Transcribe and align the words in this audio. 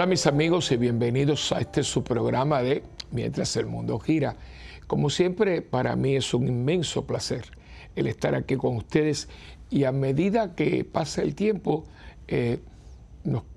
Hola 0.00 0.06
mis 0.06 0.26
amigos 0.26 0.72
y 0.72 0.78
bienvenidos 0.78 1.52
a 1.52 1.60
este 1.60 1.82
su 1.82 2.02
programa 2.02 2.62
de 2.62 2.82
Mientras 3.10 3.54
el 3.56 3.66
mundo 3.66 3.98
gira. 3.98 4.34
Como 4.86 5.10
siempre, 5.10 5.60
para 5.60 5.94
mí 5.94 6.16
es 6.16 6.32
un 6.32 6.48
inmenso 6.48 7.06
placer 7.06 7.44
el 7.94 8.06
estar 8.06 8.34
aquí 8.34 8.56
con 8.56 8.76
ustedes 8.76 9.28
y 9.68 9.84
a 9.84 9.92
medida 9.92 10.54
que 10.54 10.86
pasa 10.86 11.20
el 11.20 11.34
tiempo, 11.34 11.84
eh, 12.28 12.60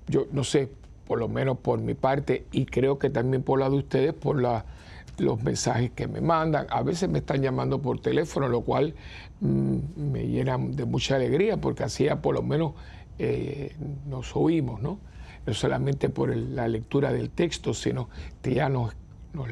yo 0.06 0.26
no 0.32 0.44
sé, 0.44 0.68
por 1.06 1.18
lo 1.18 1.28
menos 1.28 1.60
por 1.60 1.80
mi 1.80 1.94
parte 1.94 2.44
y 2.52 2.66
creo 2.66 2.98
que 2.98 3.08
también 3.08 3.42
por 3.42 3.58
la 3.58 3.70
de 3.70 3.76
ustedes, 3.76 4.12
por 4.12 4.36
los 4.36 5.42
mensajes 5.42 5.92
que 5.92 6.06
me 6.06 6.20
mandan. 6.20 6.66
A 6.68 6.82
veces 6.82 7.08
me 7.08 7.20
están 7.20 7.40
llamando 7.40 7.80
por 7.80 8.00
teléfono, 8.00 8.48
lo 8.48 8.60
cual 8.60 8.94
mm, 9.40 9.78
me 9.96 10.28
llena 10.28 10.58
de 10.58 10.84
mucha 10.84 11.16
alegría 11.16 11.56
porque 11.56 11.84
así 11.84 12.04
ya 12.04 12.20
por 12.20 12.34
lo 12.34 12.42
menos 12.42 12.74
eh, 13.18 13.74
nos 14.06 14.36
oímos, 14.36 14.82
¿no? 14.82 14.98
No 15.46 15.54
solamente 15.54 16.08
por 16.08 16.34
la 16.34 16.68
lectura 16.68 17.12
del 17.12 17.30
texto, 17.30 17.74
sino 17.74 18.08
que 18.42 18.54
ya 18.54 18.68
nos, 18.68 18.94
nos 19.32 19.48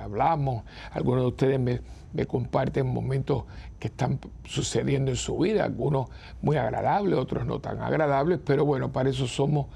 hablamos, 0.00 0.64
algunos 0.92 1.22
de 1.22 1.28
ustedes 1.28 1.60
me, 1.60 1.80
comparten 2.26 2.86
momentos 2.86 3.44
que 3.80 3.88
están 3.88 4.20
sucediendo 4.44 5.10
en 5.10 5.16
su 5.16 5.36
vida, 5.36 5.64
algunos 5.64 6.08
muy 6.42 6.56
agradables, 6.56 7.18
otros 7.18 7.44
no 7.44 7.58
tan 7.58 7.80
agradables, 7.80 8.38
pero 8.44 8.64
bueno, 8.64 8.92
para 8.92 9.10
eso 9.10 9.26
somos 9.26 9.66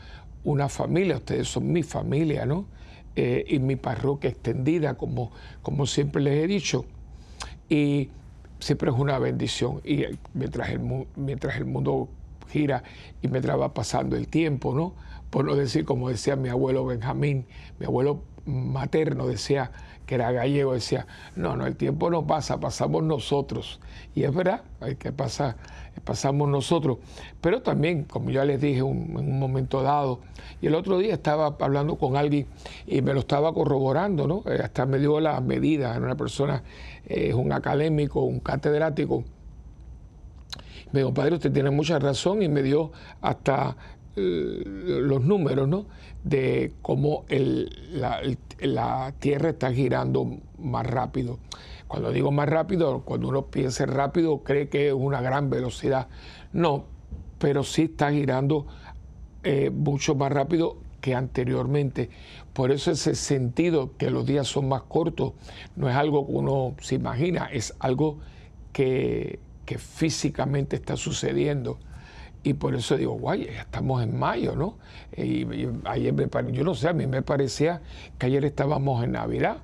una 0.44 0.68
familia, 0.68 1.16
ustedes 1.16 1.48
son 1.48 1.72
mi 1.72 1.82
familia, 1.82 2.46
¿no? 2.46 2.66
Eh, 3.16 3.44
y 3.48 3.58
mi 3.58 3.74
parroquia 3.74 4.30
extendida, 4.30 4.94
como, 4.94 5.32
como 5.62 5.86
siempre 5.86 6.22
les 6.22 6.44
he 6.44 6.46
dicho. 6.46 6.84
Y 7.68 8.10
siempre 8.60 8.90
es 8.90 8.96
una 8.96 9.18
bendición. 9.18 9.80
Y 9.84 10.04
mientras 10.34 10.70
el, 10.70 11.06
mientras 11.16 11.56
el 11.56 11.64
mundo 11.64 12.08
gira 12.48 12.82
y 13.20 13.28
mientras 13.28 13.58
va 13.58 13.74
pasando 13.74 14.16
el 14.16 14.28
tiempo, 14.28 14.74
¿no? 14.74 14.94
Por 15.30 15.44
no 15.44 15.54
decir 15.54 15.84
como 15.84 16.08
decía 16.08 16.36
mi 16.36 16.48
abuelo 16.48 16.84
Benjamín, 16.86 17.46
mi 17.78 17.86
abuelo 17.86 18.22
materno 18.46 19.26
decía 19.26 19.70
que 20.08 20.14
era 20.14 20.32
gallego, 20.32 20.72
decía, 20.72 21.06
no, 21.36 21.54
no, 21.54 21.66
el 21.66 21.76
tiempo 21.76 22.08
no 22.08 22.26
pasa, 22.26 22.58
pasamos 22.58 23.02
nosotros. 23.02 23.78
Y 24.14 24.24
es 24.24 24.34
verdad, 24.34 24.62
hay 24.80 24.96
que 24.96 25.12
pasar, 25.12 25.56
pasamos 26.02 26.48
nosotros. 26.48 26.96
Pero 27.42 27.60
también, 27.60 28.04
como 28.04 28.30
ya 28.30 28.46
les 28.46 28.58
dije 28.58 28.78
en 28.78 28.86
un 28.86 29.38
momento 29.38 29.82
dado, 29.82 30.20
y 30.62 30.66
el 30.66 30.74
otro 30.74 30.96
día 30.96 31.12
estaba 31.12 31.54
hablando 31.60 31.96
con 31.96 32.16
alguien 32.16 32.46
y 32.86 33.02
me 33.02 33.12
lo 33.12 33.20
estaba 33.20 33.52
corroborando, 33.52 34.26
¿no? 34.26 34.42
Eh, 34.50 34.60
hasta 34.64 34.86
me 34.86 34.98
dio 34.98 35.20
las 35.20 35.42
medidas, 35.42 35.94
era 35.94 36.06
una 36.06 36.16
persona, 36.16 36.62
es 37.04 37.34
un 37.34 37.52
académico, 37.52 38.22
un 38.22 38.40
catedrático. 38.40 39.24
Me 40.90 41.00
dijo, 41.00 41.12
padre, 41.12 41.34
usted 41.34 41.52
tiene 41.52 41.68
mucha 41.68 41.98
razón 41.98 42.42
y 42.42 42.48
me 42.48 42.62
dio 42.62 42.92
hasta 43.20 43.76
eh, 43.76 43.97
los 44.18 45.22
números 45.22 45.68
¿no? 45.68 45.86
de 46.24 46.72
cómo 46.82 47.24
la, 47.28 49.12
Tierra 49.18 49.50
está 49.50 49.72
girando 49.72 50.38
más 50.58 50.86
rápido. 50.86 51.38
Cuando 51.86 52.12
digo 52.12 52.30
más 52.30 52.48
rápido, 52.48 53.02
cuando 53.04 53.28
uno 53.28 53.46
piensa 53.46 53.86
rápido, 53.86 54.42
cree 54.42 54.68
que 54.68 54.88
es 54.88 54.92
una 54.92 55.20
gran 55.20 55.48
velocidad. 55.48 56.08
No, 56.52 56.84
pero 57.38 57.64
sí 57.64 57.82
está 57.84 58.10
girando 58.10 58.66
eh, 59.42 59.70
mucho 59.70 60.14
más 60.14 60.30
rápido 60.32 60.76
que 61.00 61.14
anteriormente. 61.14 62.10
Por 62.52 62.72
eso 62.72 62.90
ese 62.90 63.14
sentido 63.14 63.96
que 63.96 64.10
los 64.10 64.26
días 64.26 64.48
son 64.48 64.68
más 64.68 64.82
cortos 64.82 65.32
no 65.76 65.88
es 65.88 65.94
algo 65.94 66.26
que 66.26 66.32
uno 66.32 66.74
se 66.80 66.96
imagina, 66.96 67.48
es 67.52 67.74
algo 67.78 68.18
que 68.72 69.40
físicamente 69.78 70.76
está 70.76 70.96
sucediendo. 70.96 71.78
Y 72.48 72.54
por 72.54 72.74
eso 72.74 72.96
digo, 72.96 73.12
guay, 73.12 73.44
ya 73.44 73.60
estamos 73.60 74.02
en 74.02 74.18
mayo, 74.18 74.56
¿no? 74.56 74.78
Y, 75.14 75.46
ayer 75.84 76.14
me, 76.14 76.26
yo 76.52 76.64
no 76.64 76.74
sé, 76.74 76.88
a 76.88 76.94
mí 76.94 77.06
me 77.06 77.20
parecía 77.20 77.82
que 78.16 78.24
ayer 78.24 78.42
estábamos 78.46 79.04
en 79.04 79.12
Navidad. 79.12 79.58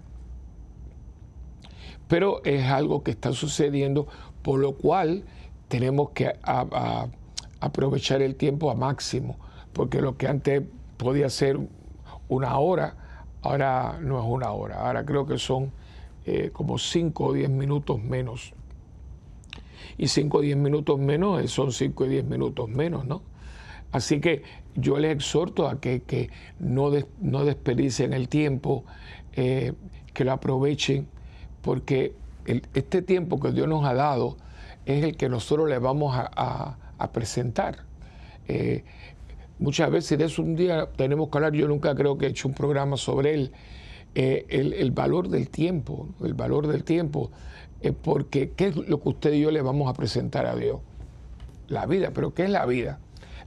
Pero 2.09 2.45
es 2.45 2.67
algo 2.67 3.03
que 3.03 3.13
está 3.13 3.33
sucediendo, 3.33 4.07
por 4.43 4.61
lo 4.61 4.75
cual 4.75 5.25
tenemos 5.69 6.11
que 6.11 6.35
aprovechar 7.61 8.21
el 8.21 8.37
tiempo 8.37 8.71
a 8.71 8.75
máximo, 8.75 9.39
porque 9.73 10.03
lo 10.03 10.19
que 10.19 10.29
antes 10.29 10.63
podía 10.99 11.31
ser 11.31 11.59
una 12.29 12.59
hora, 12.59 12.97
ahora 13.41 13.99
no 14.03 14.19
es 14.19 14.27
una 14.27 14.51
hora, 14.51 14.87
ahora 14.87 15.07
creo 15.07 15.25
que 15.25 15.39
son 15.39 15.73
eh, 16.27 16.51
como 16.53 16.77
5 16.77 17.25
o 17.25 17.33
10 17.33 17.49
minutos 17.49 18.03
menos 18.03 18.53
y 19.99 20.09
5 20.09 20.39
o 20.39 20.41
10 20.41 20.57
minutos 20.57 20.99
menos 20.99 21.43
eh, 21.43 21.49
son 21.49 21.73
5 21.73 22.07
y 22.07 22.09
10 22.09 22.25
minutos 22.25 22.69
menos, 22.69 23.07
¿no? 23.07 23.23
Así 23.93 24.21
que 24.21 24.43
yo 24.75 24.99
les 24.99 25.13
exhorto 25.13 25.69
a 25.69 25.81
que, 25.81 26.31
no, 26.59 26.91
no 27.21 27.45
desperdicien 27.45 28.13
el 28.13 28.29
tiempo, 28.29 28.85
eh, 29.35 29.73
que 30.13 30.25
lo 30.25 30.33
aprovechen, 30.33 31.07
porque 31.63 32.13
este 32.45 33.03
tiempo 33.03 33.39
que 33.39 33.53
Dios 33.53 33.69
nos 33.69 33.85
ha 33.85 33.95
dado 33.95 34.37
es 34.85 35.05
el 35.05 35.17
que 35.17 35.29
nosotros 35.29 35.69
le 35.69 35.79
vamos 35.79 36.15
a, 36.17 36.77
presentar. 37.13 37.85
Eh, 38.49 38.83
muchas 39.59 39.91
veces 39.91 40.19
de 40.19 40.25
eso 40.25 40.43
un 40.43 40.57
día 40.57 40.89
tenemos 40.97 41.29
que 41.29 41.39
hablar, 41.39 41.53
yo 41.53 41.69
nunca 41.69 41.95
creo 41.95 42.19
que 42.19 42.27
he 42.27 42.31
hecho 42.31 42.49
un 42.49 42.55
programa 42.55 42.97
sobre 42.97 43.35
él, 43.35 43.53
el, 44.15 44.73
el, 44.73 44.91
valor 44.91 45.29
del 45.29 45.51
tiempo, 45.51 46.09
el 46.23 46.35
valor 46.35 46.67
del 46.67 46.83
tiempo 46.83 47.31
porque 47.93 48.53
¿qué 48.57 48.69
es 48.69 48.77
lo 48.77 49.03
que 49.03 49.09
usted 49.09 49.33
y 49.33 49.41
yo 49.41 49.51
le 49.51 49.63
vamos 49.63 49.91
a 49.91 49.95
presentar 49.95 50.47
a 50.47 50.57
Dios? 50.57 50.81
La 51.69 51.87
vida, 51.87 52.11
pero 52.15 52.35
¿qué 52.35 52.45
es 52.45 52.51
la 52.51 52.67
vida? 52.67 52.99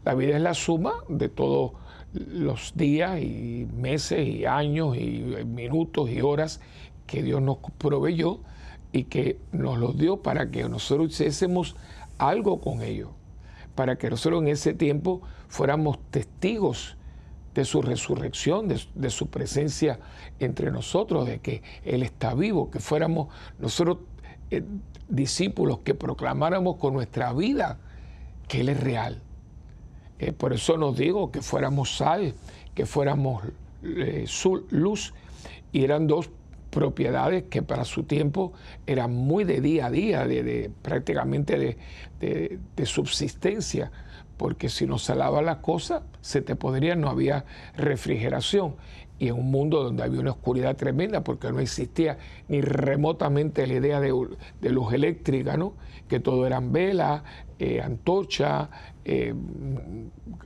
La 0.06 0.14
vida 0.14 0.36
es 0.36 0.42
la 0.42 0.54
suma 0.54 0.94
de 1.10 1.30
todos 1.30 1.72
los 2.14 2.74
días 2.76 3.22
y 3.22 3.68
meses 3.76 4.28
y 4.28 4.46
años 4.46 4.98
y 4.98 5.24
minutos 5.46 6.10
y 6.10 6.22
horas 6.22 6.62
que 7.06 7.24
Dios 7.24 7.42
nos 7.42 7.58
proveyó 7.78 8.40
y 8.92 9.06
que 9.06 9.40
nos 9.52 9.78
los 9.78 9.98
dio 9.98 10.22
para 10.22 10.50
que 10.50 10.68
nosotros 10.68 11.12
hiciésemos 11.12 11.76
algo 12.18 12.62
con 12.62 12.82
ellos, 12.82 13.10
para 13.76 13.98
que 13.98 14.10
nosotros 14.10 14.42
en 14.42 14.50
ese 14.50 14.74
tiempo 14.74 15.22
fuéramos 15.48 16.00
testigos 16.10 16.98
de 17.54 17.66
su 17.66 17.82
resurrección, 17.82 18.68
de, 18.68 18.80
de, 18.94 19.10
su 19.10 19.28
presencia 19.28 20.00
entre 20.40 20.72
nosotros, 20.72 21.26
de 21.28 21.40
que 21.40 21.64
Él 21.84 22.04
está 22.04 22.36
vivo, 22.36 22.70
que 22.70 22.80
fuéramos 22.80 23.30
nosotros 23.58 23.98
eh, 24.52 24.64
discípulos 25.10 25.80
que 25.80 25.94
proclamáramos 25.94 26.78
con 26.78 26.94
nuestra 26.94 27.34
vida 27.34 27.80
que 28.48 28.62
Él 28.62 28.70
es 28.70 28.80
real. 28.80 29.22
Eh, 30.20 30.32
por 30.32 30.54
eso 30.54 30.78
nos 30.78 30.98
digo 30.98 31.32
que 31.32 31.42
fuéramos 31.42 31.98
sal, 31.98 32.34
que 32.74 32.86
fuéramos 32.86 33.44
eh, 33.84 34.26
luz, 34.72 35.14
y 35.72 35.84
eran 35.84 36.08
dos 36.08 36.30
propiedades 36.70 37.44
que 37.50 37.62
para 37.62 37.86
su 37.86 38.04
tiempo 38.04 38.54
eran 38.86 39.14
muy 39.14 39.44
de 39.44 39.62
día 39.62 39.88
a 39.88 39.92
día, 39.92 40.26
de, 40.26 40.72
prácticamente 40.82 41.78
de, 42.20 42.86
subsistencia, 42.86 43.92
porque 44.38 44.70
si 44.70 44.86
no 44.86 44.98
salaba 44.98 45.42
la 45.42 45.62
cosa, 45.62 46.04
se 46.22 46.42
te 46.42 46.56
podría, 46.56 46.96
no 46.96 47.10
había 47.10 47.46
refrigeración 47.76 48.76
y 49.20 49.28
en 49.30 49.36
un 49.36 49.50
mundo 49.50 49.84
donde 49.84 50.04
había 50.04 50.20
una 50.20 50.32
oscuridad 50.32 50.76
tremenda 50.76 51.24
porque 51.24 51.52
no 51.52 51.60
existía 51.60 52.18
ni 52.48 52.62
remotamente 52.62 53.66
la 53.66 53.74
idea 53.74 54.00
de, 54.00 54.10
luz 54.70 54.94
eléctrica, 54.94 55.58
¿no? 55.58 55.74
que 56.08 56.20
todo 56.20 56.46
eran 56.46 56.72
velas, 56.72 57.24
eh, 57.60 57.84
eh, 59.06 59.34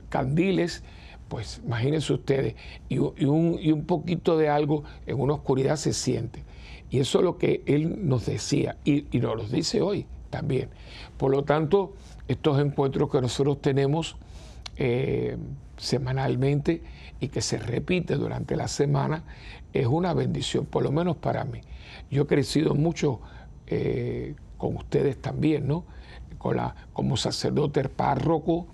candiles, 0.08 0.82
pues 1.28 1.60
imagínense 1.64 2.12
ustedes, 2.12 2.54
y, 2.88 2.98
un, 2.98 3.58
y, 3.60 3.72
un, 3.72 3.84
poquito 3.84 4.36
de 4.36 4.48
algo 4.48 4.84
en 5.06 5.20
una 5.20 5.34
oscuridad 5.34 5.76
se 5.76 5.92
siente. 5.92 6.44
Y 6.90 6.98
eso 6.98 7.18
es 7.18 7.24
lo 7.24 7.38
que 7.38 7.62
él 7.64 8.06
nos 8.06 8.26
decía 8.26 8.76
y, 8.84 9.06
nos 9.18 9.36
lo 9.36 9.44
dice 9.44 9.80
hoy 9.80 10.06
también. 10.28 10.68
Por 11.16 11.30
lo 11.30 11.42
tanto, 11.42 11.94
estos 12.28 12.60
encuentros 12.60 13.10
que 13.10 13.20
nosotros 13.20 13.62
tenemos 13.62 14.16
eh, 14.76 15.38
semanalmente, 15.78 16.82
y 17.22 17.28
que 17.28 17.40
se 17.40 17.56
repite 17.56 18.16
durante 18.16 18.56
la 18.56 18.66
semana 18.66 19.22
es 19.72 19.86
una 19.86 20.12
bendición, 20.12 20.66
por 20.66 20.82
lo 20.82 20.90
menos 20.90 21.16
para 21.16 21.44
mí. 21.44 21.60
Yo 22.10 22.24
he 22.24 22.26
crecido 22.26 22.74
mucho 22.74 23.20
eh, 23.68 24.34
con 24.58 24.74
ustedes 24.76 25.22
también, 25.22 25.68
¿no? 25.68 25.84
Con 26.38 26.56
la, 26.56 26.74
como 26.92 27.16
sacerdote 27.16 27.88
párroco, 27.88 28.66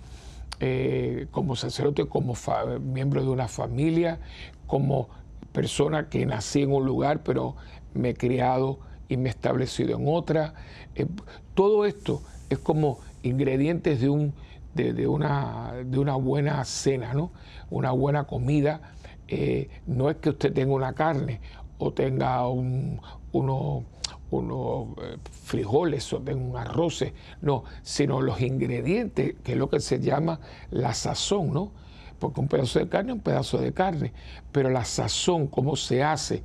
eh, 0.59 1.27
como 1.29 1.55
sacerdote, 1.55 2.07
como 2.07 2.33
miembro 2.81 3.21
de 3.21 3.29
una 3.29 3.47
familia, 3.47 4.17
como 4.65 5.09
persona 5.51 6.09
que 6.09 6.25
nací 6.25 6.63
en 6.63 6.73
un 6.73 6.87
lugar, 6.87 7.21
pero 7.21 7.55
me 7.93 8.09
he 8.09 8.13
criado 8.15 8.79
y 9.09 9.17
me 9.17 9.29
he 9.29 9.31
establecido 9.31 9.95
en 9.95 10.05
otra. 10.07 10.55
Eh, 10.95 11.05
todo 11.53 11.85
esto 11.85 12.23
es 12.49 12.57
como 12.57 12.97
ingredientes 13.21 14.01
de 14.01 14.09
un 14.09 14.33
de, 14.73 15.07
una, 15.07 15.73
de 15.85 15.99
una 15.99 16.15
buena 16.15 16.63
cena, 16.63 17.13
¿no? 17.13 17.31
una 17.69 17.91
buena 17.91 18.25
comida. 18.25 18.81
Eh, 19.27 19.69
no 19.85 20.09
es 20.09 20.17
que 20.17 20.29
usted 20.29 20.53
tenga 20.53 20.73
una 20.73 20.93
carne 20.93 21.39
o 21.77 21.93
tenga 21.93 22.47
un, 22.47 22.99
uno, 23.31 23.83
unos 24.31 24.87
eh, 25.03 25.17
frijoles 25.43 26.11
o 26.13 26.19
tengo 26.19 26.45
un 26.51 26.57
arroz, 26.57 27.03
no, 27.41 27.63
sino 27.81 28.21
los 28.21 28.41
ingredientes, 28.41 29.35
que 29.43 29.53
es 29.53 29.57
lo 29.57 29.69
que 29.69 29.79
se 29.79 29.99
llama 29.99 30.39
la 30.71 30.93
sazón, 30.93 31.53
¿no? 31.53 31.71
Porque 32.19 32.41
un 32.41 32.47
pedazo 32.47 32.79
de 32.79 32.89
carne 32.89 33.11
es 33.11 33.15
un 33.15 33.21
pedazo 33.21 33.57
de 33.59 33.73
carne, 33.73 34.13
pero 34.51 34.69
la 34.69 34.83
sazón, 34.83 35.47
cómo 35.47 35.75
se 35.75 36.03
hace, 36.03 36.43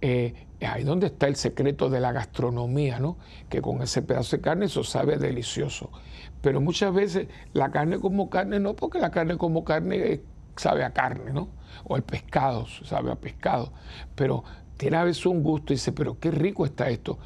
eh, 0.00 0.34
ahí 0.60 0.82
donde 0.82 1.06
está 1.06 1.28
el 1.28 1.36
secreto 1.36 1.88
de 1.88 2.00
la 2.00 2.12
gastronomía, 2.12 2.98
¿no? 2.98 3.16
Que 3.48 3.62
con 3.62 3.80
ese 3.82 4.02
pedazo 4.02 4.36
de 4.36 4.42
carne 4.42 4.66
eso 4.66 4.82
sabe 4.82 5.18
delicioso. 5.18 5.90
Pero 6.40 6.60
muchas 6.60 6.92
veces 6.94 7.28
la 7.52 7.70
carne 7.70 7.98
como 7.98 8.30
carne 8.30 8.60
no, 8.60 8.74
porque 8.74 8.98
la 8.98 9.10
carne 9.10 9.36
como 9.36 9.64
carne 9.64 10.20
sabe 10.56 10.84
a 10.84 10.92
carne, 10.92 11.32
¿no? 11.32 11.48
O 11.84 11.96
el 11.96 12.02
pescado 12.02 12.66
sabe 12.66 13.10
a 13.10 13.16
pescado. 13.16 13.72
Pero 14.14 14.44
tiene 14.76 14.96
a 14.96 15.04
veces 15.04 15.26
un 15.26 15.42
gusto 15.42 15.72
y 15.72 15.76
dice, 15.76 15.92
pero 15.92 16.18
qué 16.18 16.30
rico 16.30 16.64
está 16.64 16.88
esto. 16.88 17.18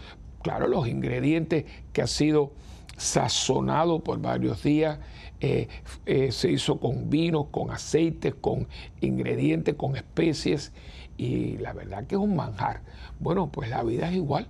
Claro, 0.43 0.67
los 0.67 0.89
ingredientes 0.89 1.65
que 1.93 2.03
ha 2.03 2.07
sido 2.07 2.53
sazonado 2.97 4.01
por 4.01 4.21
varios 4.21 4.63
días, 4.63 4.99
eh, 5.41 5.69
eh, 6.07 6.31
se 6.31 6.51
hizo 6.51 6.79
con 6.79 7.11
vinos, 7.11 7.47
con 7.51 7.71
aceites, 7.71 8.35
con 8.35 8.69
ingredientes, 9.01 9.75
con 9.75 9.97
especies, 9.97 10.73
y 11.17 11.59
la 11.59 11.73
verdad 11.73 12.07
que 12.07 12.15
es 12.15 12.21
un 12.21 12.37
manjar. 12.37 12.83
Bueno, 13.19 13.51
pues 13.51 13.69
la 13.69 13.83
vida 13.83 14.09
es 14.09 14.15
igual, 14.15 14.47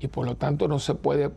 y 0.00 0.08
por 0.08 0.26
lo 0.26 0.36
tanto 0.36 0.66
no 0.66 0.78
se 0.78 0.94
puede 0.94 1.30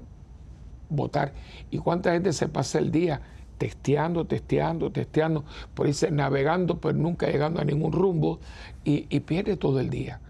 votar. 0.89 1.34
¿Y 1.72 1.78
cuánta 1.80 2.13
gente 2.13 2.34
se 2.34 2.48
pasa 2.48 2.80
el 2.80 2.92
día 2.92 3.22
testeando, 3.57 4.25
testeando, 4.25 4.92
testeando, 4.92 5.44
por 5.74 5.88
irse 5.88 6.12
navegando, 6.12 6.80
pero 6.80 6.98
nunca 6.98 7.28
llegando 7.28 7.60
a 7.60 7.66
ningún 7.66 7.92
rumbo, 7.92 8.39
y, 8.84 9.01
pierde 9.22 9.57
todo 9.57 9.80
el 9.80 9.89
día? 9.89 10.22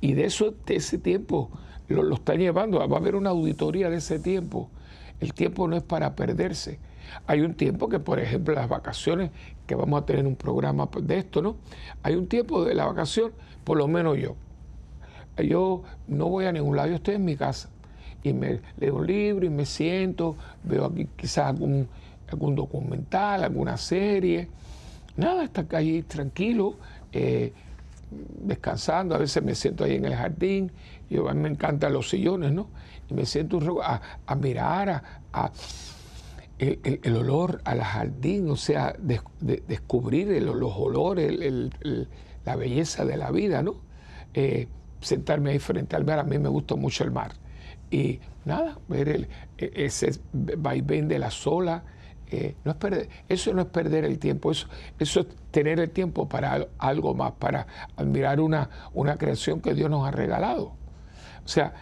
Y 0.00 0.14
de 0.14 0.24
eso, 0.24 0.54
de 0.66 0.76
ese 0.76 0.98
tiempo, 0.98 1.50
lo, 1.88 2.02
lo 2.02 2.16
están 2.16 2.38
llevando. 2.38 2.78
Va 2.88 2.96
a 2.96 3.00
haber 3.00 3.16
una 3.16 3.30
auditoría 3.30 3.90
de 3.90 3.96
ese 3.96 4.18
tiempo. 4.18 4.70
El 5.20 5.34
tiempo 5.34 5.68
no 5.68 5.76
es 5.76 5.82
para 5.82 6.16
perderse. 6.16 6.78
Hay 7.26 7.40
un 7.40 7.54
tiempo 7.54 7.88
que, 7.88 7.98
por 7.98 8.18
ejemplo, 8.18 8.54
las 8.54 8.68
vacaciones, 8.68 9.30
que 9.66 9.74
vamos 9.74 10.02
a 10.02 10.06
tener 10.06 10.26
un 10.26 10.36
programa 10.36 10.88
de 11.02 11.18
esto, 11.18 11.42
¿no? 11.42 11.56
Hay 12.02 12.14
un 12.14 12.26
tiempo 12.28 12.64
de 12.64 12.74
la 12.74 12.86
vacación, 12.86 13.32
por 13.64 13.76
lo 13.76 13.88
menos 13.88 14.16
yo. 14.18 14.36
Yo 15.36 15.82
no 16.06 16.28
voy 16.28 16.46
a 16.46 16.52
ningún 16.52 16.76
lado, 16.76 16.88
yo 16.88 16.96
estoy 16.96 17.16
en 17.16 17.24
mi 17.24 17.36
casa 17.36 17.70
y 18.22 18.32
me 18.32 18.60
leo 18.78 18.96
un 18.96 19.10
y 19.10 19.48
me 19.48 19.66
siento, 19.66 20.36
veo 20.64 20.86
aquí 20.86 21.08
quizás 21.16 21.46
algún, 21.46 21.88
algún 22.28 22.54
documental, 22.54 23.44
alguna 23.44 23.76
serie. 23.76 24.48
Nada, 25.16 25.44
está 25.44 25.64
allí 25.76 26.02
tranquilo. 26.02 26.76
Eh, 27.12 27.52
descansando, 28.10 29.14
a 29.14 29.18
veces 29.18 29.42
me 29.42 29.54
siento 29.54 29.84
ahí 29.84 29.94
en 29.94 30.04
el 30.04 30.14
jardín, 30.14 30.72
yo, 31.08 31.28
a 31.28 31.34
mí 31.34 31.40
me 31.40 31.48
encantan 31.48 31.92
los 31.92 32.08
sillones, 32.08 32.52
¿no? 32.52 32.68
Y 33.08 33.14
me 33.14 33.26
siento 33.26 33.60
a, 33.82 34.34
mirar, 34.36 35.02
a, 35.32 35.52
el, 36.58 37.16
olor 37.16 37.60
al 37.64 37.80
jardín, 37.80 38.50
o 38.50 38.56
sea, 38.56 38.94
descubrir 38.98 40.28
los 40.42 40.72
olores, 40.76 41.32
la 42.44 42.56
belleza 42.56 43.04
de 43.04 43.16
la 43.16 43.30
vida, 43.30 43.62
¿no? 43.62 43.76
Eh, 44.34 44.68
sentarme 45.00 45.50
ahí 45.50 45.58
frente 45.58 45.96
al 45.96 46.04
mar, 46.04 46.18
a 46.18 46.24
mí 46.24 46.38
me 46.38 46.48
gusta 46.48 46.76
mucho 46.76 47.04
el 47.04 47.10
mar. 47.10 47.32
Y 47.90 48.20
nada, 48.44 48.78
ver 48.88 49.08
el, 49.08 49.28
e, 49.58 49.72
ese 49.74 50.12
vaivén 50.32 51.08
de 51.08 51.18
la 51.18 51.30
sola, 51.30 51.82
eh, 52.30 52.54
no 52.64 52.72
es 52.72 52.76
perder, 52.76 53.08
eso 53.28 53.52
no 53.52 53.62
es 53.62 53.68
perder 53.68 54.04
el 54.04 54.18
tiempo, 54.18 54.52
eso, 54.52 54.68
eso 54.98 55.20
es 55.20 55.26
tener 55.50 55.80
el 55.80 55.90
tiempo 55.90 56.28
para 56.28 56.68
algo 56.78 57.14
más, 57.14 57.32
para 57.32 57.66
admirar 57.96 58.40
una, 58.40 58.70
una 58.94 59.16
creación 59.16 59.60
que 59.60 59.74
Dios 59.74 59.90
nos 59.90 60.06
ha 60.06 60.12
regalado. 60.12 60.72
O 61.44 61.48
sea, 61.48 61.74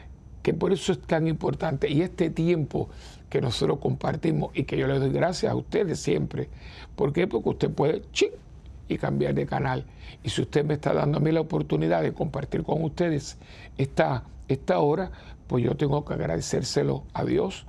que 0.42 0.54
por 0.54 0.72
eso 0.72 0.92
es 0.92 1.02
tan 1.02 1.26
importante. 1.28 1.90
Y 1.90 2.00
este 2.00 2.30
tiempo 2.30 2.88
que 3.28 3.42
nosotros 3.42 3.78
compartimos 3.80 4.50
y 4.54 4.64
que 4.64 4.78
yo 4.78 4.86
le 4.86 4.98
doy 4.98 5.10
gracias 5.10 5.52
a 5.52 5.54
ustedes 5.56 6.00
siempre. 6.00 6.48
¿Por 6.96 7.12
qué? 7.12 7.26
Porque 7.26 7.50
usted 7.50 7.70
puede 7.70 8.02
ching, 8.12 8.30
y 8.88 8.98
cambiar 8.98 9.34
de 9.34 9.46
canal. 9.46 9.84
Y 10.22 10.30
si 10.30 10.42
usted 10.42 10.64
me 10.64 10.74
está 10.74 10.92
dando 10.92 11.18
a 11.18 11.20
mí 11.20 11.30
la 11.30 11.40
oportunidad 11.40 12.02
de 12.02 12.12
compartir 12.12 12.62
con 12.62 12.82
ustedes 12.82 13.38
esta, 13.76 14.24
esta 14.48 14.78
hora, 14.78 15.12
pues 15.48 15.64
yo 15.64 15.76
tengo 15.76 16.04
que 16.04 16.14
agradecérselo 16.14 17.04
a 17.14 17.24
Dios 17.24 17.66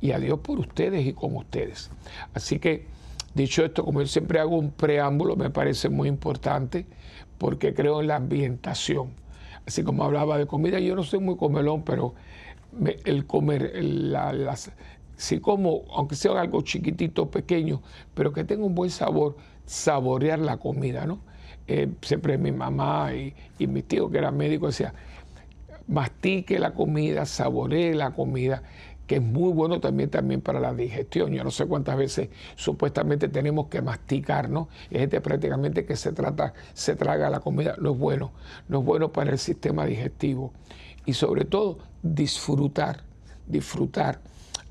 y 0.00 0.12
a 0.12 0.18
Dios 0.18 0.38
por 0.40 0.60
ustedes 0.60 1.06
y 1.06 1.14
con 1.14 1.34
ustedes. 1.34 1.90
Así 2.34 2.58
que, 2.58 2.86
dicho 3.34 3.64
esto, 3.64 3.84
como 3.84 4.02
yo 4.02 4.06
siempre 4.06 4.38
hago 4.38 4.56
un 4.56 4.70
preámbulo, 4.70 5.34
me 5.34 5.50
parece 5.50 5.88
muy 5.88 6.08
importante 6.08 6.86
porque 7.38 7.74
creo 7.74 8.00
en 8.00 8.08
la 8.08 8.16
ambientación. 8.16 9.14
Así 9.66 9.82
como 9.82 10.04
hablaba 10.04 10.36
de 10.36 10.46
comida, 10.46 10.78
yo 10.78 10.94
no 10.94 11.02
soy 11.02 11.20
muy 11.20 11.36
comelón, 11.36 11.82
pero 11.82 12.14
el 13.04 13.26
comer, 13.26 13.72
las, 13.82 14.70
si 15.16 15.40
como, 15.40 15.82
aunque 15.94 16.16
sea 16.16 16.38
algo 16.38 16.60
chiquitito, 16.60 17.30
pequeño, 17.30 17.80
pero 18.12 18.32
que 18.32 18.44
tenga 18.44 18.64
un 18.66 18.74
buen 18.74 18.90
sabor, 18.90 19.36
saborear 19.64 20.38
la 20.38 20.58
comida, 20.58 21.06
¿no? 21.06 21.20
Eh, 21.66 21.88
siempre 22.02 22.36
mi 22.36 22.52
mamá 22.52 23.14
y, 23.14 23.34
y 23.58 23.66
mi 23.66 23.82
tío, 23.82 24.10
que 24.10 24.18
era 24.18 24.30
médico, 24.30 24.66
decía, 24.66 24.92
mastique 25.86 26.58
la 26.58 26.72
comida, 26.72 27.26
saboree 27.26 27.94
la 27.94 28.12
comida 28.12 28.62
que 29.06 29.16
es 29.16 29.22
muy 29.22 29.52
bueno 29.52 29.80
también, 29.80 30.10
también 30.10 30.40
para 30.40 30.60
la 30.60 30.72
digestión. 30.72 31.32
Yo 31.32 31.44
no 31.44 31.50
sé 31.50 31.66
cuántas 31.66 31.96
veces 31.96 32.28
supuestamente 32.56 33.28
tenemos 33.28 33.66
que 33.66 33.82
masticar, 33.82 34.48
¿no? 34.48 34.68
Y 34.90 34.98
gente 34.98 35.20
prácticamente 35.20 35.84
que 35.84 35.96
se 35.96 36.12
trata, 36.12 36.54
se 36.72 36.96
traga 36.96 37.28
la 37.28 37.40
comida, 37.40 37.76
no 37.78 37.92
es 37.92 37.98
bueno, 37.98 38.32
no 38.68 38.80
es 38.80 38.84
bueno 38.84 39.12
para 39.12 39.30
el 39.32 39.38
sistema 39.38 39.84
digestivo. 39.84 40.52
Y 41.04 41.12
sobre 41.12 41.44
todo, 41.44 41.78
disfrutar, 42.02 43.02
disfrutar. 43.46 44.20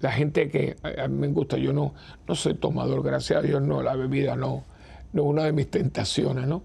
La 0.02 0.12
gente 0.12 0.50
que 0.50 0.76
a 0.84 1.08
mí 1.08 1.16
me 1.16 1.28
gusta, 1.28 1.58
yo 1.58 1.72
no, 1.72 1.94
no 2.28 2.36
soy 2.36 2.56
tomador, 2.56 3.04
gracias 3.04 3.40
a 3.40 3.42
Dios, 3.42 3.62
no, 3.62 3.84
la 3.84 3.96
bebida 3.96 4.36
no, 4.36 4.64
no 5.14 5.22
es 5.22 5.28
una 5.28 5.44
de 5.44 5.54
mis 5.54 5.70
tentaciones, 5.70 6.48
¿no? 6.48 6.64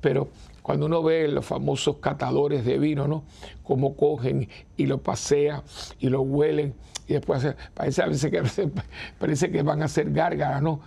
Pero 0.00 0.28
cuando 0.68 0.84
uno 0.84 1.02
ve 1.02 1.28
los 1.28 1.46
famosos 1.46 1.96
catadores 1.96 2.62
de 2.62 2.76
vino, 2.76 3.08
¿no? 3.08 3.24
Cómo 3.62 3.96
cogen 3.96 4.50
y 4.76 4.84
lo 4.84 5.02
pasean 5.02 5.62
y 5.98 6.10
lo 6.10 6.20
huelen 6.20 6.74
y 7.06 7.14
después 7.14 7.42
parece, 7.72 8.02
a 8.02 8.06
veces 8.06 8.30
que, 8.30 8.70
parece 9.18 9.50
que 9.50 9.62
van 9.62 9.80
a 9.80 9.86
hacer 9.86 10.12
gárgaras, 10.12 10.60
¿no? 10.60 10.80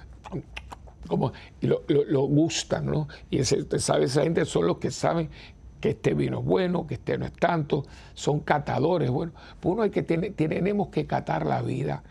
Como, 1.07 1.33
y 1.61 1.65
lo, 1.65 1.81
gustan, 2.27 2.85
¿no? 2.85 3.07
Y 3.31 3.39
ese, 3.39 3.65
sabe, 3.79 4.05
esa 4.05 4.21
gente 4.21 4.45
son 4.45 4.67
los 4.67 4.77
que 4.77 4.91
saben 4.91 5.31
que 5.79 5.89
este 5.89 6.13
vino 6.13 6.41
es 6.41 6.45
bueno, 6.45 6.85
que 6.85 6.93
este 6.93 7.17
no 7.17 7.25
es 7.25 7.33
tanto, 7.33 7.83
son 8.13 8.41
catadores. 8.41 9.09
Bueno, 9.09 9.31
pues 9.59 9.73
uno 9.73 9.81
hay 9.81 9.89
que 9.89 10.03
tener, 10.03 10.33
tenemos 10.33 10.89
que 10.89 11.07
catar 11.07 11.43
la 11.43 11.63
vida, 11.63 12.03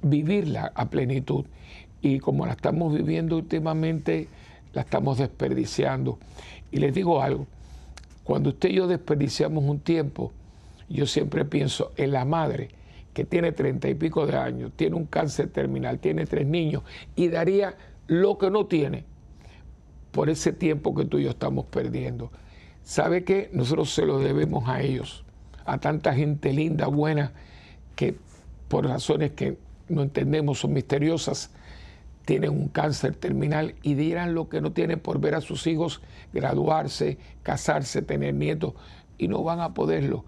vivirla 0.00 0.72
a 0.74 0.88
plenitud. 0.88 1.44
Y 2.00 2.18
como 2.20 2.46
la 2.46 2.52
estamos 2.52 2.94
viviendo 2.94 3.36
últimamente, 3.36 4.28
la 4.74 4.82
estamos 4.82 5.18
desperdiciando. 5.18 6.18
Y 6.70 6.78
les 6.78 6.92
digo 6.92 7.22
algo, 7.22 7.46
cuando 8.24 8.50
usted 8.50 8.70
y 8.70 8.74
yo 8.74 8.86
desperdiciamos 8.86 9.64
un 9.64 9.80
tiempo, 9.80 10.32
yo 10.88 11.06
siempre 11.06 11.44
pienso 11.44 11.92
en 11.96 12.12
la 12.12 12.24
madre 12.24 12.68
que 13.12 13.24
tiene 13.24 13.52
treinta 13.52 13.88
y 13.88 13.94
pico 13.94 14.26
de 14.26 14.36
años, 14.36 14.72
tiene 14.74 14.96
un 14.96 15.06
cáncer 15.06 15.48
terminal, 15.48 16.00
tiene 16.00 16.26
tres 16.26 16.46
niños 16.46 16.82
y 17.14 17.28
daría 17.28 17.76
lo 18.06 18.36
que 18.38 18.50
no 18.50 18.66
tiene 18.66 19.04
por 20.10 20.28
ese 20.30 20.52
tiempo 20.52 20.94
que 20.94 21.04
tú 21.04 21.18
y 21.18 21.24
yo 21.24 21.30
estamos 21.30 21.66
perdiendo. 21.66 22.30
¿Sabe 22.82 23.24
qué? 23.24 23.50
Nosotros 23.52 23.94
se 23.94 24.04
lo 24.04 24.18
debemos 24.18 24.68
a 24.68 24.82
ellos, 24.82 25.24
a 25.64 25.78
tanta 25.78 26.12
gente 26.12 26.52
linda, 26.52 26.86
buena, 26.86 27.32
que 27.94 28.16
por 28.68 28.86
razones 28.86 29.32
que 29.32 29.56
no 29.88 30.02
entendemos 30.02 30.58
son 30.58 30.72
misteriosas, 30.72 31.50
tienen 32.24 32.50
un 32.50 32.68
cáncer 32.68 33.14
terminal 33.14 33.74
y 33.82 33.94
dirán 33.94 34.34
lo 34.34 34.48
que 34.48 34.60
no 34.60 34.72
tienen 34.72 35.00
por 35.00 35.20
ver 35.20 35.34
a 35.34 35.40
sus 35.40 35.66
hijos 35.66 36.00
graduarse, 36.32 37.18
casarse, 37.42 38.02
tener 38.02 38.34
nietos 38.34 38.74
y 39.18 39.28
no 39.28 39.42
van 39.42 39.60
a 39.60 39.74
poderlo 39.74 40.24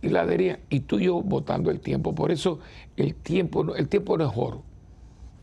y 0.00 0.08
la 0.08 0.26
diría, 0.26 0.60
y 0.70 0.80
tú 0.80 0.98
y 0.98 1.04
yo 1.04 1.20
votando 1.22 1.70
el 1.70 1.80
tiempo. 1.80 2.14
Por 2.14 2.30
eso 2.30 2.60
el 2.96 3.14
tiempo, 3.14 3.74
el 3.74 3.88
tiempo 3.88 4.16
no 4.16 4.28
es 4.30 4.32
oro, 4.36 4.62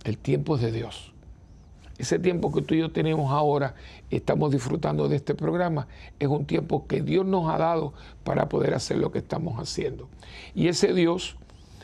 el 0.03 0.17
tiempo 0.17 0.55
es 0.55 0.61
de 0.61 0.71
Dios. 0.71 1.11
Ese 1.97 2.19
tiempo 2.19 2.51
que 2.51 2.61
tú 2.61 2.73
y 2.73 2.79
yo 2.79 2.91
tenemos 2.91 3.31
ahora, 3.31 3.75
estamos 4.09 4.51
disfrutando 4.51 5.07
de 5.07 5.15
este 5.15 5.33
programa, 5.33 5.87
es 6.19 6.27
un 6.27 6.45
tiempo 6.45 6.87
que 6.87 7.01
Dios 7.01 7.25
nos 7.25 7.49
ha 7.49 7.57
dado 7.57 7.93
para 8.23 8.49
poder 8.49 8.73
hacer 8.73 8.97
lo 8.97 9.11
que 9.11 9.19
estamos 9.19 9.59
haciendo. 9.59 10.09
Y 10.53 10.67
ese 10.67 10.93
Dios 10.93 11.37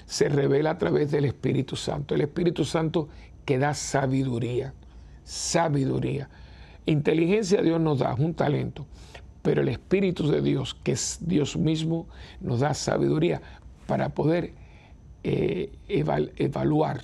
se 0.05 0.27
revela 0.27 0.71
a 0.71 0.77
través 0.77 1.11
del 1.11 1.23
Espíritu 1.23 1.77
Santo. 1.77 2.15
El 2.15 2.21
Espíritu 2.21 2.65
Santo 2.65 3.07
que 3.45 3.57
da 3.57 3.74
sabiduría, 3.74 4.74
sabiduría. 5.24 6.29
Inteligencia 6.86 7.62
Dios 7.62 7.79
nos 7.79 8.00
da, 8.00 8.13
es 8.13 8.19
un 8.19 8.33
talento 8.33 8.86
pero 9.41 9.62
el 9.62 9.69
Espíritu 9.69 10.29
de 10.29 10.41
Dios, 10.41 10.75
que 10.83 10.91
es 10.93 11.19
Dios 11.21 11.57
mismo, 11.57 12.07
nos 12.39 12.60
da 12.60 12.74
sabiduría 12.74 13.41
para 13.88 14.10
poder 14.10 14.53
eh, 15.24 15.71
evaluar 15.88 17.01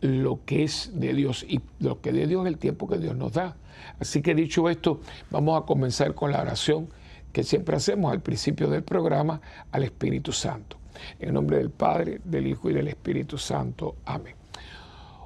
lo 0.00 0.44
que 0.44 0.64
es 0.64 0.90
de 0.94 1.14
Dios 1.14 1.44
y 1.48 1.60
lo 1.78 2.00
que 2.00 2.12
de 2.12 2.26
Dios 2.26 2.44
es 2.44 2.52
el 2.52 2.58
tiempo 2.58 2.88
que 2.88 2.98
Dios 2.98 3.16
nos 3.16 3.32
da. 3.32 3.56
Así 3.98 4.20
que 4.20 4.34
dicho 4.34 4.68
esto, 4.68 5.00
vamos 5.30 5.60
a 5.60 5.64
comenzar 5.64 6.14
con 6.14 6.32
la 6.32 6.42
oración 6.42 6.88
que 7.32 7.44
siempre 7.44 7.76
hacemos 7.76 8.12
al 8.12 8.20
principio 8.20 8.68
del 8.68 8.82
programa 8.82 9.40
al 9.70 9.84
Espíritu 9.84 10.32
Santo. 10.32 10.76
En 11.18 11.34
nombre 11.34 11.56
del 11.56 11.70
Padre, 11.70 12.20
del 12.24 12.46
Hijo 12.46 12.68
y 12.68 12.74
del 12.74 12.88
Espíritu 12.88 13.38
Santo. 13.38 13.96
Amén. 14.04 14.41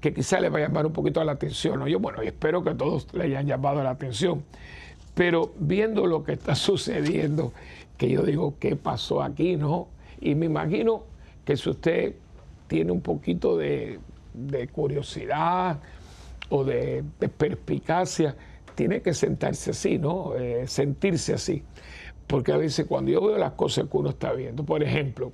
que 0.00 0.14
quizá 0.14 0.40
les 0.40 0.52
va 0.52 0.58
a 0.58 0.62
llamar 0.62 0.86
un 0.86 0.92
poquito 0.92 1.22
la 1.22 1.32
atención. 1.32 1.84
Yo, 1.86 1.98
bueno, 2.00 2.22
espero 2.22 2.64
que 2.64 2.74
todos 2.74 3.06
le 3.12 3.24
hayan 3.24 3.46
llamado 3.46 3.82
la 3.82 3.90
atención. 3.90 4.42
Pero 5.14 5.52
viendo 5.58 6.06
lo 6.06 6.24
que 6.24 6.32
está 6.32 6.54
sucediendo, 6.54 7.52
que 7.98 8.08
yo 8.08 8.22
digo, 8.22 8.54
¿qué 8.58 8.76
pasó 8.76 9.22
aquí? 9.22 9.56
¿No? 9.56 9.88
Y 10.20 10.34
me 10.34 10.46
imagino 10.46 11.04
que 11.44 11.56
si 11.56 11.70
usted 11.70 12.14
tiene 12.66 12.92
un 12.92 13.00
poquito 13.00 13.56
de, 13.56 13.98
curiosidad 14.72 15.80
o 16.48 16.64
de, 16.64 17.04
perspicacia, 17.36 18.36
tiene 18.74 19.02
que 19.02 19.12
sentarse 19.12 19.72
así, 19.72 19.98
¿no? 19.98 20.34
Eh, 20.36 20.66
sentirse 20.66 21.34
así. 21.34 21.62
Porque 22.26 22.52
a 22.52 22.56
veces 22.56 22.86
cuando 22.86 23.10
yo 23.10 23.20
veo 23.20 23.36
las 23.36 23.52
cosas 23.52 23.86
que 23.90 23.96
uno 23.96 24.10
está 24.10 24.32
viendo, 24.32 24.64
por 24.64 24.82
ejemplo, 24.82 25.32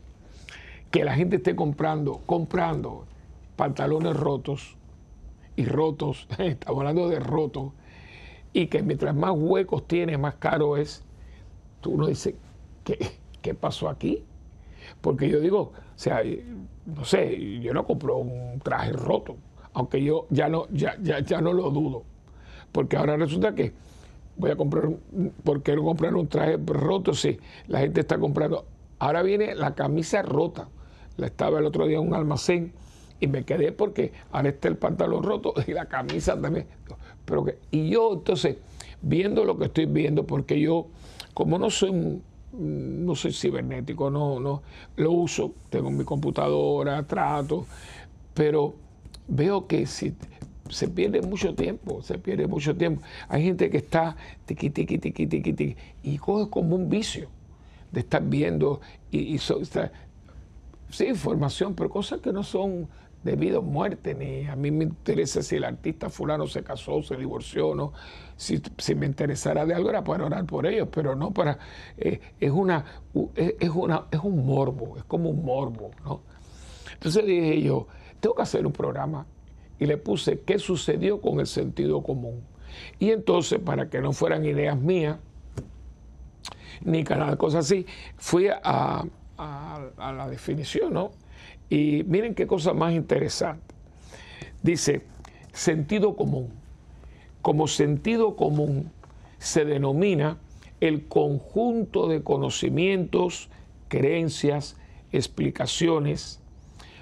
que 0.91 1.05
la 1.05 1.15
gente 1.15 1.37
esté 1.37 1.55
comprando, 1.55 2.23
comprando 2.27 3.05
pantalones 3.57 4.17
rotos 4.17 4.77
y 5.57 5.65
rotos, 5.65 6.29
estamos 6.39 6.81
hablando 6.81 7.09
de 7.09 7.19
rotos, 7.19 7.73
y 8.53 8.69
que 8.69 8.83
mientras 8.83 9.15
más 9.15 9.33
huecos 9.35 9.87
tiene, 9.87 10.17
más 10.19 10.37
caro 10.37 10.77
es, 10.77 11.03
tú 11.81 11.93
uno 11.93 12.07
dice, 12.07 12.37
¿qué, 12.85 12.99
qué 13.43 13.55
pasó 13.55 13.89
aquí? 13.89 14.25
Porque 15.01 15.29
yo 15.29 15.41
digo, 15.41 15.61
o 15.61 15.99
sea, 15.99 16.23
no 16.87 17.05
sé, 17.05 17.61
yo 17.61 17.75
no 17.75 17.85
compro 17.85 18.19
un 18.19 18.61
traje 18.61 18.93
roto, 18.93 19.37
aunque 19.73 20.03
yo 20.03 20.27
ya 20.31 20.49
no, 20.49 20.67
ya, 20.71 20.97
ya, 21.03 21.21
ya 21.21 21.41
no 21.41 21.53
lo 21.53 21.71
dudo. 21.71 22.05
Porque 22.73 22.97
ahora 22.97 23.17
resulta 23.17 23.55
que 23.55 23.73
voy 24.37 24.51
a 24.51 24.57
comprar, 24.57 24.91
¿por 25.43 25.63
qué 25.63 25.75
no 25.77 25.83
comprar 25.83 26.15
un 26.15 26.29
traje 26.29 26.59
roto? 26.65 27.15
Sí, 27.15 27.39
la 27.69 27.81
gente 27.81 28.01
está 28.01 28.19
comprando. 28.19 28.67
Ahora 28.99 29.23
viene 29.23 29.55
la 29.55 29.75
camisa 29.75 30.23
rota. 30.23 30.69
La 31.17 31.27
estaba 31.27 31.59
el 31.59 31.67
otro 31.67 31.87
día 31.87 31.99
en 31.99 32.09
un 32.09 32.15
almacén 32.15 32.73
y 33.21 33.27
me 33.27 33.45
quedé 33.45 33.73
porque 33.73 34.13
ahora 34.33 34.51
está 34.51 34.69
el 34.69 34.77
pantalón 34.77 35.23
roto 35.23 35.55
y 35.67 35.73
la 35.73 35.87
camisa 35.87 36.41
también. 36.41 36.67
Pero 37.25 37.45
que, 37.45 37.59
y 37.71 37.91
yo 37.91 38.15
entonces, 38.15 38.57
viendo 39.03 39.45
lo 39.45 39.59
que 39.59 39.67
estoy 39.67 39.87
viendo, 39.87 40.25
porque 40.27 40.61
yo, 40.61 40.87
como 41.35 41.59
no 41.59 41.71
soy 41.71 42.21
no 42.59 43.15
soy 43.15 43.33
cibernético, 43.33 44.11
no, 44.11 44.41
no, 44.41 44.63
lo 44.97 45.13
uso, 45.13 45.53
tengo 45.69 45.91
mi 45.91 46.05
computadora, 46.05 47.03
trato, 47.07 47.67
pero 48.33 48.75
veo 49.29 49.67
que 49.67 49.87
si 49.87 50.15
se 50.71 50.89
pierde 50.89 51.23
mucho 51.23 51.55
tiempo, 51.55 52.03
se 52.03 52.19
pierde 52.19 52.47
mucho 52.47 52.75
tiempo. 52.77 53.03
Hay 53.29 53.43
gente 53.45 53.71
que 53.71 53.79
está 53.79 54.17
tiqui, 54.47 54.71
tiqui, 54.71 54.99
tiqui, 54.99 55.27
tiqui, 55.27 55.53
tiqui, 55.53 55.77
y 56.03 56.19
coge 56.19 56.51
como 56.51 56.77
un 56.77 56.89
vicio 56.89 57.29
de 57.93 58.01
estar 58.01 58.23
viendo 58.23 58.81
y, 59.11 59.35
y 59.35 59.39
sí, 59.39 61.05
información, 61.05 61.75
pero 61.75 61.91
cosas 61.91 62.21
que 62.21 62.33
no 62.33 62.43
son 62.43 62.89
debido 63.27 63.59
a 63.59 63.63
muerte, 63.63 64.15
ni 64.15 64.47
a 64.47 64.57
mí 64.57 64.71
me 64.71 64.85
interesa 64.85 65.43
si 65.43 65.57
el 65.57 65.65
artista 65.65 66.09
fulano 66.09 66.47
se 66.47 66.63
casó, 66.63 67.03
se 67.03 67.17
divorció, 67.17 67.75
no. 67.75 67.93
Si, 68.37 68.63
me 68.95 69.07
interesara 69.07 69.67
de 69.67 69.75
algo 69.75 69.91
era 69.91 70.05
para 70.05 70.25
orar 70.25 70.47
por 70.47 70.67
ellos, 70.67 70.89
pero 70.91 71.15
no 71.15 71.33
para. 71.33 71.59
Eh, 71.99 72.21
es, 72.39 72.51
una, 72.51 72.85
es, 73.35 73.71
una, 73.71 74.07
es 74.11 74.21
un 74.21 74.47
morbo, 74.47 74.97
es 74.97 75.05
como 75.05 75.29
un 75.31 75.45
morbo, 75.45 75.91
¿no? 76.05 76.23
Entonces 76.95 77.27
dije 77.27 77.61
yo, 77.63 77.89
tengo 78.21 78.37
que 78.37 78.43
hacer 78.43 78.65
un 78.65 78.73
programa 78.73 79.27
y 79.79 79.87
le 79.87 79.97
puse 79.99 80.41
qué 80.41 80.59
sucedió 80.59 81.21
con 81.21 81.41
el 81.41 81.47
sentido 81.47 82.03
común. 82.03 82.43
Y 82.99 83.11
entonces, 83.11 83.59
para 83.59 83.91
que 83.91 84.01
no 84.01 84.13
fueran 84.13 84.45
ideas 84.45 84.79
mías, 84.79 85.19
ni 86.83 87.05
cada 87.05 87.37
cosa 87.37 87.59
así, 87.59 87.87
fui 88.17 88.49
a, 88.49 89.05
a 89.37 90.13
la 90.13 90.29
definición, 90.29 90.95
¿no? 90.95 91.11
Y 91.69 92.05
miren 92.05 92.35
qué 92.35 92.47
cosa 92.47 92.73
más 92.73 92.93
interesante. 92.95 93.75
Dice, 94.63 95.03
sentido 95.53 96.17
común. 96.17 96.51
Como 97.43 97.69
sentido 97.69 98.37
común 98.37 98.91
se 99.39 99.65
denomina 99.65 100.39
el 100.81 101.07
conjunto 101.07 102.09
de 102.09 102.23
conocimientos, 102.23 103.49
creencias, 103.89 104.77
explicaciones 105.13 106.41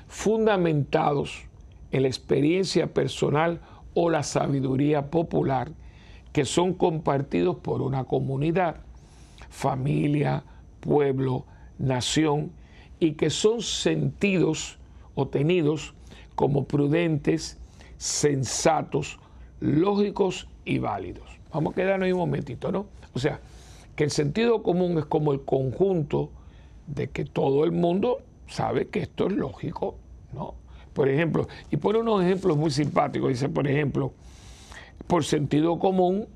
fundamentados 0.06 1.44
en 1.90 2.02
la 2.02 2.08
experiencia 2.08 2.92
personal 2.92 3.60
o 3.94 4.10
la 4.10 4.22
sabiduría 4.22 5.10
popular 5.10 5.72
que 6.32 6.44
son 6.44 6.74
compartidos 6.74 7.56
por 7.56 7.80
una 7.80 8.04
comunidad, 8.04 8.76
familia, 9.48 10.42
pueblo, 10.80 11.46
nación 11.78 12.50
y 13.04 13.12
que 13.12 13.30
son 13.30 13.60
sentidos 13.60 14.78
o 15.14 15.28
tenidos 15.28 15.94
como 16.34 16.64
prudentes, 16.64 17.58
sensatos, 17.98 19.18
lógicos 19.60 20.48
y 20.64 20.78
válidos. 20.78 21.28
Vamos 21.52 21.72
a 21.72 21.76
quedarnos 21.76 22.06
ahí 22.06 22.12
un 22.12 22.18
momentito, 22.18 22.72
¿no? 22.72 22.86
O 23.12 23.18
sea, 23.18 23.40
que 23.94 24.04
el 24.04 24.10
sentido 24.10 24.62
común 24.62 24.98
es 24.98 25.04
como 25.04 25.32
el 25.32 25.42
conjunto 25.42 26.30
de 26.86 27.08
que 27.10 27.24
todo 27.24 27.64
el 27.64 27.72
mundo 27.72 28.18
sabe 28.48 28.88
que 28.88 29.00
esto 29.00 29.26
es 29.26 29.34
lógico, 29.34 29.96
¿no? 30.32 30.54
Por 30.92 31.08
ejemplo, 31.08 31.46
y 31.70 31.76
pone 31.76 31.98
unos 31.98 32.22
ejemplos 32.24 32.56
muy 32.56 32.70
simpáticos, 32.70 33.28
dice, 33.28 33.48
por 33.48 33.68
ejemplo, 33.68 34.12
por 35.06 35.24
sentido 35.24 35.78
común, 35.78 36.26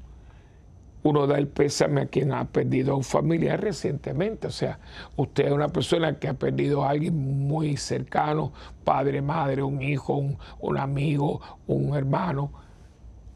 uno 1.08 1.26
da 1.26 1.38
el 1.38 1.48
pésame 1.48 2.02
a 2.02 2.06
quien 2.06 2.32
ha 2.32 2.44
perdido 2.44 2.92
a 2.92 2.96
un 2.96 3.04
familiar 3.04 3.60
recientemente. 3.60 4.46
O 4.46 4.50
sea, 4.50 4.78
usted 5.16 5.46
es 5.46 5.52
una 5.52 5.68
persona 5.68 6.18
que 6.18 6.28
ha 6.28 6.34
perdido 6.34 6.84
a 6.84 6.90
alguien 6.90 7.16
muy 7.46 7.76
cercano, 7.76 8.52
padre, 8.84 9.22
madre, 9.22 9.62
un 9.62 9.80
hijo, 9.80 10.22
un, 10.60 10.78
amigo, 10.78 11.40
un 11.66 11.96
hermano. 11.96 12.52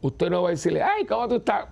Usted 0.01 0.29
no 0.29 0.43
va 0.43 0.49
a 0.49 0.51
decirle, 0.51 0.83
ay, 0.83 1.05
¿cómo 1.05 1.27
tú 1.27 1.35
estás? 1.35 1.67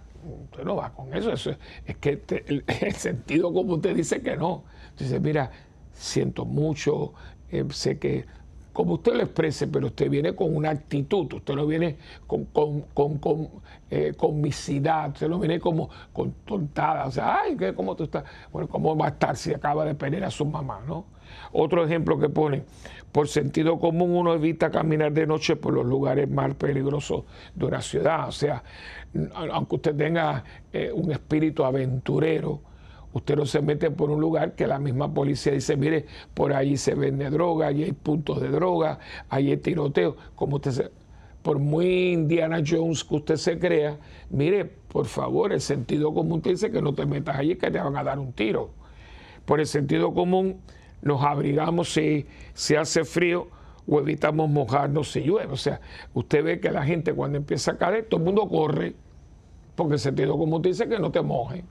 Usted 0.51 0.63
no 0.63 0.75
va 0.75 0.91
con 0.91 1.13
eso. 1.13 1.31
eso 1.31 1.51
es 1.85 1.97
que 1.97 2.21
el, 2.47 2.93
sentido 2.93 3.53
como 3.53 3.75
usted 3.75 3.95
dice 3.95 4.21
que 4.21 4.35
no. 4.35 4.63
Dice, 4.97 5.19
mira, 5.19 5.51
siento 5.93 6.45
mucho, 6.45 7.13
eh, 7.51 7.65
sé 7.69 7.99
que 7.99 8.25
como 8.73 8.93
usted 8.93 9.13
lo 9.13 9.23
exprese, 9.23 9.67
pero 9.67 9.87
usted 9.87 10.09
viene 10.09 10.33
con 10.33 10.55
una 10.55 10.69
actitud, 10.69 11.31
usted 11.33 11.55
no 11.55 11.65
viene 11.65 11.97
con, 12.25 12.45
con, 12.45 12.81
con, 12.93 13.17
con 13.17 13.49
eh, 13.89 14.13
usted 14.17 15.27
no 15.27 15.39
viene 15.39 15.59
como 15.59 15.89
con 16.13 16.31
tontada, 16.45 17.05
o 17.05 17.11
sea, 17.11 17.41
ay, 17.41 17.57
¿cómo 17.75 17.95
tú 17.95 18.05
estás? 18.05 18.23
Bueno, 18.51 18.67
¿cómo 18.69 18.95
va 18.95 19.07
a 19.07 19.09
estar 19.09 19.35
si 19.35 19.53
acaba 19.53 19.85
de 19.85 19.95
perder 19.95 20.23
a 20.23 20.31
su 20.31 20.45
mamá, 20.45 20.81
no? 20.87 21.05
Otro 21.51 21.83
ejemplo 21.83 22.17
que 22.17 22.29
pone, 22.29 22.63
por 23.11 23.27
sentido 23.27 23.79
común 23.79 24.11
uno 24.11 24.33
evita 24.33 24.69
caminar 24.69 25.11
de 25.11 25.27
noche 25.27 25.55
por 25.55 25.73
los 25.73 25.85
lugares 25.85 26.29
más 26.29 26.53
peligrosos 26.55 27.23
de 27.55 27.65
una 27.65 27.81
ciudad, 27.81 28.27
o 28.27 28.31
sea, 28.31 28.63
aunque 29.51 29.75
usted 29.75 29.95
tenga 29.95 30.43
eh, 30.71 30.91
un 30.93 31.11
espíritu 31.11 31.65
aventurero, 31.65 32.61
Usted 33.13 33.35
no 33.35 33.45
se 33.45 33.61
mete 33.61 33.91
por 33.91 34.09
un 34.09 34.21
lugar 34.21 34.55
que 34.55 34.67
la 34.67 34.79
misma 34.79 35.13
policía 35.13 35.51
dice, 35.51 35.75
mire, 35.75 36.05
por 36.33 36.53
ahí 36.53 36.77
se 36.77 36.95
vende 36.95 37.29
droga, 37.29 37.67
ahí 37.67 37.83
hay 37.83 37.91
puntos 37.91 38.41
de 38.41 38.49
droga, 38.49 38.99
ahí 39.29 39.51
hay 39.51 39.57
tiroteo. 39.57 40.15
Como 40.35 40.55
usted 40.55 40.71
se, 40.71 40.91
por 41.41 41.59
muy 41.59 42.11
Indiana 42.11 42.61
Jones 42.65 43.03
que 43.03 43.15
usted 43.15 43.35
se 43.35 43.59
crea, 43.59 43.97
mire, 44.29 44.65
por 44.65 45.05
favor, 45.05 45.51
el 45.51 45.61
sentido 45.61 46.13
común 46.13 46.41
te 46.41 46.51
dice 46.51 46.71
que 46.71 46.81
no 46.81 46.93
te 46.93 47.05
metas 47.05 47.37
allí, 47.37 47.55
que 47.55 47.69
te 47.69 47.79
van 47.79 47.97
a 47.97 48.03
dar 48.03 48.19
un 48.19 48.31
tiro. 48.31 48.71
Por 49.45 49.59
el 49.59 49.67
sentido 49.67 50.13
común 50.13 50.61
nos 51.01 51.21
abrigamos 51.23 51.93
si, 51.93 52.25
si 52.53 52.75
hace 52.75 53.03
frío 53.03 53.47
o 53.87 53.99
evitamos 53.99 54.49
mojarnos 54.49 55.11
si 55.11 55.21
llueve. 55.21 55.51
O 55.51 55.57
sea, 55.57 55.81
usted 56.13 56.43
ve 56.43 56.59
que 56.59 56.71
la 56.71 56.83
gente 56.83 57.13
cuando 57.13 57.37
empieza 57.37 57.71
a 57.71 57.77
caer, 57.77 58.05
todo 58.05 58.19
el 58.19 58.25
mundo 58.25 58.47
corre, 58.47 58.93
porque 59.75 59.93
el 59.93 59.99
sentido 59.99 60.37
común 60.37 60.61
dice 60.61 60.87
que 60.87 60.99
no 60.99 61.11
te 61.11 61.21
moje. 61.21 61.63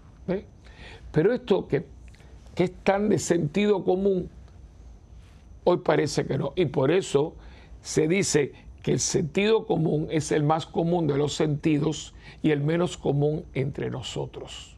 Pero 1.13 1.33
esto 1.33 1.67
que, 1.67 1.87
es 2.57 2.73
tan 2.85 3.09
de 3.09 3.19
sentido 3.19 3.85
común, 3.85 4.29
hoy 5.65 5.79
parece 5.79 6.27
que 6.27 6.37
no. 6.37 6.53
Y 6.57 6.67
por 6.67 6.91
eso 6.91 7.35
se 7.81 8.07
dice 8.07 8.53
que 8.83 8.93
el 8.93 9.01
sentido 9.01 9.67
común 9.67 10.09
es 10.11 10.33
el 10.33 10.43
más 10.43 10.67
común 10.67 11.07
de 11.07 11.17
los 11.17 11.35
sentidos 11.35 12.15
y 12.43 12.51
el 12.51 12.61
menos 12.61 12.97
común 12.97 13.45
entre 13.55 13.91
nosotros. 13.91 14.77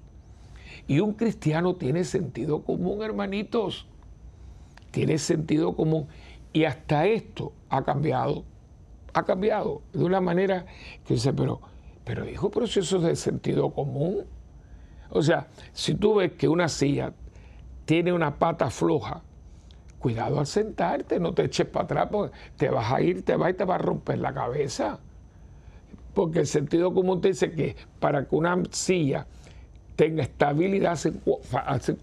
Y 0.89 1.01
un 1.01 1.15
cristiano 1.15 1.77
tiene 1.77 2.05
sentido 2.05 2.63
común, 2.63 3.03
hermanitos. 3.03 3.87
Tiene 4.91 5.19
sentido 5.19 5.75
común. 5.75 6.07
Y 6.53 6.65
hasta 6.65 7.07
esto 7.07 7.53
ha 7.69 7.83
cambiado. 7.83 8.45
Ha 9.15 9.25
cambiado 9.25 9.83
de 9.93 10.05
una 10.05 10.21
manera 10.21 10.67
que 11.07 11.15
dice, 11.15 11.33
pero, 11.33 11.61
pero 12.05 12.29
hijo, 12.29 12.51
pero 12.51 12.67
si 12.67 12.81
eso 12.81 12.97
es 12.99 13.03
de 13.03 13.17
sentido 13.17 13.71
común. 13.71 14.25
O 15.13 15.23
sea, 15.23 15.47
si 15.73 15.95
tú 15.95 16.17
ves 16.17 16.33
que 16.33 16.49
una 16.49 16.69
silla 16.69 17.13
tiene 17.85 18.13
una 18.13 18.39
pata 18.39 18.71
floja, 18.71 19.23
cuidado 19.99 20.41
al 20.41 20.47
sentarte, 20.47 21.21
no 21.21 21.33
te 21.35 21.45
eches 21.45 21.67
para 21.67 21.85
atrás, 21.85 22.09
porque 22.11 22.37
te 22.57 22.69
vas 22.71 22.91
a 22.93 23.01
ir, 23.01 23.25
te 23.25 23.37
vas 23.37 23.51
y 23.51 23.55
te 23.55 23.65
va 23.65 23.75
a 23.75 23.79
romper 23.79 24.19
la 24.19 24.33
cabeza. 24.33 24.99
Porque 26.15 26.41
el 26.41 26.47
sentido 26.47 26.93
común 26.93 27.21
te 27.21 27.29
dice 27.29 27.53
que 27.53 27.77
para 28.01 28.27
que 28.27 28.35
una 28.35 28.61
silla 28.71 29.27
tenga 29.97 30.23
estabilidad 30.23 30.93
hace, 30.93 31.13
hace 31.67 31.97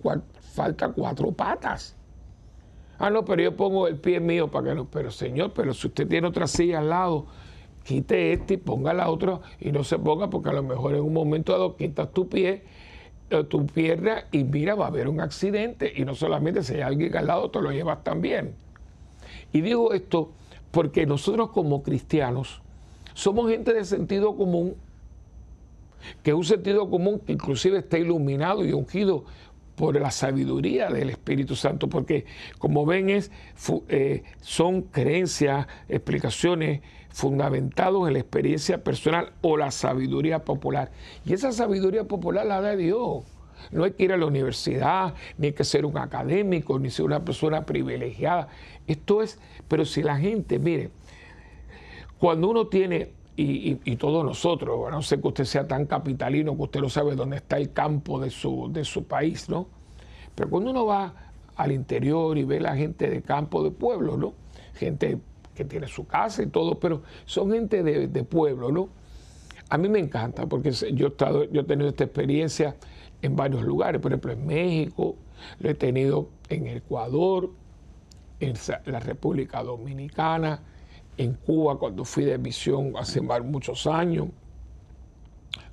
falta 0.53 0.89
cuatro 0.89 1.31
patas. 1.31 1.95
Ah, 2.99 3.09
no, 3.09 3.23
pero 3.25 3.41
yo 3.41 3.55
pongo 3.55 3.87
el 3.87 3.97
pie 3.97 4.19
mío 4.19 4.49
para 4.49 4.69
que 4.69 4.75
no. 4.75 4.85
Pero 4.85 5.09
señor, 5.09 5.53
pero 5.53 5.73
si 5.73 5.87
usted 5.87 6.07
tiene 6.07 6.27
otra 6.27 6.47
silla 6.47 6.79
al 6.79 6.89
lado, 6.89 7.27
quite 7.83 8.33
este 8.33 8.55
y 8.55 8.57
ponga 8.57 8.93
la 8.93 9.09
otra 9.09 9.39
y 9.59 9.71
no 9.71 9.83
se 9.83 9.97
ponga 9.97 10.29
porque 10.29 10.49
a 10.49 10.53
lo 10.53 10.63
mejor 10.63 10.95
en 10.95 11.01
un 11.01 11.13
momento 11.13 11.53
dado 11.53 11.75
quitas 11.75 12.11
tu 12.11 12.27
pie, 12.27 12.63
tu 13.29 13.65
pierna 13.67 14.25
y 14.31 14.43
mira, 14.43 14.75
va 14.75 14.85
a 14.85 14.87
haber 14.89 15.07
un 15.07 15.21
accidente. 15.21 15.91
Y 15.95 16.05
no 16.05 16.15
solamente 16.15 16.63
si 16.63 16.75
hay 16.75 16.81
alguien 16.81 17.15
al 17.15 17.27
lado, 17.27 17.49
te 17.49 17.61
lo 17.61 17.71
llevas 17.71 18.03
también. 18.03 18.53
Y 19.51 19.61
digo 19.61 19.93
esto 19.93 20.31
porque 20.71 21.05
nosotros 21.05 21.49
como 21.49 21.83
cristianos 21.83 22.61
somos 23.13 23.49
gente 23.49 23.73
de 23.73 23.83
sentido 23.85 24.35
común, 24.35 24.75
que 26.23 26.31
es 26.31 26.35
un 26.35 26.45
sentido 26.45 26.89
común 26.89 27.19
que 27.19 27.33
inclusive 27.33 27.79
está 27.79 27.97
iluminado 27.97 28.63
y 28.63 28.71
ungido 28.71 29.25
por 29.75 29.99
la 29.99 30.11
sabiduría 30.11 30.89
del 30.89 31.09
Espíritu 31.09 31.55
Santo, 31.55 31.87
porque 31.87 32.25
como 32.57 32.85
ven 32.85 33.09
es, 33.09 33.31
eh, 33.87 34.23
son 34.41 34.83
creencias, 34.83 35.67
explicaciones 35.87 36.81
fundamentados 37.09 38.07
en 38.07 38.13
la 38.13 38.19
experiencia 38.19 38.83
personal 38.83 39.33
o 39.41 39.57
la 39.57 39.71
sabiduría 39.71 40.45
popular. 40.45 40.91
Y 41.25 41.33
esa 41.33 41.51
sabiduría 41.51 42.07
popular 42.07 42.45
la 42.45 42.61
da 42.61 42.75
Dios. 42.75 43.23
No 43.71 43.83
hay 43.83 43.91
que 43.91 44.03
ir 44.03 44.13
a 44.13 44.17
la 44.17 44.25
universidad, 44.25 45.13
ni 45.37 45.47
hay 45.47 45.53
que 45.53 45.63
ser 45.63 45.85
un 45.85 45.97
académico, 45.97 46.79
ni 46.79 46.89
ser 46.89 47.05
una 47.05 47.25
persona 47.25 47.65
privilegiada. 47.65 48.47
Esto 48.87 49.21
es, 49.21 49.39
pero 49.67 49.85
si 49.85 50.01
la 50.01 50.17
gente, 50.17 50.59
mire, 50.59 50.91
cuando 52.17 52.49
uno 52.49 52.67
tiene, 52.67 53.13
y, 53.35 53.95
todos 53.95 54.25
nosotros, 54.25 54.91
no 54.91 55.01
sé 55.01 55.21
que 55.21 55.27
usted 55.27 55.45
sea 55.45 55.65
tan 55.67 55.85
capitalino 55.85 56.55
que 56.57 56.63
usted 56.63 56.81
no 56.81 56.89
sabe 56.89 57.15
dónde 57.15 57.37
está 57.37 57.57
el 57.57 57.71
campo 57.71 58.19
de 58.19 58.29
su, 58.29 58.69
de 58.71 58.83
su 58.83 59.05
país, 59.05 59.47
¿no? 59.49 59.67
Pero 60.35 60.49
cuando 60.49 60.71
uno 60.71 60.85
va 60.85 61.13
al 61.55 61.71
interior 61.71 62.37
y 62.37 62.43
ve 62.43 62.59
la 62.59 62.75
gente 62.75 63.09
de 63.09 63.21
campo, 63.21 63.63
de 63.63 63.71
pueblo, 63.71 64.17
¿no? 64.17 64.33
Gente 64.73 65.19
que 65.59 65.65
tiene 65.65 65.87
su 65.89 66.07
casa 66.07 66.41
y 66.41 66.47
todo, 66.47 66.79
pero 66.79 67.01
son 67.25 67.51
gente 67.51 67.83
de, 67.83 68.23
pueblo, 68.23 68.71
¿no? 68.71 68.87
A 69.67 69.77
mí 69.77 69.89
me 69.89 69.99
encanta 69.99 70.45
porque 70.45 70.71
yo 70.71 71.07
he, 71.07 71.09
estado, 71.09 71.43
yo 71.51 71.59
he 71.59 71.63
tenido 71.65 71.89
esta 71.89 72.05
experiencia 72.05 72.77
en 73.21 73.35
varios 73.35 73.63
lugares, 73.63 73.99
por 73.99 74.13
ejemplo 74.13 74.31
en 74.31 74.47
México, 74.47 75.17
lo 75.59 75.69
he 75.69 75.73
tenido 75.73 76.29
en 76.47 76.67
Ecuador, 76.67 77.49
en 78.39 78.53
la 78.85 79.01
República 79.01 79.61
Dominicana, 79.61 80.61
en 81.17 81.33
Cuba 81.33 81.77
cuando 81.77 82.05
fui 82.05 82.23
de 82.23 82.37
misión 82.37 82.93
hace 82.97 83.19
muchos 83.19 83.85
años, 83.85 84.29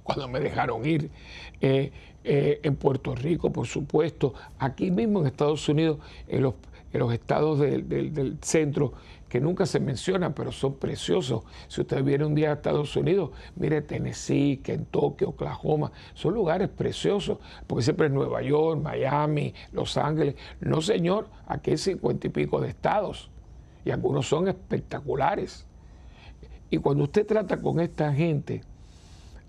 cuando 0.03 0.27
me 0.27 0.40
dejaron 0.40 0.85
ir, 0.85 1.12
eh, 1.61 1.92
eh, 2.25 2.59
en 2.64 2.75
Puerto 2.75 3.14
Rico, 3.14 3.53
por 3.53 3.68
supuesto, 3.68 4.35
aquí 4.59 4.90
mismo 4.90 5.20
en 5.20 5.29
Estados 5.29 5.68
Unidos, 5.68 5.99
en 6.27 6.42
los 6.42 7.12
estados 7.12 7.61
del 7.61 8.38
centro, 8.40 8.94
nunca 9.40 9.66
se 9.66 9.81
mencionan, 9.81 10.35
pero 10.35 10.53
son 10.53 10.75
preciosos. 10.75 11.42
Si 11.68 11.81
usted 11.81 12.03
viene 12.05 12.25
un 12.25 12.35
día 12.35 12.51
a 12.51 12.55
Estados 12.55 12.94
Unidos, 12.96 13.31
mire 13.57 13.83
Tennessee, 13.83 14.61
Kentucky, 14.62 15.25
Oklahoma, 15.25 15.92
son 16.14 16.35
lugares 16.35 16.68
preciosos, 16.68 17.38
porque 17.66 17.83
siempre 17.83 18.07
es 18.07 18.12
Nueva 18.12 18.42
York, 18.42 18.81
Miami, 18.81 19.55
Los 19.72 19.96
Ángeles. 19.96 20.37
No, 20.61 20.81
señor, 20.81 21.29
aquí 21.46 21.72
hay 21.72 21.79
cincuenta 21.79 22.27
y 22.27 22.31
pico 22.31 22.61
de 22.61 22.68
estados 22.68 23.31
y 23.85 23.90
algunos 23.90 24.29
son 24.29 24.49
espectaculares. 24.49 25.66
Y 26.70 26.79
cuando 26.79 27.05
usted 27.05 27.27
trata 27.27 27.61
con 27.61 27.81
esta 27.81 28.12
gente, 28.12 28.62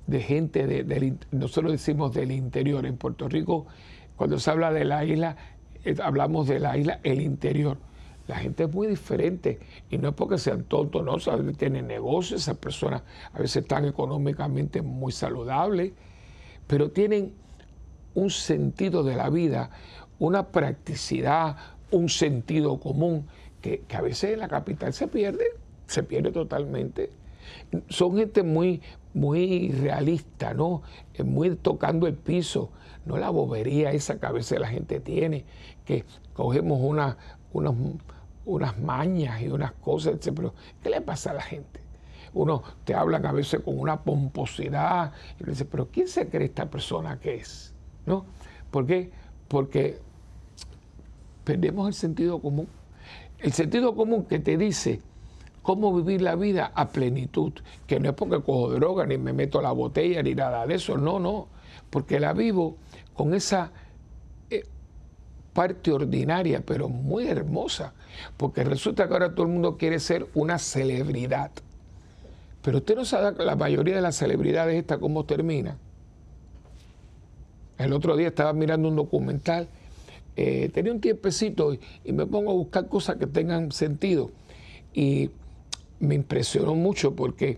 de 0.05 0.21
gente, 0.21 0.65
de, 0.65 1.17
nosotros 1.31 1.71
decimos 1.71 2.13
del 2.13 2.31
interior, 2.31 2.85
en 2.85 2.97
Puerto 2.97 3.27
Rico, 3.27 3.67
cuando 4.15 4.39
se 4.39 4.49
habla 4.49 4.71
de 4.71 4.85
la 4.85 5.03
isla, 5.03 5.35
eh, 5.83 5.95
hablamos 6.01 6.47
de 6.47 6.59
la 6.59 6.77
isla, 6.77 6.99
el 7.03 7.21
interior. 7.21 7.77
La 8.27 8.37
gente 8.37 8.63
es 8.63 8.73
muy 8.73 8.87
diferente 8.87 9.59
y 9.89 9.97
no 9.97 10.09
es 10.09 10.15
porque 10.15 10.37
sean 10.37 10.63
tontos, 10.63 11.03
no, 11.03 11.13
o 11.13 11.53
tienen 11.53 11.87
negocios, 11.87 12.41
esas 12.41 12.57
personas 12.57 13.03
a 13.31 13.39
veces 13.39 13.63
están 13.63 13.85
económicamente 13.85 14.81
muy 14.81 15.13
saludables, 15.13 15.93
pero 16.67 16.91
tienen 16.91 17.33
un 18.13 18.29
sentido 18.29 19.03
de 19.03 19.15
la 19.15 19.29
vida, 19.29 19.69
una 20.19 20.47
practicidad, 20.47 21.55
un 21.91 22.09
sentido 22.09 22.79
común 22.79 23.27
que, 23.61 23.83
a 23.93 24.01
veces 24.01 24.33
en 24.33 24.39
la 24.39 24.47
capital 24.47 24.91
se 24.93 25.07
pierde, 25.07 25.45
se 25.85 26.03
pierde 26.03 26.31
totalmente. 26.31 27.11
Son 27.87 28.17
gente 28.17 28.43
muy, 28.43 28.81
muy 29.13 29.71
realista, 29.71 30.53
¿no? 30.53 30.81
Muy 31.23 31.55
tocando 31.55 32.07
el 32.07 32.15
piso, 32.15 32.71
no 33.05 33.17
la 33.17 33.29
bobería 33.29 33.91
esa 33.91 34.19
que 34.19 34.25
a 34.25 34.31
veces 34.31 34.59
la 34.59 34.67
gente 34.67 34.99
tiene, 34.99 35.45
que 35.85 36.03
cogemos 36.33 36.79
una, 36.81 37.17
unas 38.47 38.79
mañas 38.79 39.41
y 39.41 39.49
unas 39.49 39.73
cosas, 39.73 40.15
pero 40.33 40.53
¿qué 40.81 40.89
le 40.89 41.01
pasa 41.01 41.31
a 41.31 41.33
la 41.35 41.41
gente? 41.41 41.81
Uno 42.33 42.63
te 42.85 42.93
hablan 42.93 43.25
a 43.25 43.31
veces 43.31 43.61
con 43.61 43.77
una 43.77 44.01
pomposidad 44.01 45.11
y 45.39 45.43
le 45.43 45.51
dice, 45.51 45.65
pero 45.65 45.87
¿quién 45.87 46.07
se 46.07 46.27
cree 46.27 46.47
esta 46.47 46.69
persona 46.69 47.19
que 47.19 47.35
es? 47.35 47.73
¿No? 48.05 48.25
¿Por 48.71 48.85
qué? 48.85 49.11
Porque 49.47 49.99
perdemos 51.43 51.87
el 51.87 51.93
sentido 51.93 52.39
común. 52.39 52.67
El 53.39 53.53
sentido 53.53 53.95
común 53.95 54.25
que 54.25 54.39
te 54.39 54.57
dice 54.57 55.01
cómo 55.61 55.93
vivir 55.93 56.21
la 56.21 56.35
vida 56.35 56.71
a 56.73 56.87
plenitud, 56.89 57.53
que 57.85 57.99
no 57.99 58.09
es 58.09 58.15
porque 58.15 58.41
cojo 58.41 58.69
droga, 58.71 59.05
ni 59.05 59.17
me 59.17 59.33
meto 59.33 59.59
a 59.59 59.63
la 59.63 59.71
botella, 59.71 60.23
ni 60.23 60.33
nada 60.33 60.65
de 60.65 60.75
eso, 60.75 60.97
no, 60.97 61.19
no, 61.19 61.47
porque 61.89 62.19
la 62.19 62.33
vivo 62.33 62.77
con 63.13 63.33
esa 63.33 63.71
parte 65.57 65.91
ordinaria, 65.91 66.61
pero 66.63 66.87
muy 66.87 67.27
hermosa, 67.27 67.93
porque 68.37 68.63
resulta 68.63 69.07
que 69.07 69.13
ahora 69.13 69.33
todo 69.33 69.47
el 69.47 69.53
mundo 69.53 69.75
quiere 69.75 69.99
ser 69.99 70.27
una 70.35 70.59
celebridad. 70.59 71.49
Pero 72.61 72.77
usted 72.77 72.95
no 72.95 73.05
sabe 73.05 73.43
la 73.43 73.55
mayoría 73.55 73.95
de 73.95 74.01
las 74.01 74.17
celebridades 74.17 74.75
esta 74.75 74.99
cómo 74.99 75.25
termina. 75.25 75.77
El 77.79 77.91
otro 77.91 78.15
día 78.15 78.27
estaba 78.27 78.53
mirando 78.53 78.87
un 78.87 78.97
documental 78.97 79.67
eh, 80.39 80.69
tenía 80.71 80.91
un 80.91 81.01
tiempecito 81.01 81.73
y, 81.73 81.79
me 82.11 82.27
pongo 82.27 82.51
a 82.51 82.53
buscar 82.53 82.87
cosas 82.87 83.15
que 83.15 83.25
tengan 83.25 83.71
sentido. 83.71 84.29
Y 84.93 85.31
me 85.99 86.13
impresionó 86.13 86.75
mucho 86.75 87.15
porque 87.15 87.57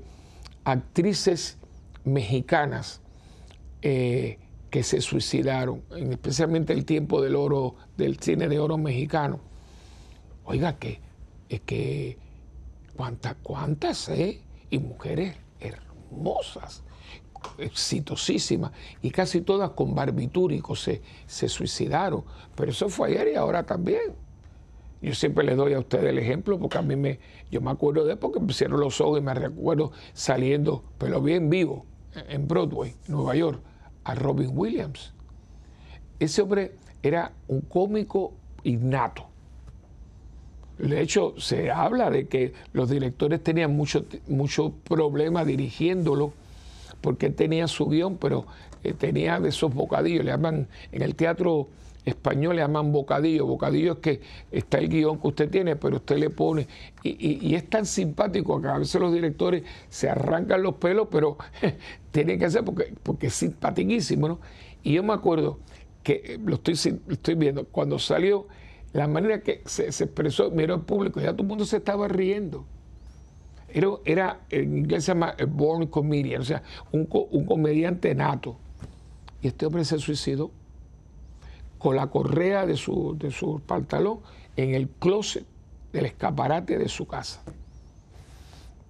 actrices 0.64 1.58
mexicanas 2.06 3.02
eh, 3.82 4.38
que 4.70 4.84
se 4.84 5.02
suicidaron, 5.02 5.84
especialmente 5.96 6.74
el 6.74 6.86
tiempo 6.86 7.22
del 7.22 7.36
oro, 7.36 7.76
del 7.98 8.20
cine 8.20 8.48
de 8.48 8.60
oro 8.60 8.78
mexicano. 8.78 9.40
Oiga, 10.46 10.78
que 10.78 11.02
es 11.50 11.62
que 11.62 12.18
cuántas, 12.96 13.36
cuántas, 13.42 14.10
¿eh? 14.10 14.42
Y 14.70 14.80
mujeres 14.80 15.36
hermosas 15.60 16.84
exitosísimas 17.58 18.72
y 19.02 19.12
casi 19.12 19.42
todas 19.42 19.72
con 19.72 19.96
barbitúricos 19.96 20.82
se, 20.82 21.02
se 21.26 21.50
suicidaron. 21.50 22.24
Pero 22.56 22.72
eso 22.72 22.90
fue 22.90 23.10
ayer 23.10 23.30
y 23.34 23.36
ahora 23.36 23.66
también. 23.66 24.16
Yo 25.02 25.14
siempre 25.16 25.46
les 25.46 25.56
doy 25.56 25.74
a 25.74 25.80
ustedes 25.80 26.06
el 26.06 26.20
ejemplo 26.20 26.60
porque 26.60 26.78
a 26.78 26.82
mí 26.82 26.96
me, 26.98 27.20
yo 27.50 27.62
me 27.62 27.72
acuerdo 27.72 28.04
de 28.04 28.18
porque 28.18 28.42
me 28.42 28.52
cierro 28.52 28.78
los 28.78 29.00
ojos 29.00 29.20
y 29.20 29.22
me 29.22 29.34
recuerdo 29.34 29.94
saliendo, 30.14 30.84
pero 30.98 31.22
bien 31.22 31.50
vivo, 31.50 31.86
en 32.28 32.48
Broadway, 32.48 32.96
Nueva 33.08 33.36
York, 33.36 33.62
a 34.04 34.16
Robin 34.16 34.52
Williams. 34.54 35.14
Ese 36.20 36.42
hombre 36.42 36.74
era 37.02 37.32
un 37.48 37.62
cómico 37.62 38.34
innato. 38.64 39.26
De 40.78 41.02
hecho, 41.02 41.34
se 41.38 41.72
habla 41.72 42.10
de 42.10 42.28
que 42.28 42.54
los 42.72 42.90
directores 42.90 43.44
tenían 43.44 43.76
mucho, 43.76 44.06
mucho 44.28 44.74
problema 44.84 45.44
dirigiéndolo 45.44 46.34
porque 47.02 47.30
tenía 47.30 47.68
su 47.68 47.88
guion, 47.88 48.18
pero 48.18 48.46
eh, 48.84 48.94
tenía 48.94 49.40
de 49.40 49.50
esos 49.50 49.74
bocadillos, 49.74 50.24
le 50.24 50.32
llaman 50.32 50.68
en 50.92 51.02
el 51.02 51.16
teatro 51.16 51.68
español 52.10 52.56
le 52.56 52.62
llaman 52.62 52.92
bocadillo. 52.92 53.46
Bocadillo 53.46 53.94
es 53.94 54.00
que 54.00 54.22
está 54.52 54.78
el 54.78 54.90
guion 54.90 55.20
que 55.20 55.28
usted 55.28 55.50
tiene, 55.50 55.76
pero 55.76 55.98
usted 55.98 56.18
le 56.18 56.30
pone. 56.30 56.68
Y, 57.04 57.56
es 57.56 57.70
tan 57.70 57.86
simpático 57.86 58.62
que 58.62 58.68
a 58.68 58.78
veces 58.78 59.00
los 59.00 59.14
directores 59.14 59.64
se 59.90 60.10
arrancan 60.10 60.62
los 60.62 60.76
pelos, 60.76 61.08
pero 61.12 61.38
tienen 62.12 62.40
que 62.40 62.46
hacer 62.46 62.64
porque, 62.64 62.94
porque 63.04 63.28
es 63.28 63.34
simpaticísimo, 63.34 64.28
¿no? 64.28 64.40
Y 64.84 64.94
yo 64.94 65.04
me 65.04 65.14
acuerdo 65.14 65.60
que 66.04 66.22
eh, 66.26 66.40
lo 66.44 66.56
estoy, 66.56 66.74
estoy 67.10 67.36
viendo, 67.36 67.66
cuando 67.66 68.00
salió, 68.00 68.48
la 68.94 69.08
manera 69.08 69.42
que 69.42 69.62
se, 69.66 69.88
expresó, 69.88 70.50
miró 70.52 70.74
al 70.74 70.82
público, 70.82 71.20
ya 71.20 71.32
todo 71.32 71.44
el 71.44 71.48
mundo 71.48 71.66
se 71.66 71.78
estaba 71.78 72.08
riendo. 72.08 72.66
Era, 73.72 73.90
era 74.04 74.40
en 74.50 74.78
inglés 74.80 75.04
se 75.04 75.12
llama 75.12 75.36
a 75.40 75.46
born 75.46 75.88
comedian, 75.88 76.42
o 76.42 76.46
sea, 76.46 76.64
un, 76.92 77.08
un 77.12 77.46
comediante 77.46 78.16
nato. 78.16 78.58
Y 79.42 79.48
este 79.48 79.66
hombre 79.66 79.86
se 79.86 80.00
suicidó 80.00 80.52
con 81.80 81.96
la 81.96 82.08
correa 82.08 82.66
de 82.66 82.78
su, 82.78 83.18
de 83.18 83.34
pantalón 83.66 84.20
en 84.56 84.76
el 84.76 84.90
closet 84.90 85.46
del 85.92 86.06
escaparate 86.06 86.78
de 86.78 86.90
su 86.90 87.08
casa. 87.08 87.42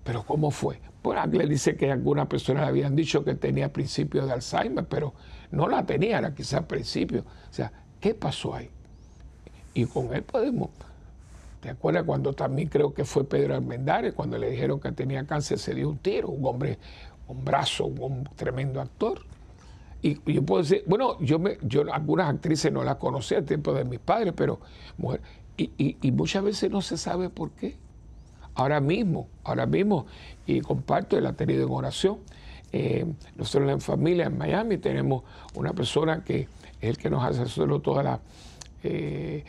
Pero 0.03 0.23
¿cómo 0.23 0.51
fue? 0.51 0.81
Pues 1.01 1.17
le 1.31 1.47
dice 1.47 1.77
que 1.77 1.91
algunas 1.91 2.27
personas 2.27 2.63
le 2.63 2.69
habían 2.69 2.95
dicho 2.95 3.23
que 3.23 3.35
tenía 3.35 3.71
principios 3.71 4.25
de 4.25 4.33
Alzheimer, 4.33 4.85
pero 4.85 5.13
no 5.51 5.69
la 5.69 5.85
tenía, 5.85 6.17
era 6.17 6.33
quizás 6.33 6.63
principio. 6.65 7.21
O 7.49 7.53
sea, 7.53 7.71
¿qué 8.01 8.13
pasó 8.13 8.55
ahí? 8.55 8.69
Y 9.73 9.85
con 9.85 10.13
él 10.13 10.23
podemos. 10.23 10.71
¿Te 11.61 11.69
acuerdas 11.69 12.03
cuando 12.03 12.33
también 12.33 12.69
creo 12.69 12.93
que 12.93 13.05
fue 13.05 13.23
Pedro 13.23 13.55
Almendares, 13.55 14.13
cuando 14.13 14.37
le 14.37 14.49
dijeron 14.49 14.79
que 14.79 14.91
tenía 14.91 15.25
cáncer, 15.25 15.59
se 15.59 15.75
dio 15.75 15.89
un 15.89 15.97
tiro, 15.99 16.29
un 16.29 16.45
hombre, 16.45 16.79
un 17.27 17.45
brazo, 17.45 17.85
un 17.85 18.23
tremendo 18.35 18.81
actor? 18.81 19.21
Y, 20.01 20.19
yo 20.31 20.43
puedo 20.43 20.63
decir, 20.63 20.83
bueno, 20.85 21.19
yo, 21.19 21.39
me, 21.39 21.57
yo 21.61 21.83
algunas 21.91 22.29
actrices 22.29 22.71
no 22.71 22.83
las 22.83 22.95
conocí 22.95 23.35
al 23.35 23.45
tiempo 23.45 23.73
de 23.73 23.83
mis 23.83 23.99
padres, 23.99 24.33
pero 24.35 24.59
mujer, 24.97 25.21
y, 25.57 25.97
y, 26.01 26.11
muchas 26.11 26.43
veces 26.43 26.71
no 26.71 26.81
se 26.81 26.97
sabe 26.97 27.29
por 27.29 27.51
qué. 27.51 27.77
Ahora 28.55 28.79
mismo, 28.79 29.27
ahora 29.43 29.65
mismo, 29.65 30.05
y 30.45 30.61
comparto, 30.61 31.19
la 31.19 31.29
ha 31.29 31.33
tenido 31.33 31.65
en 31.65 31.71
oración. 31.71 32.19
Eh, 32.71 33.05
nosotros 33.35 33.69
en 33.71 33.81
familia 33.81 34.27
en 34.27 34.37
Miami 34.37 34.77
tenemos 34.77 35.23
una 35.55 35.73
persona 35.73 36.23
que 36.23 36.41
es 36.79 36.89
el 36.89 36.97
que 36.97 37.09
nos 37.09 37.23
hace 37.23 37.45
solo 37.47 37.79
toda 37.79 38.03
la, 38.03 38.19
eh, 38.83 39.43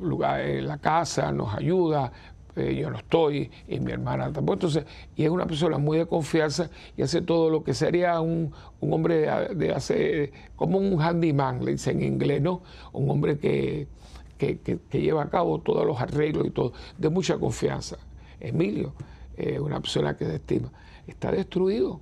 lugar, 0.00 0.44
la 0.62 0.78
casa, 0.78 1.32
nos 1.32 1.54
ayuda, 1.54 2.12
eh, 2.56 2.74
yo 2.74 2.90
no 2.90 2.96
estoy 2.96 3.50
y 3.68 3.80
mi 3.80 3.92
hermana 3.92 4.32
tampoco. 4.32 4.54
Entonces, 4.54 4.84
y 5.14 5.24
es 5.24 5.30
una 5.30 5.46
persona 5.46 5.76
muy 5.76 5.98
de 5.98 6.06
confianza 6.06 6.70
y 6.96 7.02
hace 7.02 7.20
todo 7.20 7.50
lo 7.50 7.62
que 7.62 7.74
sería 7.74 8.20
un, 8.20 8.52
hombre 8.80 9.28
de, 9.54 9.72
hacer, 9.72 10.32
como 10.56 10.78
un 10.78 11.00
handyman, 11.00 11.64
le 11.64 11.72
dicen 11.72 12.02
en 12.02 12.14
inglés, 12.14 12.40
¿no? 12.40 12.62
Un 12.92 13.10
hombre 13.10 13.38
que, 13.38 13.88
lleva 14.90 15.22
a 15.22 15.30
cabo 15.30 15.60
todos 15.60 15.86
los 15.86 16.00
arreglos 16.00 16.46
y 16.46 16.50
todo, 16.50 16.72
de 16.96 17.10
mucha 17.10 17.38
confianza. 17.38 17.98
Emilio, 18.40 18.94
eh, 19.36 19.60
una 19.60 19.80
persona 19.80 20.16
que 20.16 20.24
de 20.24 20.36
estima, 20.36 20.72
está 21.06 21.30
destruido. 21.30 22.00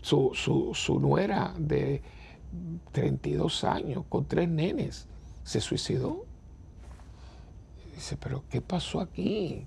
Su, 0.00 0.32
su, 0.34 0.72
su 0.74 1.00
nuera 1.00 1.54
de 1.58 2.02
32 2.92 3.64
años, 3.64 4.04
con 4.08 4.26
tres 4.26 4.48
nenes, 4.48 5.08
se 5.42 5.60
suicidó. 5.60 6.26
Dice, 7.94 8.16
pero 8.16 8.44
¿qué 8.50 8.60
pasó 8.60 9.00
aquí? 9.00 9.66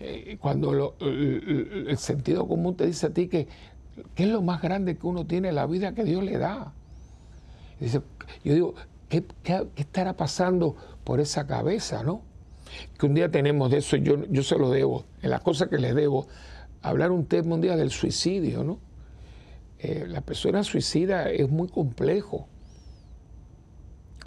Eh, 0.00 0.36
cuando 0.40 0.96
el, 1.00 1.96
sentido 1.96 2.48
común 2.48 2.76
te 2.76 2.86
dice 2.86 3.06
a 3.06 3.10
ti 3.10 3.28
que 3.28 3.46
¿qué 4.14 4.24
es 4.24 4.30
lo 4.30 4.42
más 4.42 4.60
grande 4.60 4.96
que 4.96 5.06
uno 5.06 5.26
tiene 5.26 5.50
en 5.50 5.54
la 5.54 5.66
vida 5.66 5.94
que 5.94 6.04
Dios 6.04 6.24
le 6.24 6.38
da? 6.38 6.72
Dice, 7.78 8.00
yo 8.44 8.54
digo, 8.54 8.74
¿qué, 9.08 9.24
estará 9.76 10.16
pasando 10.16 10.76
por 11.04 11.20
esa 11.20 11.46
cabeza, 11.46 12.02
no? 12.02 12.22
Que 12.98 13.06
un 13.06 13.14
día 13.14 13.30
tenemos 13.30 13.70
de 13.70 13.78
eso, 13.78 13.96
yo, 13.96 14.24
yo 14.26 14.42
se 14.42 14.58
lo 14.58 14.70
debo, 14.70 15.04
en 15.20 15.30
las 15.30 15.40
cosas 15.42 15.68
que 15.68 15.78
les 15.78 15.94
debo, 15.94 16.26
hablar 16.80 17.10
un 17.12 17.26
tema 17.26 17.54
un 17.54 17.60
día 17.60 17.76
del 17.76 17.90
suicidio, 17.90 18.64
¿no? 18.64 18.78
Eh, 19.78 20.06
la 20.08 20.20
persona 20.20 20.62
suicida 20.62 21.30
es 21.30 21.50
muy 21.50 21.68
complejo 21.68 22.48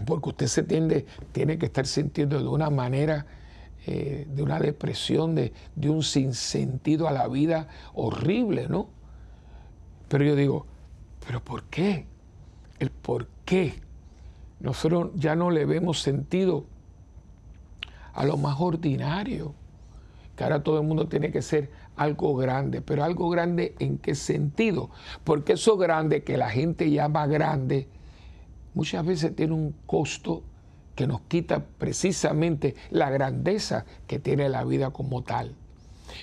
porque 0.06 0.30
usted 0.30 0.48
se 0.48 0.64
tiende, 0.64 1.06
tiene 1.32 1.58
que 1.58 1.68
estar 1.68 1.86
sintiendo 1.86 2.40
de 2.40 2.48
una 2.48 2.70
manera, 2.70 3.26
eh, 3.86 4.28
de 4.30 4.44
una 4.44 4.60
depresión, 4.60 5.36
de, 5.36 5.54
de, 5.76 5.90
un 5.90 6.04
sinsentido 6.04 7.08
a 7.08 7.12
la 7.12 7.28
vida 7.28 7.68
horrible, 7.94 8.68
¿no? 8.68 8.90
Pero 10.10 10.26
yo 10.26 10.36
digo, 10.36 10.66
¿pero 11.26 11.44
por 11.44 11.64
qué? 11.64 12.06
El 12.80 12.90
por 12.90 13.28
qué. 13.46 13.80
Nosotros 14.60 15.12
ya 15.16 15.36
no 15.36 15.52
le 15.52 15.66
vemos 15.66 16.02
sentido 16.02 16.66
a 18.14 18.26
lo 18.26 18.38
más 18.38 18.60
ordinario, 18.60 19.54
que 20.36 20.44
ahora 20.44 20.64
todo 20.64 20.80
el 20.80 20.88
mundo 20.88 21.08
tiene 21.08 21.32
que 21.32 21.42
ser 21.42 21.70
algo 21.96 22.36
grande, 22.36 22.82
pero 22.82 23.04
algo 23.04 23.30
grande 23.30 23.76
en 23.80 23.98
qué 23.98 24.16
sentido? 24.16 24.90
Porque 25.24 25.54
eso 25.54 25.78
grande 25.78 26.24
que 26.24 26.38
la 26.38 26.50
gente 26.50 26.90
llama 26.92 27.28
grande, 27.28 27.88
muchas 28.76 29.04
veces 29.06 29.36
tiene 29.36 29.54
un 29.54 29.74
costo 29.88 30.44
que 30.96 31.08
nos 31.08 31.22
quita 31.22 31.66
precisamente 31.78 32.76
la 32.92 33.10
grandeza 33.10 33.86
que 34.08 34.20
tiene 34.20 34.48
la 34.50 34.64
vida 34.64 34.92
como 34.92 35.24
tal. 35.24 35.56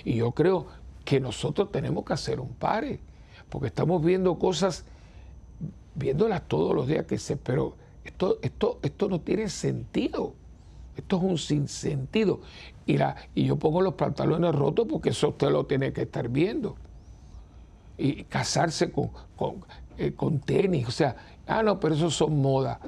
Y 0.05 0.15
yo 0.15 0.31
creo 0.31 0.67
que 1.03 1.19
nosotros 1.19 1.71
tenemos 1.71 2.05
que 2.05 2.13
hacer 2.13 2.39
un 2.39 2.53
pare, 2.53 2.99
porque 3.49 3.67
estamos 3.67 4.03
viendo 4.03 4.39
cosas, 4.39 4.85
viéndolas 5.95 6.47
todos 6.47 6.73
los 6.73 6.87
días 6.87 7.05
que 7.05 7.17
se, 7.17 7.35
pero 7.37 7.75
esto, 8.03 8.39
esto, 8.41 8.79
esto 8.81 9.09
no 9.09 9.21
tiene 9.21 9.49
sentido. 9.49 10.33
Esto 10.95 11.17
es 11.17 11.23
un 11.23 11.37
sinsentido. 11.37 12.41
Y, 12.85 12.97
la, 12.97 13.15
y 13.33 13.45
yo 13.45 13.57
pongo 13.57 13.81
los 13.81 13.95
pantalones 13.95 14.53
rotos 14.53 14.87
porque 14.89 15.09
eso 15.09 15.29
usted 15.29 15.49
lo 15.49 15.65
tiene 15.65 15.91
que 15.91 16.03
estar 16.03 16.29
viendo. 16.29 16.75
Y 17.97 18.23
casarse 18.23 18.91
con, 18.91 19.11
con, 19.35 19.65
eh, 19.97 20.13
con 20.13 20.39
tenis, 20.39 20.87
o 20.87 20.91
sea, 20.91 21.15
Ah, 21.47 21.63
no, 21.63 21.79
pero 21.79 21.95
eso 21.95 22.09
son 22.09 22.41
modas. 22.41 22.79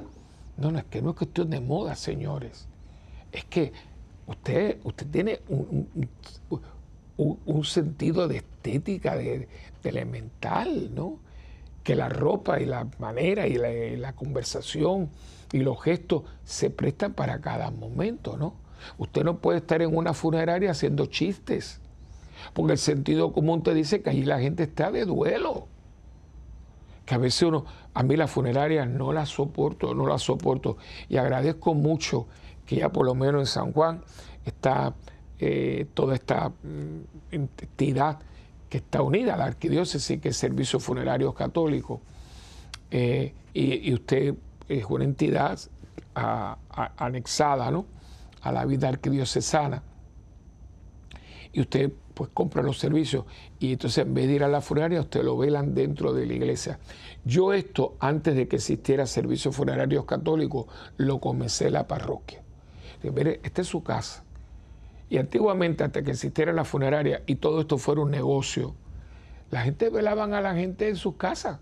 No, 0.56 0.70
no, 0.70 0.78
es 0.78 0.84
que 0.84 1.02
no 1.02 1.10
es 1.10 1.16
cuestión 1.16 1.50
de 1.50 1.60
moda, 1.60 1.94
señores. 1.94 2.66
Es 3.30 3.44
que 3.44 3.72
usted, 4.26 4.78
usted 4.84 5.06
tiene 5.08 5.40
un, 5.48 6.08
sentido 7.64 8.28
de 8.28 8.38
estética, 8.38 9.16
de, 9.16 9.48
elemental, 9.84 10.94
¿no? 10.94 11.18
Que 11.82 11.94
la 11.94 12.08
ropa 12.08 12.60
y 12.60 12.66
la 12.66 12.88
manera 12.98 13.46
y 13.46 13.56
la, 13.96 14.12
conversación 14.14 15.10
y 15.52 15.58
los 15.58 15.80
gestos 15.82 16.22
se 16.44 16.70
prestan 16.70 17.12
para 17.12 17.40
cada 17.40 17.70
momento, 17.70 18.36
¿no? 18.36 18.54
Usted 18.98 19.24
no 19.24 19.38
puede 19.38 19.58
estar 19.58 19.82
en 19.82 19.96
una 19.96 20.14
funeraria 20.14 20.70
haciendo 20.70 21.06
chistes, 21.06 21.80
porque 22.52 22.72
el 22.72 22.78
sentido 22.78 23.32
común 23.32 23.62
te 23.62 23.74
dice 23.74 24.02
que 24.02 24.10
allí 24.10 24.24
la 24.24 24.40
gente 24.40 24.64
está 24.64 24.90
de 24.90 25.04
duelo 25.04 25.68
que 27.06 27.14
a 27.14 27.18
veces 27.18 27.42
uno, 27.42 27.64
a 27.96 28.02
mí 28.02 28.14
la 28.14 28.26
funeraria 28.26 28.84
no 28.84 29.10
la 29.10 29.24
soporto, 29.24 29.94
no 29.94 30.06
la 30.06 30.18
soporto. 30.18 30.76
Y 31.08 31.16
agradezco 31.16 31.72
mucho 31.72 32.26
que 32.66 32.76
ya 32.76 32.90
por 32.90 33.06
lo 33.06 33.14
menos 33.14 33.40
en 33.40 33.46
San 33.46 33.72
Juan 33.72 34.02
está 34.44 34.94
eh, 35.38 35.86
toda 35.94 36.14
esta 36.14 36.50
mm, 36.50 37.32
entidad 37.32 38.18
que 38.68 38.78
está 38.78 39.00
unida 39.00 39.32
a 39.32 39.38
la 39.38 39.46
arquidiócesis, 39.46 40.20
que 40.20 40.28
es 40.28 40.36
Servicio 40.36 40.78
Funerario 40.78 41.32
Católico. 41.32 42.02
Eh, 42.90 43.32
y, 43.54 43.94
usted 43.94 44.34
es 44.68 44.84
una 44.90 45.04
entidad 45.04 45.58
anexada 46.98 47.70
¿no? 47.70 47.86
a 48.42 48.52
la 48.52 48.66
vida 48.66 48.88
arquidiocesana. 48.88 49.82
Y 51.52 51.60
usted 51.60 51.92
pues 52.14 52.30
compra 52.32 52.62
los 52.62 52.78
servicios 52.78 53.26
y 53.58 53.72
entonces 53.72 54.06
en 54.06 54.14
vez 54.14 54.26
de 54.26 54.34
ir 54.34 54.44
a 54.44 54.48
la 54.48 54.62
funeraria, 54.62 55.00
usted 55.00 55.22
lo 55.22 55.36
velan 55.36 55.74
dentro 55.74 56.14
de 56.14 56.24
la 56.24 56.32
iglesia. 56.32 56.78
Yo 57.24 57.52
esto, 57.52 57.96
antes 58.00 58.34
de 58.34 58.48
que 58.48 58.56
existiera 58.56 59.06
servicios 59.06 59.54
funerarios 59.54 60.06
católicos, 60.06 60.66
lo 60.96 61.20
comencé 61.20 61.66
en 61.66 61.74
la 61.74 61.86
parroquia. 61.86 62.42
Mire, 63.02 63.40
esta 63.42 63.60
es 63.62 63.68
su 63.68 63.82
casa. 63.82 64.24
Y 65.08 65.18
antiguamente, 65.18 65.84
antes 65.84 66.02
que 66.02 66.10
existiera 66.10 66.52
la 66.52 66.64
funeraria 66.64 67.22
y 67.26 67.36
todo 67.36 67.60
esto 67.60 67.78
fuera 67.78 68.00
un 68.00 68.10
negocio, 68.10 68.74
la 69.50 69.60
gente 69.60 69.90
velaban 69.90 70.34
a 70.34 70.40
la 70.40 70.54
gente 70.54 70.88
en 70.88 70.96
sus 70.96 71.16
casas. 71.16 71.58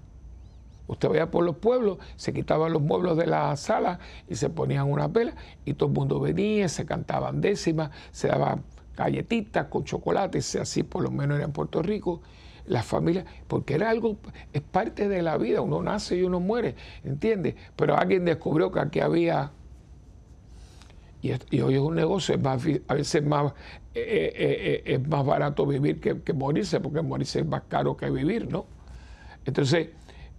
Usted 0.87 1.09
veía 1.09 1.31
por 1.31 1.44
los 1.44 1.57
pueblos, 1.57 1.99
se 2.16 2.33
quitaban 2.33 2.73
los 2.73 2.83
muebles 2.83 3.16
de 3.16 3.27
la 3.27 3.57
sala 3.57 3.99
y 4.29 4.37
se 4.37 4.51
ponían 4.51 4.90
una 4.90 5.09
vela 5.09 5.35
y 5.64 5.75
todo 5.75 5.88
el 5.88 5.94
mundo 5.94 6.20
venía, 6.20 6.68
se 6.68 6.85
cantaban 6.85 7.40
décimas, 7.40 7.90
se 8.12 8.29
daban 8.29 8.62
galletitas 8.96 9.66
con 9.66 9.85
chocolates, 9.85 10.57
así 10.57 10.83
por 10.83 11.02
lo 11.02 11.11
menos 11.11 11.37
era 11.37 11.44
en 11.44 11.52
Puerto 11.52 11.83
Rico, 11.83 12.22
la 12.66 12.83
familia, 12.83 13.24
porque 13.46 13.74
era 13.74 13.90
algo, 13.90 14.16
es 14.52 14.62
parte 14.62 15.09
de 15.09 15.22
la 15.22 15.37
vida, 15.37 15.61
uno 15.61 15.83
nace 15.83 16.16
y 16.16 16.22
uno 16.22 16.40
muere, 16.40 16.74
¿entiendes? 17.04 17.54
Pero 17.76 17.96
alguien 17.96 18.24
descubrió 18.24 18.72
que 18.72 18.80
aquí 18.80 19.00
había, 19.00 19.52
Y, 21.22 21.61
hoy 21.61 21.74
es 21.74 21.80
un 21.80 21.94
negocio, 21.94 22.38
a 22.88 22.94
veces 22.94 23.24
más, 23.24 23.52
eh, 23.94 24.33
eh, 24.35 24.83
eh, 24.87 24.94
es 24.94 25.09
más 25.09 25.24
barato 25.24 25.66
vivir 25.66 26.00
que, 26.00 26.33
morirse, 26.35 26.80
porque 26.80 27.00
morirse 27.02 27.40
es 27.40 27.46
más 27.46 27.62
caro 27.68 27.96
que 27.96 28.11
vivir, 28.11 28.50
¿no? 28.50 28.66
Entonces, 29.46 29.88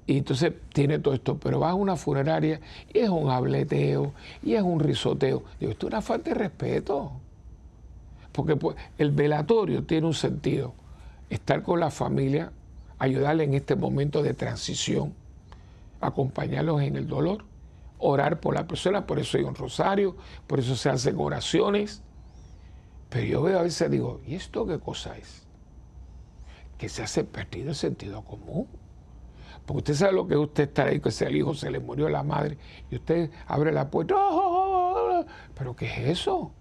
y 0.07 0.17
entonces 0.19 0.53
tiene 0.73 0.99
todo 0.99 1.13
esto, 1.15 1.39
pero 1.39 1.59
vas 1.59 1.71
a 1.71 1.75
una 1.75 1.95
funeraria 1.95 2.59
y 2.93 2.99
es 2.99 3.09
un 3.09 3.29
hableteo 3.29 4.13
y 4.43 4.53
es 4.53 4.61
un 4.61 4.79
risoteo. 4.79 5.43
Digo, 5.59 5.71
esto 5.71 5.87
es 5.87 5.93
una 5.93 6.01
falta 6.01 6.29
de 6.29 6.35
respeto. 6.35 7.11
Porque 8.35 8.55
pues, 8.55 8.75
el 8.97 9.11
velatorio 9.11 9.83
tiene 9.83 10.07
un 10.07 10.13
sentido. 10.13 10.73
Estar 11.29 11.63
con 11.63 11.79
la 11.79 11.89
familia, 11.89 12.51
ayudarle 12.99 13.45
en 13.45 13.53
este 13.53 13.75
momento 13.75 14.21
de 14.21 14.33
transición, 14.33 15.13
acompañarlos 16.01 16.81
en 16.81 16.97
el 16.97 17.07
dolor 17.07 17.45
orar 17.97 18.39
por 18.39 18.53
la 18.53 18.67
persona, 18.67 19.05
por 19.05 19.19
eso 19.19 19.37
hay 19.37 19.43
un 19.43 19.55
rosario, 19.55 20.15
por 20.47 20.59
eso 20.59 20.75
se 20.75 20.89
hacen 20.89 21.15
oraciones. 21.17 22.01
Pero 23.09 23.25
yo 23.25 23.41
veo 23.41 23.59
a 23.59 23.63
veces 23.63 23.89
digo, 23.89 24.21
¿y 24.25 24.35
esto 24.35 24.65
qué 24.65 24.79
cosa 24.79 25.17
es? 25.17 25.43
Que 26.77 26.89
se 26.89 27.03
hace 27.03 27.23
perdido 27.23 27.69
el 27.69 27.75
sentido 27.75 28.23
común. 28.23 28.67
Porque 29.65 29.77
usted 29.77 29.93
sabe 29.95 30.13
lo 30.13 30.27
que 30.27 30.35
es 30.35 30.39
usted 30.39 30.63
estar 30.65 30.87
ahí, 30.87 30.99
que 30.99 31.11
si 31.11 31.23
el 31.23 31.35
hijo 31.35 31.53
se 31.53 31.71
le 31.71 31.79
murió 31.79 32.09
la 32.09 32.23
madre, 32.23 32.57
y 32.91 32.95
usted 32.95 33.31
abre 33.47 33.71
la 33.71 33.89
puerta, 33.89 34.15
¡Oh! 34.17 35.25
¿pero 35.55 35.75
qué 35.75 35.87
es 35.87 36.19
eso? 36.19 36.51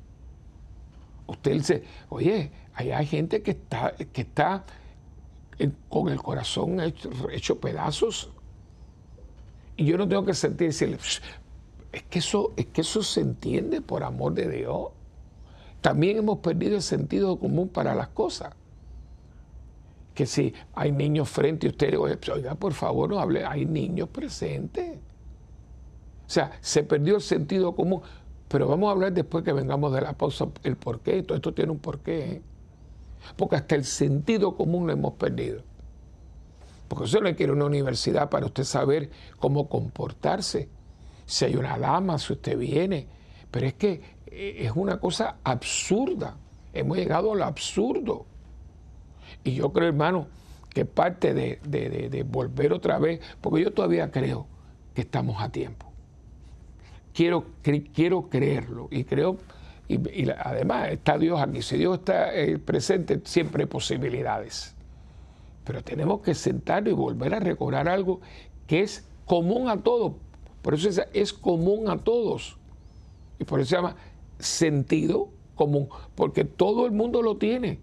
Usted 1.27 1.53
dice, 1.53 1.85
oye, 2.09 2.51
hay 2.75 3.07
gente 3.07 3.43
que 3.43 3.53
está, 3.53 3.95
que 3.95 4.21
está 4.23 4.65
con 5.89 6.09
el 6.09 6.21
corazón 6.21 6.81
hecho, 6.81 7.61
pedazos 7.61 8.31
y 9.77 9.85
yo 9.87 9.99
no 9.99 10.07
tengo 10.09 10.25
que 10.25 10.35
sentir 10.35 10.69
decirle, 10.69 10.99
es 11.93 12.03
que, 12.05 12.19
eso, 12.19 12.53
es 12.57 12.67
que 12.67 12.81
eso 12.81 13.03
se 13.03 13.21
entiende 13.21 13.81
por 13.81 14.05
amor 14.05 14.35
de 14.35 14.49
Dios. 14.49 14.89
También 15.81 16.19
hemos 16.19 16.39
perdido 16.39 16.77
el 16.77 16.83
sentido 16.83 17.39
común 17.39 17.69
para 17.69 17.95
las 17.95 18.09
cosas. 18.09 18.55
Que 20.15 20.27
si 20.27 20.55
hay 20.75 20.93
niños 20.93 21.29
frente 21.29 21.67
a 21.67 21.71
usted, 21.71 21.99
oiga, 21.99 22.55
por 22.55 22.73
favor, 22.73 23.11
no 23.11 23.19
hable, 23.19 23.45
hay 23.45 23.65
niños 23.65 24.09
presentes. 24.09 24.99
O 26.27 26.31
sea, 26.31 26.53
se 26.61 26.85
perdió 26.85 27.17
el 27.17 27.23
sentido 27.23 27.75
común. 27.75 28.01
Pero 28.55 28.69
vamos 28.69 28.89
a 28.89 28.93
hablar 28.93 29.13
después 29.13 29.43
que 29.43 29.53
vengamos 29.53 29.93
de 29.93 30.01
la 30.01 30.13
pausa 30.13 30.47
el 30.63 30.77
porqué. 30.77 31.25
Todo 31.25 31.35
esto 31.35 31.53
tiene 31.53 31.73
un 31.73 31.81
porqué. 31.81 32.35
¿eh? 32.35 32.43
Porque 33.35 33.57
hasta 33.57 33.75
el 33.75 33.85
sentido 33.85 34.55
común 34.55 34.87
lo 34.87 34.93
hemos 34.93 35.15
perdido. 35.15 35.63
Porque 36.87 37.03
usted 37.03 37.21
no 37.21 37.35
quiere 37.35 37.51
una 37.51 37.65
universidad 37.65 38.31
para 38.31 38.47
usted 38.47 38.63
saber 38.63 39.11
cómo 39.41 39.69
comportarse. 39.69 40.69
Si 41.27 41.45
hay 41.45 41.57
una 41.57 41.77
dama, 41.77 42.17
si 42.17 42.35
usted 42.35 42.57
viene. 42.57 43.09
Pero 43.51 43.67
es 43.67 43.75
que 43.75 44.01
eh, 44.29 44.59
es 44.61 44.71
una 44.77 45.01
cosa 45.01 45.39
absurda. 45.43 46.37
Hemos 46.73 46.97
llegado 46.97 47.33
a 47.33 47.35
lo 47.35 47.45
absurdo. 47.47 48.25
Y 49.43 49.55
yo 49.55 49.73
creo, 49.73 49.89
hermano, 49.89 50.29
que 50.73 50.85
parte 50.85 51.35
de, 51.35 52.25
volver 52.31 52.73
otra 52.73 53.01
vez, 53.01 53.21
porque 53.41 53.65
yo 53.65 53.73
todavía 53.73 54.13
creo 54.13 54.47
que 54.95 55.01
estamos 55.01 55.43
a 55.43 55.49
tiempo. 55.49 55.94
Quiero, 57.15 57.45
quiero 57.95 58.29
creerlo 58.29 58.89
y 58.91 59.05
creo, 59.05 59.39
y, 59.87 60.29
además 60.31 60.91
está 60.91 61.17
Dios 61.17 61.41
aquí. 61.41 61.63
Si 61.63 61.77
Dios 61.77 62.01
está 62.01 62.35
eh, 62.35 62.59
presente, 62.59 63.21
siempre 63.25 63.63
hay 63.63 63.69
posibilidades. 63.69 64.75
Pero 65.65 65.83
tenemos 65.83 66.21
que 66.23 66.35
sentarnos 66.35 66.93
y 66.93 66.97
volver 66.97 67.35
a 67.35 67.41
recordar 67.41 67.89
algo 67.89 68.21
que 68.67 68.81
es 68.81 69.09
común 69.27 69.69
a 69.69 69.81
todos. 69.83 70.15
Por 70.61 70.75
eso 70.75 71.03
es, 71.13 71.33
común 71.33 71.89
a 71.89 71.99
todos. 71.99 72.59
Y 73.39 73.45
por 73.45 73.61
eso 73.61 73.71
se 73.71 73.77
llama 73.77 73.97
sentido 74.39 75.29
común, 75.55 75.89
porque 76.17 76.45
todo 76.45 76.85
el 76.85 76.93
mundo 76.93 77.23
lo 77.23 77.37
tiene. 77.37 77.79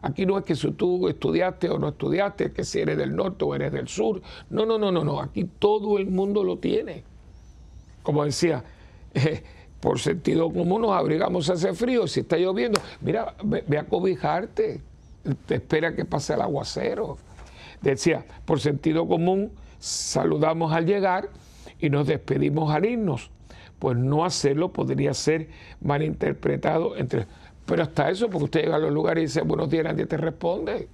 Aquí 0.00 0.24
no 0.24 0.38
es 0.38 0.44
que 0.44 0.56
si 0.56 0.70
tú 0.72 1.08
estudiaste 1.08 1.68
o 1.68 1.78
no 1.78 1.90
estudiaste, 1.90 2.52
que 2.52 2.64
si 2.64 2.80
eres 2.80 2.96
del 2.96 3.14
norte 3.14 3.44
o 3.44 3.54
eres 3.54 3.72
del 3.72 3.86
sur. 3.86 4.22
No, 4.50 4.64
no, 4.64 4.78
no, 4.78 4.90
no, 4.90 5.04
no. 5.04 5.20
Aquí 5.20 5.44
todo 5.44 5.98
el 5.98 6.06
mundo 6.06 6.42
lo 6.42 6.58
tiene. 6.58 7.04
Como 8.02 8.24
decía, 8.24 8.64
eh, 9.14 9.42
por 9.80 9.98
sentido 9.98 10.52
común 10.52 10.82
nos 10.82 10.92
abrigamos 10.92 11.48
hace 11.50 11.72
frío. 11.74 12.06
Si 12.06 12.20
está 12.20 12.36
lloviendo, 12.36 12.80
mira, 13.00 13.34
ve 13.42 13.78
a 13.78 13.84
cobijarte 13.84 14.80
te 15.46 15.56
espera 15.56 15.94
que 15.94 16.04
pase 16.04 16.34
el 16.34 16.42
aguacero. 16.42 17.18
Decía, 17.80 18.24
por 18.44 18.60
sentido 18.60 19.06
común, 19.06 19.52
saludamos 19.78 20.72
al 20.72 20.86
llegar 20.86 21.30
y 21.78 21.90
nos 21.90 22.06
despedimos 22.06 22.72
al 22.72 22.84
irnos. 22.84 23.30
Pues 23.78 23.96
no 23.96 24.24
hacerlo 24.24 24.72
podría 24.72 25.14
ser 25.14 25.48
malinterpretado 25.80 26.96
entre... 26.96 27.26
Pero 27.66 27.82
hasta 27.82 28.10
eso, 28.10 28.28
porque 28.28 28.44
usted 28.44 28.62
llega 28.62 28.76
a 28.76 28.80
los 28.80 28.92
lugares 28.92 29.22
y 29.22 29.26
dice 29.26 29.42
buenos 29.42 29.70
días, 29.70 29.84
nadie 29.84 30.06
te 30.06 30.16
responde. 30.16 30.88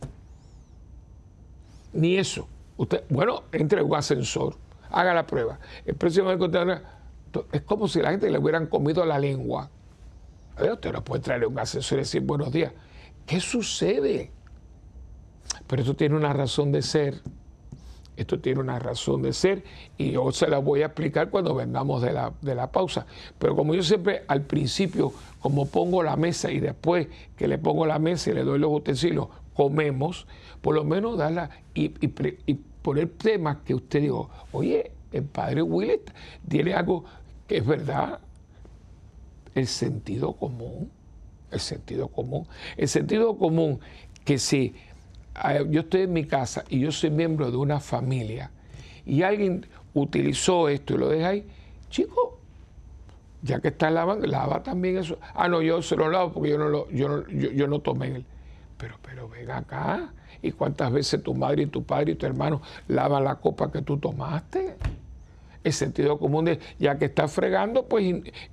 Ni 1.94 2.16
eso. 2.16 2.47
Usted, 2.77 3.05
bueno, 3.09 3.44
entre 3.53 3.83
un 3.83 3.94
ascensor, 3.94 4.55
haga 4.90 5.14
la 5.14 5.27
prueba. 5.27 5.59
El 5.85 5.94
próximo 5.94 6.31
es 7.53 7.62
como 7.62 7.88
si 7.88 8.01
la 8.01 8.11
gente 8.11 8.31
le 8.31 8.38
hubieran 8.38 8.67
comido 8.67 9.05
la 9.05 9.19
lengua. 9.19 9.71
usted 10.59 10.93
no 10.93 11.05
puede 11.05 11.23
traer 11.23 11.47
un 11.47 11.59
ascensor 11.59 11.99
y 11.99 12.03
decir 12.03 12.23
buenos 12.23 12.53
días. 12.53 12.73
¿Qué 13.27 13.41
sucede? 13.41 14.31
Pero 15.67 15.83
esto 15.83 15.95
tiene 15.95 16.17
una 16.17 16.33
razón 16.33 16.73
de 16.73 16.83
ser. 16.83 17.21
Esto 18.17 18.41
tiene 18.41 18.59
una 18.59 18.81
razón 18.81 19.23
de 19.23 19.33
ser 19.33 19.62
y 19.97 20.11
yo 20.11 20.33
se 20.33 20.49
la 20.49 20.59
voy 20.59 20.83
a 20.83 20.87
explicar 20.87 21.31
cuando 21.31 21.55
vengamos 21.55 22.03
de 22.03 22.12
la, 22.12 22.33
de 22.43 22.57
la 22.57 22.73
pausa. 22.73 23.07
Pero 23.38 23.55
como 23.55 23.75
yo 23.75 23.83
siempre 23.85 24.25
al 24.27 24.43
principio, 24.43 25.12
como 25.38 25.67
pongo 25.67 26.03
la 26.03 26.17
mesa 26.17 26.51
y 26.51 26.59
después 26.59 27.07
que 27.37 27.47
le 27.47 27.59
pongo 27.59 27.87
la 27.87 28.01
mesa 28.01 28.31
y 28.31 28.35
le 28.35 28.43
doy 28.43 28.59
los 28.59 28.73
utensilios, 28.73 29.29
comemos, 29.55 30.27
por 30.61 30.75
lo 30.75 30.85
menos 30.85 31.17
darla 31.17 31.51
y, 31.75 31.95
y, 32.01 32.55
poner 32.83 33.09
temas 33.11 33.59
que 33.64 33.75
usted 33.75 34.01
diga, 34.01 34.23
oye, 34.53 34.91
el 35.12 35.25
padre 35.25 35.62
Willett 35.62 36.12
tiene 36.47 36.75
algo 36.75 37.05
que 37.47 37.59
es 37.59 37.66
verdad, 37.66 38.21
el 39.55 39.66
sentido 39.66 40.35
común 40.35 40.90
el 41.51 41.61
sentido 41.61 42.09
común. 42.09 42.47
El 42.77 42.88
sentido 42.88 43.37
común 43.37 43.81
que 44.25 44.38
si 44.38 44.75
ah, 45.35 45.62
yo 45.68 45.81
estoy 45.81 46.03
en 46.03 46.12
mi 46.12 46.25
casa 46.25 46.64
y 46.68 46.81
yo 46.81 46.92
soy 46.92 47.11
miembro 47.11 47.51
de 47.51 47.57
una 47.57 47.81
familia 47.81 48.51
y 49.07 49.23
alguien 49.23 49.66
utilizó 49.94 50.68
esto 50.68 50.94
y 50.94 50.99
lo 50.99 51.09
deja 51.09 51.29
ahí, 51.29 51.47
chico, 51.88 52.38
ya 53.42 53.61
que 53.61 53.68
está 53.68 53.90
lavando, 53.90 54.27
lava 54.27 54.62
también 54.62 54.99
eso. 54.99 55.18
Ah, 55.35 55.49
no, 55.49 55.62
yo 55.62 55.81
se 55.81 55.97
lo 55.97 56.11
lavo 56.11 56.33
porque 56.33 56.51
yo 56.51 56.59
no, 56.59 56.68
lo, 56.68 56.90
yo, 56.90 57.27
yo, 57.27 57.66
no 57.66 57.81
tomé 57.81 58.09
él. 58.09 58.25
Pero, 58.77 58.97
pero 59.03 59.29
ven 59.29 59.51
acá. 59.51 60.12
¿Y 60.42 60.53
cuántas 60.53 60.92
veces 60.92 61.23
tu 61.23 61.35
madre 61.35 61.62
y 61.62 61.66
tu 61.66 61.83
padre 61.83 62.12
y 62.12 62.14
tu 62.14 62.27
hermano 62.27 62.61
lavan 62.87 63.25
la 63.25 63.37
copa 63.37 63.73
que 63.73 63.83
tú 63.83 63.97
tomaste? 63.97 64.77
Sentido 65.72 66.18
común 66.18 66.46
de, 66.46 66.59
ya 66.78 66.98
que 66.98 67.07
estás 67.07 67.33
fregando, 67.33 67.87
pues 67.87 68.04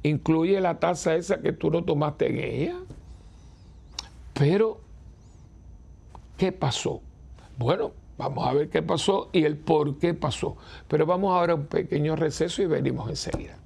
incluye 0.03 0.59
la 0.61 0.79
taza 0.79 1.15
esa 1.15 1.41
que 1.41 1.51
tú 1.51 1.71
no 1.71 1.83
tomaste 1.83 2.29
en 2.29 2.39
ella. 2.39 2.75
Pero, 4.33 4.79
¿qué 6.37 6.51
pasó? 6.51 7.01
Bueno, 7.57 7.91
vamos 8.17 8.47
a 8.47 8.53
ver 8.53 8.69
qué 8.69 8.81
pasó 8.81 9.29
y 9.31 9.43
el 9.43 9.57
por 9.57 9.97
qué 9.97 10.13
pasó. 10.13 10.57
Pero 10.87 11.05
vamos 11.05 11.33
ahora 11.33 11.53
a 11.53 11.55
un 11.55 11.67
pequeño 11.67 12.15
receso 12.15 12.61
y 12.61 12.65
venimos 12.65 13.09
enseguida. 13.09 13.57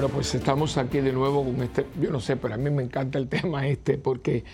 Bueno, 0.00 0.14
pues 0.14 0.34
estamos 0.34 0.78
aquí 0.78 1.00
de 1.00 1.12
nuevo 1.12 1.44
con 1.44 1.62
este, 1.62 1.84
yo 2.00 2.10
no 2.10 2.20
sé, 2.20 2.34
pero 2.34 2.54
a 2.54 2.56
mí 2.56 2.70
me 2.70 2.82
encanta 2.82 3.18
el 3.18 3.28
tema 3.28 3.66
este 3.66 3.98
porque 3.98 4.44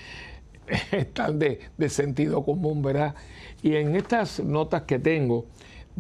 es 0.91 1.15
tan 1.15 1.39
de, 1.39 1.61
sentido 1.89 2.45
común, 2.45 2.83
¿verdad? 2.83 3.15
Y 3.63 3.77
en 3.77 3.95
estas 3.95 4.41
notas 4.41 4.83
que 4.83 4.99
tengo, 4.99 5.47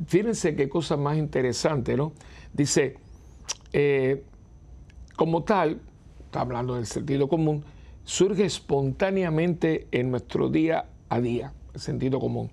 fíjense 0.04 0.56
qué 0.56 0.68
cosa 0.68 0.96
más 0.96 1.16
interesante, 1.16 1.96
¿no? 1.96 2.12
Dice, 2.52 2.96
eh, 3.72 4.24
como 5.14 5.44
tal, 5.44 5.80
está 6.24 6.40
hablando 6.40 6.74
del 6.74 6.86
sentido 6.86 7.28
común, 7.28 7.62
surge 8.02 8.46
espontáneamente 8.46 9.86
en 9.92 10.10
nuestro 10.10 10.48
día 10.48 10.86
a 11.08 11.20
día, 11.20 11.52
el 11.72 11.80
sentido 11.80 12.18
común, 12.18 12.50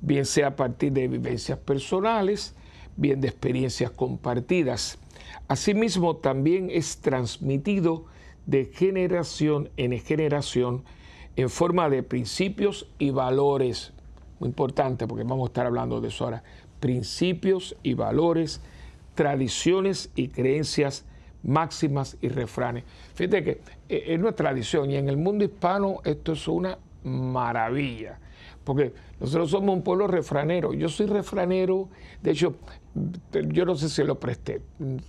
bien 0.00 0.26
sea 0.26 0.48
a 0.48 0.56
partir 0.56 0.90
de 0.90 1.06
vivencias 1.06 1.58
personales, 1.58 2.56
bien 2.96 3.20
de 3.20 3.28
experiencias 3.28 3.92
compartidas. 3.92 4.98
Asimismo, 5.48 6.16
también 6.16 6.68
es 6.70 6.98
transmitido 6.98 8.06
de 8.46 8.66
generación 8.66 9.70
en 9.76 9.98
generación 10.00 10.84
en 11.36 11.48
forma 11.50 11.88
de 11.88 12.02
principios 12.02 12.88
y 12.98 13.10
valores. 13.10 13.92
Muy 14.40 14.48
importante 14.48 15.06
porque 15.06 15.24
vamos 15.24 15.48
a 15.48 15.50
estar 15.50 15.66
hablando 15.66 16.00
de 16.00 16.08
eso 16.08 16.24
ahora. 16.24 16.42
principios 16.80 17.76
y 17.84 17.94
valores, 17.94 18.60
tradiciones 19.14 20.10
y 20.16 20.28
creencias 20.28 21.04
máximas 21.42 22.16
y 22.20 22.28
refranes. 22.28 22.84
Fíjate 23.14 23.44
que 23.44 23.50
eh, 23.88 24.04
es 24.08 24.20
nuestra 24.20 24.48
tradición 24.50 24.90
y 24.90 24.96
en 24.96 25.08
el 25.08 25.16
mundo 25.16 25.44
hispano 25.44 26.00
esto 26.04 26.32
es 26.32 26.48
una 26.48 26.78
maravilla, 27.04 28.18
porque 28.64 28.92
nosotros 29.20 29.50
somos 29.50 29.74
un 29.74 29.82
pueblo 29.82 30.06
refranero. 30.06 30.72
Yo 30.72 30.88
soy 30.88 31.06
refranero, 31.06 31.88
de 32.22 32.30
hecho, 32.30 32.54
yo 33.32 33.64
no 33.64 33.74
sé 33.74 33.88
si 33.88 34.04
lo 34.04 34.20
presté, 34.20 34.60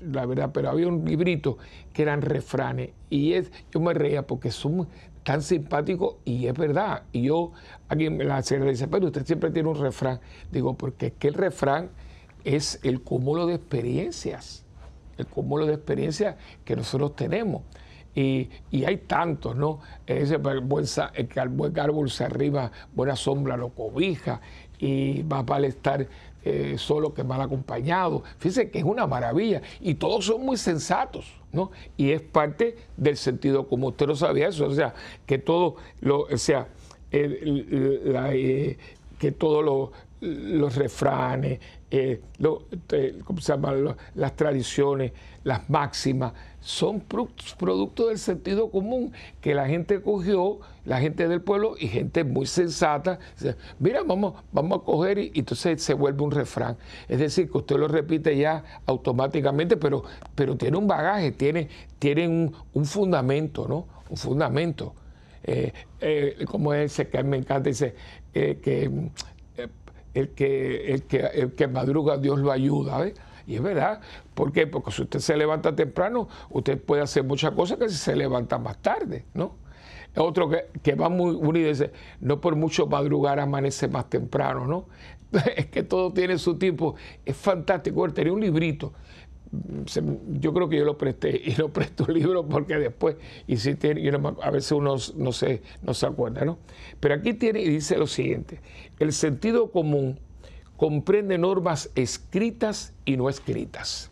la 0.02 0.26
verdad, 0.26 0.52
pero 0.54 0.69
había 0.69 0.88
un 0.88 1.04
librito 1.04 1.58
que 1.91 2.04
eran 2.04 2.22
refranes 2.22 2.91
y 3.10 3.34
es, 3.34 3.52
yo 3.72 3.80
me 3.82 3.93
reía 3.93 4.26
porque 4.26 4.52
son 4.52 4.88
tan 5.24 5.41
simpáticos 5.41 6.15
y 6.26 6.48
es 6.48 6.54
verdad. 6.54 7.04
Y 7.12 7.24
yo, 7.24 7.52
alguien 7.89 8.17
me 8.17 8.26
la 8.26 8.41
señora 8.43 8.72
dice, 8.72 8.88
pero 8.88 9.08
usted 9.08 9.26
siempre 9.26 9.52
tiene 9.52 9.69
un 9.69 9.80
refrán. 9.80 10.19
Digo, 10.52 10.76
porque 10.76 11.08
es 11.08 11.13
que 11.13 11.30
el 11.30 11.34
refrán 11.34 11.89
es 12.43 12.80
el 12.84 13.02
cúmulo 13.02 13.46
de 13.46 13.56
experiencias, 13.56 14.65
el 15.17 15.28
cúmulo 15.28 15.65
de 15.65 15.74
experiencias 15.74 16.36
que 16.65 16.76
nosotros 16.76 17.15
tenemos. 17.15 17.63
Y, 18.15 18.50
hay 18.86 18.98
tantos, 18.98 19.56
¿no? 19.56 19.80
Ese, 20.06 20.38
buen, 20.38 20.86
el 21.15 21.28
que 21.28 21.39
al 21.39 21.50
buen 21.50 21.80
árbol 21.80 22.12
se 22.12 22.24
arriba, 22.24 22.72
buena 22.93 23.15
sombra 23.15 23.58
lo 23.58 23.69
cobija, 23.69 24.39
y 24.78 25.24
más 25.28 25.46
vale 25.46 25.67
estar 25.67 26.08
eh, 26.46 26.76
solo 26.78 27.14
que 27.14 27.24
mal 27.24 27.42
acompañado. 27.42 28.24
Fíjense 28.38 28.70
que 28.70 28.80
es 28.80 28.84
una 28.86 29.08
maravilla, 29.08 29.62
y 29.80 29.96
todos 29.96 30.26
son 30.26 30.46
muy 30.46 30.58
sensatos, 30.58 31.26
¿no? 31.52 31.72
Y 31.98 32.12
es 32.12 32.22
parte 32.22 32.76
del 32.98 33.18
sentido 33.18 33.68
como 33.68 33.88
usted 33.88 34.08
no 34.08 34.16
sabía 34.16 34.50
eso, 34.50 34.66
o 34.66 34.74
sea, 34.74 34.94
que 35.26 35.38
todo 35.38 35.76
lo, 36.02 36.22
o 36.22 36.38
sea, 36.38 36.68
eh, 37.12 38.78
que 39.20 39.32
todos 39.32 39.92
los 40.20 40.76
refranes, 40.76 41.60
eh, 41.92 42.22
las 44.16 44.36
tradiciones, 44.36 45.12
las 45.44 45.70
máximas, 45.70 46.34
son 46.63 47.02
producto 47.02 48.08
del 48.08 48.17
sentido 48.17 48.71
común 48.71 49.12
que 49.41 49.54
la 49.54 49.67
gente 49.67 50.02
cogió, 50.02 50.60
la 50.86 50.99
gente 51.02 51.28
del 51.28 51.41
pueblo 51.41 51.76
y 51.78 51.89
gente 51.89 52.23
muy 52.23 52.45
sensata. 52.45 53.19
Mira, 53.80 54.02
vamos, 54.04 54.36
vamos 54.54 54.80
a 54.80 54.84
coger 54.84 55.17
y, 55.17 55.32
entonces 55.36 55.84
se 55.84 55.93
vuelve 55.93 56.23
un 56.23 56.32
refrán. 56.32 56.78
Es 57.10 57.19
decir, 57.19 57.52
que 57.52 57.58
usted 57.58 57.76
lo 57.76 57.89
repite 57.89 58.38
ya 58.38 58.63
automáticamente, 58.86 59.76
pero, 59.76 60.04
pero 60.36 60.56
tiene 60.56 60.78
un 60.78 60.88
bagaje, 60.88 61.34
tiene, 61.34 61.67
tiene 61.99 62.28
un, 62.73 62.86
fundamento, 62.86 63.67
¿no? 63.67 63.86
Un 64.10 64.17
fundamento. 64.17 64.95
Eh, 65.43 65.73
eh, 65.99 66.45
como 66.49 66.73
ese 66.73 67.10
que 67.10 67.21
me 67.23 67.38
encanta, 67.38 67.67
dice 67.67 67.93
que 68.32 68.89
el 70.13 70.30
que, 70.30 70.93
el 70.93 71.04
que, 71.04 71.52
que 71.58 71.67
madruga 71.67 72.17
Dios 72.17 72.39
lo 72.39 72.52
ayuda. 72.52 73.06
Y 73.48 73.56
es 73.56 73.62
verdad. 73.62 74.02
¿Por 74.34 74.52
qué? 74.52 74.68
Porque 74.68 74.92
si 74.92 75.04
usted 75.04 75.20
se 75.20 75.38
levanta 75.38 75.76
temprano, 75.76 76.28
usted 76.50 76.82
puede 76.82 77.02
hacer 77.02 77.24
muchas 77.24 77.52
cosas 77.52 77.78
que 77.78 77.90
si 77.90 77.98
se 77.98 78.16
levanta 78.16 78.58
más 78.58 78.82
tarde, 78.82 79.26
¿no? 79.34 79.56
Otro 80.16 80.48
que, 80.48 80.66
que 80.84 80.94
va 80.94 81.10
muy 81.10 81.36
unido 81.36 81.70
dice, 81.70 81.92
no 82.20 82.40
por 82.40 82.56
mucho 82.56 82.86
madrugar 82.86 83.40
amanece 83.40 83.88
más 83.88 84.10
temprano, 84.10 84.68
¿no? 84.68 84.88
Es 85.56 85.68
que 85.68 85.84
todo 85.84 86.14
tiene 86.14 86.38
su 86.38 86.58
tiempo. 86.58 86.96
Es 87.26 87.36
fantástico. 87.36 88.08
Tenía 88.12 88.34
un 88.34 88.42
librito 88.42 88.94
yo 90.32 90.54
creo 90.54 90.68
que 90.68 90.78
yo 90.78 90.86
lo 90.86 90.98
presté 90.98 91.30
y 91.46 91.56
lo 91.56 91.70
presto 91.70 92.06
un 92.08 92.14
libro 92.14 92.48
porque 92.48 92.76
después, 92.76 93.16
y 93.48 93.58
si 93.58 93.76
tiene, 93.76 94.12
a 94.42 94.52
veces 94.52 94.72
uno 94.72 94.96
no 95.16 95.32
se, 95.32 95.62
no 95.82 95.94
se 95.94 96.06
acuerda, 96.06 96.46
¿no? 96.46 96.60
Pero 97.00 97.16
aquí 97.16 97.34
tiene 97.34 97.62
y 97.62 97.70
dice 97.70 97.98
lo 97.98 98.08
siguiente, 98.08 98.60
el 99.00 99.14
sentido 99.14 99.72
común 99.72 100.20
comprende 100.78 101.38
normas 101.38 101.90
escritas 101.96 102.94
y 103.06 103.18
no 103.18 103.30
escritas. 103.30 104.12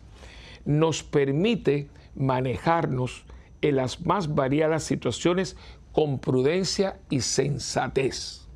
Nos 0.64 1.02
permite 1.02 1.88
manejarnos 2.14 3.24
en 3.60 3.76
las 3.76 4.04
más 4.04 4.34
variadas 4.34 4.84
situaciones 4.84 5.56
con 5.92 6.18
prudencia 6.18 6.98
y 7.10 7.20
sensatez. 7.20 8.46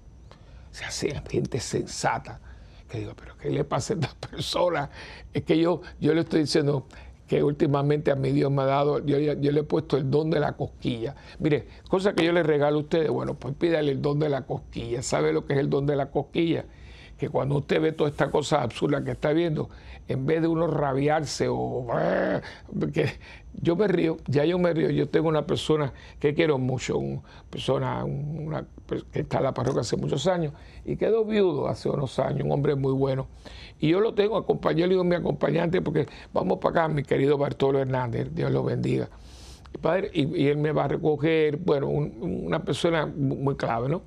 O 0.70 0.74
sea, 0.74 1.22
gente 1.28 1.60
sensata 1.60 2.40
que 2.88 2.98
digo, 3.00 3.12
pero 3.16 3.36
¿qué 3.36 3.50
le 3.50 3.64
pasa 3.64 3.94
a 3.94 3.96
esta 3.96 4.14
persona? 4.30 4.90
Es 5.32 5.42
que 5.44 5.58
yo, 5.58 5.82
yo 6.00 6.14
le 6.14 6.22
estoy 6.22 6.40
diciendo 6.40 6.86
que 7.26 7.42
últimamente 7.42 8.12
a 8.12 8.14
mi 8.14 8.30
Dios 8.30 8.52
me 8.52 8.62
ha 8.62 8.66
dado, 8.66 9.04
yo, 9.04 9.18
yo 9.18 9.52
le 9.52 9.60
he 9.60 9.64
puesto 9.64 9.96
el 9.96 10.10
don 10.10 10.30
de 10.30 10.38
la 10.38 10.52
cosquilla. 10.52 11.16
Mire, 11.40 11.66
cosa 11.88 12.14
que 12.14 12.24
yo 12.24 12.32
le 12.32 12.42
regalo 12.42 12.78
a 12.78 12.80
ustedes, 12.82 13.10
bueno, 13.10 13.34
pues 13.34 13.54
pídale 13.56 13.90
el 13.90 14.00
don 14.00 14.20
de 14.20 14.28
la 14.28 14.42
cosquilla. 14.42 15.02
¿Sabe 15.02 15.32
lo 15.32 15.44
que 15.44 15.54
es 15.54 15.58
el 15.58 15.68
don 15.68 15.86
de 15.86 15.96
la 15.96 16.10
cosquilla? 16.10 16.66
Que 17.18 17.28
cuando 17.28 17.56
usted 17.56 17.80
ve 17.80 17.92
toda 17.92 18.10
esta 18.10 18.30
cosa 18.30 18.62
absurda 18.62 19.02
que 19.02 19.12
está 19.12 19.32
viendo, 19.32 19.70
en 20.08 20.26
vez 20.26 20.42
de 20.42 20.48
uno 20.48 20.66
rabiarse 20.66 21.48
o 21.48 21.86
que 22.92 23.10
yo 23.54 23.74
me 23.74 23.88
río, 23.88 24.18
ya 24.26 24.44
yo 24.44 24.58
me 24.58 24.72
río, 24.72 24.90
yo 24.90 25.08
tengo 25.08 25.28
una 25.28 25.46
persona 25.46 25.92
que 26.20 26.34
quiero 26.34 26.58
mucho, 26.58 26.98
una 26.98 27.22
persona 27.50 28.04
una, 28.04 28.66
que 29.10 29.20
está 29.20 29.38
en 29.38 29.44
la 29.44 29.54
parroquia 29.54 29.80
hace 29.80 29.96
muchos 29.96 30.26
años 30.26 30.52
y 30.84 30.96
quedó 30.96 31.24
viudo 31.24 31.68
hace 31.68 31.88
unos 31.88 32.18
años, 32.18 32.42
un 32.44 32.52
hombre 32.52 32.74
muy 32.74 32.92
bueno. 32.92 33.28
Y 33.80 33.88
yo 33.88 34.00
lo 34.00 34.14
tengo 34.14 34.36
acompañado, 34.36 34.90
digo 34.90 35.04
mi 35.04 35.16
acompañante 35.16 35.80
porque 35.80 36.06
vamos 36.32 36.58
para 36.58 36.84
acá, 36.84 36.94
mi 36.94 37.02
querido 37.02 37.38
Bartolo 37.38 37.80
Hernández, 37.80 38.28
Dios 38.34 38.50
lo 38.50 38.62
bendiga. 38.62 39.08
Padre, 39.80 40.10
y, 40.12 40.46
él 40.46 40.56
me 40.56 40.72
va 40.72 40.84
a 40.84 40.88
recoger, 40.88 41.58
bueno, 41.58 41.88
una 41.88 42.64
persona 42.64 43.06
muy 43.06 43.56
clave, 43.56 43.88
¿no? 43.88 44.02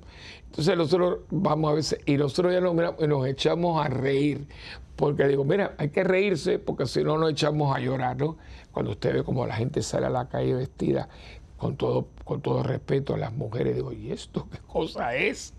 Entonces 0.50 0.76
nosotros 0.76 1.20
vamos 1.30 1.70
a 1.70 1.74
veces, 1.74 2.00
y 2.06 2.16
nosotros 2.16 2.52
ya 2.52 2.60
nos, 2.60 2.74
nos 2.74 3.26
echamos 3.28 3.84
a 3.84 3.88
reír, 3.88 4.48
porque 4.96 5.28
digo, 5.28 5.44
mira, 5.44 5.76
hay 5.78 5.90
que 5.90 6.02
reírse 6.02 6.58
porque 6.58 6.86
si 6.86 7.04
no 7.04 7.16
nos 7.18 7.30
echamos 7.30 7.74
a 7.74 7.78
llorar, 7.78 8.16
¿no? 8.16 8.36
Cuando 8.72 8.90
usted 8.90 9.14
ve 9.14 9.22
como 9.22 9.46
la 9.46 9.54
gente 9.54 9.80
sale 9.80 10.06
a 10.06 10.10
la 10.10 10.28
calle 10.28 10.54
vestida 10.54 11.08
con 11.56 11.76
todo, 11.76 12.08
con 12.24 12.40
todo 12.40 12.64
respeto 12.64 13.14
a 13.14 13.18
las 13.18 13.32
mujeres, 13.32 13.76
digo, 13.76 13.92
¿y 13.92 14.10
esto 14.10 14.48
qué 14.50 14.58
cosa 14.66 15.14
es? 15.14 15.54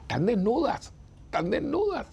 Están 0.00 0.26
desnudas, 0.26 0.92
están 1.26 1.50
desnudas. 1.50 2.06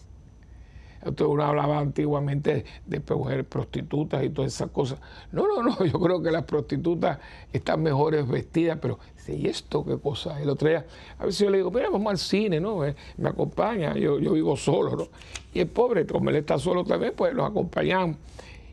Uno 1.05 1.43
hablaba 1.43 1.79
antiguamente 1.79 2.65
de 2.85 3.01
mujeres 3.15 3.45
prostitutas 3.45 4.23
y 4.23 4.29
todas 4.29 4.53
esas 4.53 4.69
cosas. 4.69 4.99
No, 5.31 5.47
no, 5.47 5.63
no, 5.63 5.85
yo 5.85 5.99
creo 5.99 6.21
que 6.21 6.31
las 6.31 6.43
prostitutas 6.43 7.19
están 7.53 7.81
mejores 7.81 8.27
vestidas, 8.27 8.79
pero 8.81 8.99
¿y 9.27 9.47
esto 9.47 9.85
qué 9.85 9.97
cosa? 9.97 10.41
El 10.41 10.49
otro 10.49 10.69
día, 10.69 10.85
a 11.17 11.25
veces 11.25 11.39
yo 11.39 11.49
le 11.49 11.57
digo, 11.57 11.71
mira, 11.71 11.89
vamos 11.89 12.11
al 12.11 12.17
cine, 12.17 12.59
¿no? 12.59 12.85
Eh, 12.85 12.95
me 13.17 13.29
acompaña, 13.29 13.95
yo, 13.95 14.19
yo 14.19 14.33
vivo 14.33 14.57
solo, 14.57 14.95
¿no? 14.95 15.07
Y 15.53 15.59
el 15.59 15.67
pobre, 15.67 16.05
como 16.05 16.29
él 16.29 16.37
está 16.37 16.57
solo 16.57 16.83
también, 16.83 17.13
pues 17.15 17.33
los 17.33 17.49
acompañamos. 17.49 18.17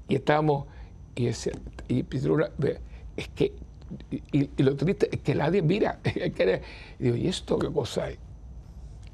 Y 0.09 0.17
estamos, 0.17 0.67
y, 1.15 1.27
ese, 1.27 1.53
y 1.89 2.05
es 3.17 3.29
que, 3.29 3.53
y, 4.33 4.63
lo 4.63 4.77
triste 4.77 5.09
es 5.13 5.21
que 5.21 5.35
nadie 5.35 5.63
mira, 5.63 6.01
es 6.05 6.33
que, 6.33 6.63
y 6.99 7.05
digo, 7.05 7.17
¿y 7.17 7.29
esto 7.29 7.59
qué 7.59 7.71
cosa 7.73 8.11
es? 8.11 8.19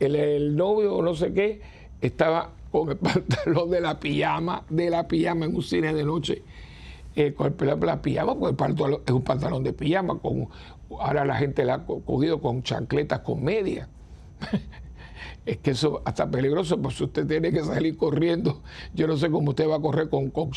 El, 0.01 0.17
el 0.17 0.57
novio, 0.57 1.01
no 1.03 1.15
sé 1.15 1.33
qué, 1.33 1.61
estaba 2.01 2.51
con 2.73 2.91
el 2.91 2.97
pantalón 2.99 3.71
de 3.71 3.81
la 3.81 4.01
pijama, 4.01 4.65
de 4.69 4.91
la 4.91 5.07
pijama 5.07 5.45
en 5.45 5.55
un 5.55 5.63
cine 5.63 5.95
de 5.95 6.05
noche, 6.05 6.43
eh, 7.15 7.35
con 7.35 7.55
el, 7.59 7.81
la 7.81 8.03
pijama, 8.03 8.37
pues 8.37 8.55
es 9.07 9.13
un 9.13 9.23
pantalón 9.23 9.63
de 9.63 9.73
pijama, 9.75 10.19
con, 10.19 10.49
ahora 10.99 11.25
la 11.25 11.37
gente 11.37 11.65
la 11.65 11.75
ha 11.75 11.85
cogido 11.85 12.41
con 12.41 12.63
chancletas 12.63 13.21
con 13.21 13.45
media. 13.45 13.89
es 15.47 15.59
que 15.59 15.73
eso 15.73 16.03
hasta 16.05 16.31
peligroso, 16.31 16.81
pues 16.81 17.01
usted 17.01 17.27
tiene 17.27 17.53
que 17.53 17.63
salir 17.63 17.97
corriendo. 17.97 18.63
Yo 18.95 19.07
no 19.07 19.17
sé 19.17 19.31
cómo 19.31 19.51
usted 19.51 19.69
va 19.69 19.77
a 19.77 19.81
correr 19.81 20.09
con, 20.09 20.31
con 20.31 20.51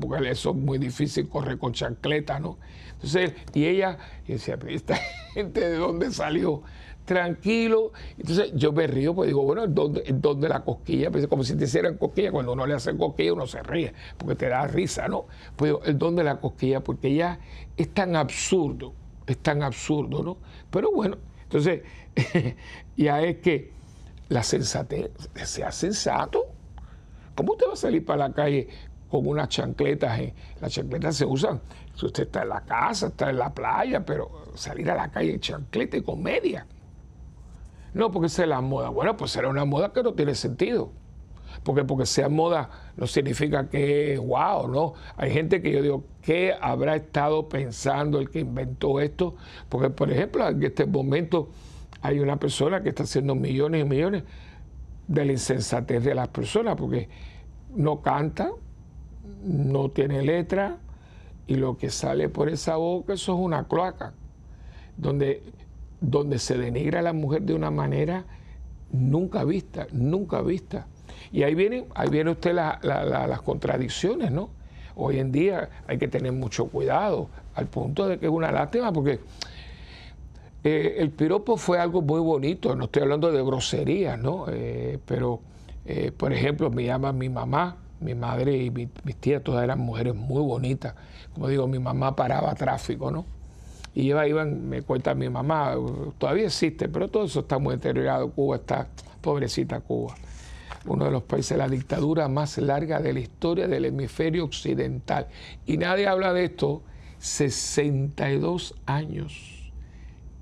porque 0.00 0.30
eso 0.30 0.50
es 0.50 0.56
muy 0.56 0.78
difícil 0.78 1.28
correr 1.28 1.58
con 1.58 1.72
chancleta, 1.72 2.40
¿no? 2.40 2.58
Entonces, 2.94 3.34
y 3.52 3.66
ella 3.66 3.98
y 4.26 4.32
decía, 4.32 4.58
¿esta 4.68 4.96
gente 5.34 5.60
de 5.60 5.76
dónde 5.76 6.10
salió? 6.10 6.62
Tranquilo. 7.04 7.92
Entonces 8.18 8.52
yo 8.54 8.72
me 8.72 8.86
río, 8.86 9.14
pues 9.14 9.28
digo, 9.28 9.42
bueno, 9.42 9.64
¿el 9.64 9.74
don, 9.74 10.40
de 10.40 10.48
la 10.48 10.64
cosquilla? 10.64 11.10
Pues, 11.10 11.26
como 11.26 11.44
si 11.44 11.56
te 11.56 11.64
hicieran 11.64 11.96
cosquilla, 11.96 12.32
cuando 12.32 12.52
uno 12.52 12.66
le 12.66 12.74
hace 12.74 12.96
cosquilla 12.96 13.32
uno 13.32 13.46
se 13.46 13.62
ríe, 13.62 13.92
porque 14.18 14.34
te 14.34 14.48
da 14.48 14.66
risa, 14.66 15.08
¿no? 15.08 15.26
Pues 15.56 15.70
digo, 15.70 15.82
el 15.84 15.98
don 15.98 16.16
de 16.16 16.24
la 16.24 16.40
cosquilla, 16.40 16.80
porque 16.80 17.14
ya 17.14 17.38
es 17.76 17.92
tan 17.92 18.16
absurdo, 18.16 18.92
es 19.26 19.38
tan 19.38 19.62
absurdo, 19.62 20.22
¿no? 20.22 20.36
Pero 20.70 20.90
bueno, 20.92 21.18
entonces 21.42 21.82
ya 22.96 23.22
es 23.22 23.38
que 23.38 23.72
la 24.28 24.42
sensatez, 24.42 25.10
sea 25.44 25.70
sensato. 25.70 26.46
¿Cómo 27.34 27.52
usted 27.52 27.66
va 27.68 27.72
a 27.72 27.76
salir 27.76 28.04
para 28.04 28.28
la 28.28 28.34
calle 28.34 28.68
con 29.10 29.26
unas 29.26 29.48
chancletas? 29.48 30.20
Las 30.60 30.72
chancletas 30.72 31.16
se 31.16 31.26
usan 31.26 31.60
si 31.96 32.06
usted 32.06 32.24
está 32.24 32.42
en 32.42 32.48
la 32.48 32.60
casa, 32.62 33.08
está 33.08 33.30
en 33.30 33.38
la 33.38 33.52
playa, 33.52 34.04
pero 34.04 34.44
salir 34.54 34.90
a 34.90 34.94
la 34.94 35.10
calle 35.10 35.38
chancleta 35.38 35.96
y 35.96 36.02
con 36.02 36.22
media 36.22 36.66
no, 37.94 38.10
porque 38.10 38.26
esa 38.26 38.42
es 38.42 38.48
la 38.48 38.60
moda. 38.60 38.88
Bueno, 38.90 39.16
pues 39.16 39.30
será 39.30 39.48
una 39.48 39.64
moda 39.64 39.92
que 39.92 40.02
no 40.02 40.14
tiene 40.14 40.34
sentido. 40.34 40.90
Porque 41.62 41.84
porque 41.84 42.04
sea 42.04 42.28
moda 42.28 42.68
no 42.96 43.06
significa 43.06 43.68
que 43.68 44.18
wow, 44.18 44.68
¿no? 44.68 44.94
Hay 45.16 45.30
gente 45.30 45.62
que 45.62 45.72
yo 45.72 45.82
digo, 45.82 46.04
¿qué 46.20 46.52
habrá 46.60 46.96
estado 46.96 47.48
pensando 47.48 48.18
el 48.18 48.28
que 48.28 48.40
inventó 48.40 49.00
esto? 49.00 49.36
Porque, 49.68 49.88
por 49.88 50.10
ejemplo, 50.10 50.46
en 50.46 50.62
este 50.62 50.84
momento 50.84 51.48
hay 52.02 52.18
una 52.18 52.38
persona 52.38 52.82
que 52.82 52.90
está 52.90 53.04
haciendo 53.04 53.34
millones 53.34 53.82
y 53.82 53.88
millones 53.88 54.24
de 55.06 55.24
la 55.24 55.32
insensatez 55.32 56.02
de 56.04 56.14
las 56.14 56.28
personas, 56.28 56.76
porque 56.76 57.08
no 57.74 58.02
canta, 58.02 58.50
no 59.42 59.90
tiene 59.90 60.22
letra, 60.22 60.78
y 61.46 61.54
lo 61.56 61.76
que 61.76 61.90
sale 61.90 62.28
por 62.28 62.48
esa 62.48 62.76
boca, 62.76 63.14
eso 63.14 63.34
es 63.34 63.38
una 63.38 63.68
cloaca, 63.68 64.14
donde, 64.96 65.42
donde 66.10 66.38
se 66.38 66.56
denigra 66.56 67.00
a 67.00 67.02
la 67.02 67.12
mujer 67.12 67.42
de 67.42 67.54
una 67.54 67.70
manera 67.70 68.24
nunca 68.92 69.44
vista, 69.44 69.86
nunca 69.92 70.40
vista. 70.42 70.86
Y 71.32 71.42
ahí 71.42 71.54
viene, 71.54 71.86
ahí 71.94 72.08
viene 72.08 72.30
usted 72.30 72.54
las 72.54 73.42
contradicciones, 73.42 74.30
¿no? 74.30 74.50
Hoy 74.96 75.18
en 75.18 75.32
día 75.32 75.68
hay 75.88 75.98
que 75.98 76.06
tener 76.06 76.32
mucho 76.32 76.66
cuidado, 76.66 77.28
al 77.54 77.66
punto 77.66 78.06
de 78.06 78.18
que 78.18 78.26
es 78.26 78.32
una 78.32 78.52
lástima, 78.52 78.92
porque 78.92 79.18
eh, 80.62 80.96
el 80.98 81.10
piropo 81.10 81.56
fue 81.56 81.78
algo 81.78 82.00
muy 82.00 82.20
bonito, 82.20 82.76
no 82.76 82.84
estoy 82.84 83.02
hablando 83.02 83.32
de 83.32 83.42
grosería, 83.42 84.16
¿no? 84.16 84.46
Eh, 84.48 84.98
pero, 85.04 85.40
eh, 85.84 86.12
por 86.16 86.32
ejemplo, 86.32 86.70
me 86.70 86.84
llama 86.84 87.12
mi 87.12 87.28
mamá, 87.28 87.76
mi 88.00 88.14
madre 88.14 88.56
y 88.56 88.70
mis 88.70 89.16
tías, 89.18 89.42
todas 89.42 89.64
eran 89.64 89.80
mujeres 89.80 90.14
muy 90.14 90.42
bonitas. 90.42 90.94
Como 91.32 91.48
digo, 91.48 91.66
mi 91.66 91.78
mamá 91.80 92.14
paraba 92.14 92.54
tráfico, 92.54 93.10
¿no? 93.10 93.26
Y 93.94 94.08
iban, 94.08 94.68
me 94.68 94.82
cuenta 94.82 95.14
mi 95.14 95.28
mamá, 95.28 95.76
todavía 96.18 96.46
existe, 96.46 96.88
pero 96.88 97.08
todo 97.08 97.24
eso 97.24 97.40
está 97.40 97.58
muy 97.58 97.76
deteriorado. 97.76 98.30
Cuba 98.30 98.56
está, 98.56 98.88
pobrecita 99.20 99.80
Cuba, 99.80 100.14
uno 100.86 101.04
de 101.04 101.10
los 101.12 101.22
países, 101.22 101.56
la 101.56 101.68
dictadura 101.68 102.28
más 102.28 102.58
larga 102.58 103.00
de 103.00 103.12
la 103.12 103.20
historia 103.20 103.68
del 103.68 103.84
hemisferio 103.84 104.44
occidental. 104.44 105.28
Y 105.64 105.76
nadie 105.76 106.08
habla 106.08 106.32
de 106.32 106.44
esto, 106.44 106.82
62 107.18 108.74
años, 108.86 109.72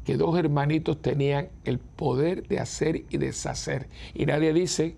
que 0.04 0.16
dos 0.16 0.38
hermanitos 0.38 1.02
tenían 1.02 1.48
el 1.64 1.78
poder 1.78 2.48
de 2.48 2.58
hacer 2.58 3.04
y 3.10 3.18
deshacer. 3.18 3.88
Y 4.14 4.24
nadie 4.24 4.54
dice 4.54 4.96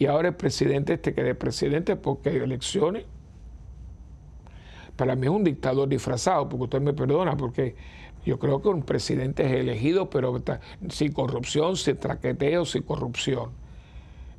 y 0.00 0.06
ahora 0.06 0.28
el 0.28 0.34
presidente 0.34 0.94
este 0.94 1.12
que 1.12 1.22
de 1.22 1.34
presidente 1.34 1.94
porque 1.94 2.30
hay 2.30 2.36
elecciones. 2.36 3.04
Para 5.00 5.16
mí 5.16 5.28
es 5.28 5.32
un 5.32 5.44
dictador 5.44 5.88
disfrazado, 5.88 6.46
porque 6.46 6.64
usted 6.64 6.80
me 6.82 6.92
perdona, 6.92 7.34
porque 7.34 7.74
yo 8.26 8.38
creo 8.38 8.60
que 8.60 8.68
un 8.68 8.82
presidente 8.82 9.46
es 9.46 9.52
elegido, 9.52 10.10
pero 10.10 10.42
sin 10.90 11.12
corrupción, 11.12 11.78
sin 11.78 11.96
traqueteo, 11.96 12.66
sin 12.66 12.82
corrupción. 12.82 13.48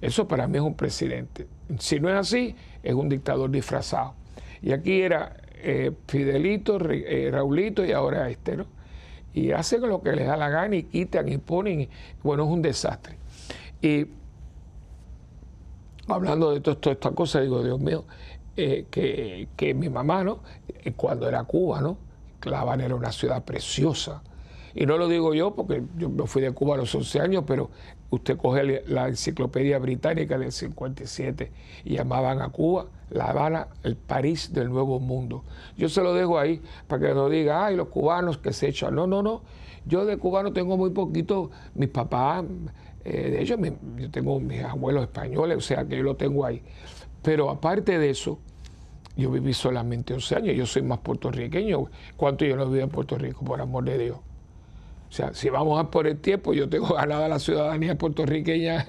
Eso 0.01 0.27
para 0.27 0.47
mí 0.47 0.59
es 0.59 0.63
un 0.63 0.75
presidente. 0.75 1.47
Si 1.79 1.99
no 1.99 2.09
es 2.09 2.15
así, 2.15 2.55
es 2.83 2.93
un 2.93 3.09
dictador 3.09 3.49
disfrazado. 3.49 4.13
Y 4.61 4.71
aquí 4.71 5.01
era 5.01 5.35
eh, 5.55 5.93
Fidelito, 6.07 6.77
eh, 6.91 7.29
Raulito 7.31 7.83
y 7.83 7.91
ahora 7.91 8.29
este, 8.29 8.57
¿no? 8.57 8.67
Y 9.33 9.53
hacen 9.53 9.81
lo 9.81 10.03
que 10.03 10.11
les 10.11 10.27
da 10.27 10.37
la 10.37 10.49
gana 10.49 10.75
y 10.75 10.83
quitan 10.83 11.27
y 11.27 11.39
ponen. 11.39 11.89
Bueno, 12.21 12.43
es 12.43 12.49
un 12.51 12.61
desastre. 12.61 13.17
Y 13.81 14.05
hablando 16.07 16.51
de 16.51 16.61
todas 16.61 16.77
estas 16.85 17.13
cosas, 17.13 17.41
digo, 17.41 17.63
Dios 17.63 17.79
mío, 17.79 18.05
eh, 18.57 19.47
que, 19.55 19.73
mi 19.73 19.89
mamá, 19.89 20.23
¿no? 20.23 20.39
Eh, 20.67 20.93
cuando 20.93 21.27
era 21.27 21.43
Cuba, 21.43 21.81
¿no? 21.81 21.97
La 22.43 22.61
Habana 22.61 22.85
era 22.85 22.95
una 22.95 23.11
ciudad 23.11 23.43
preciosa. 23.43 24.23
Y 24.73 24.85
no 24.85 24.97
lo 24.97 25.07
digo 25.07 25.33
yo 25.33 25.53
porque 25.53 25.83
yo 25.97 26.09
me 26.09 26.25
fui 26.27 26.41
de 26.41 26.51
Cuba 26.51 26.75
a 26.75 26.77
los 26.77 26.93
11 26.95 27.19
años, 27.19 27.43
pero 27.45 27.69
usted 28.09 28.37
coge 28.37 28.83
la 28.87 29.07
enciclopedia 29.07 29.77
británica 29.79 30.37
del 30.37 30.51
57 30.51 31.51
y 31.83 31.95
llamaban 31.95 32.41
a 32.41 32.49
Cuba 32.49 32.87
La 33.09 33.25
Habana 33.25 33.67
el 33.83 33.95
París 33.95 34.53
del 34.53 34.69
Nuevo 34.69 34.99
Mundo. 34.99 35.43
Yo 35.77 35.89
se 35.89 36.01
lo 36.01 36.13
dejo 36.13 36.39
ahí 36.39 36.61
para 36.87 37.07
que 37.07 37.13
no 37.13 37.29
diga, 37.29 37.65
ay, 37.65 37.75
los 37.75 37.89
cubanos 37.89 38.37
que 38.37 38.53
se 38.53 38.69
echan. 38.69 38.95
No, 38.95 39.07
no, 39.07 39.21
no. 39.21 39.41
Yo 39.85 40.05
de 40.05 40.17
cubano 40.17 40.53
tengo 40.53 40.77
muy 40.77 40.91
poquito. 40.91 41.51
Mis 41.73 41.89
papás 41.89 42.45
eh, 43.03 43.31
de 43.31 43.41
hecho, 43.41 43.55
yo 43.97 44.11
tengo 44.11 44.39
mis 44.39 44.63
abuelos 44.63 45.03
españoles, 45.03 45.57
o 45.57 45.61
sea 45.61 45.85
que 45.85 45.97
yo 45.97 46.03
lo 46.03 46.15
tengo 46.15 46.45
ahí. 46.45 46.61
Pero 47.21 47.49
aparte 47.49 47.97
de 47.99 48.09
eso, 48.09 48.39
yo 49.15 49.29
viví 49.31 49.53
solamente 49.53 50.13
11 50.13 50.35
años, 50.35 50.55
yo 50.55 50.65
soy 50.65 50.81
más 50.81 50.99
puertorriqueño. 50.99 51.85
¿Cuánto 52.17 52.45
yo 52.45 52.55
no 52.55 52.65
viví 52.67 52.81
en 52.81 52.89
Puerto 52.89 53.17
Rico, 53.17 53.43
por 53.43 53.61
amor 53.61 53.85
de 53.85 53.97
Dios? 53.97 54.17
O 54.17 55.13
sea, 55.13 55.33
si 55.33 55.49
vamos 55.49 55.79
a 55.79 55.91
por 55.91 56.07
el 56.07 56.19
tiempo, 56.19 56.53
yo 56.53 56.69
tengo 56.69 56.87
ganada 56.95 57.27
la 57.27 57.39
ciudadanía 57.39 57.97
puertorriqueña 57.97 58.85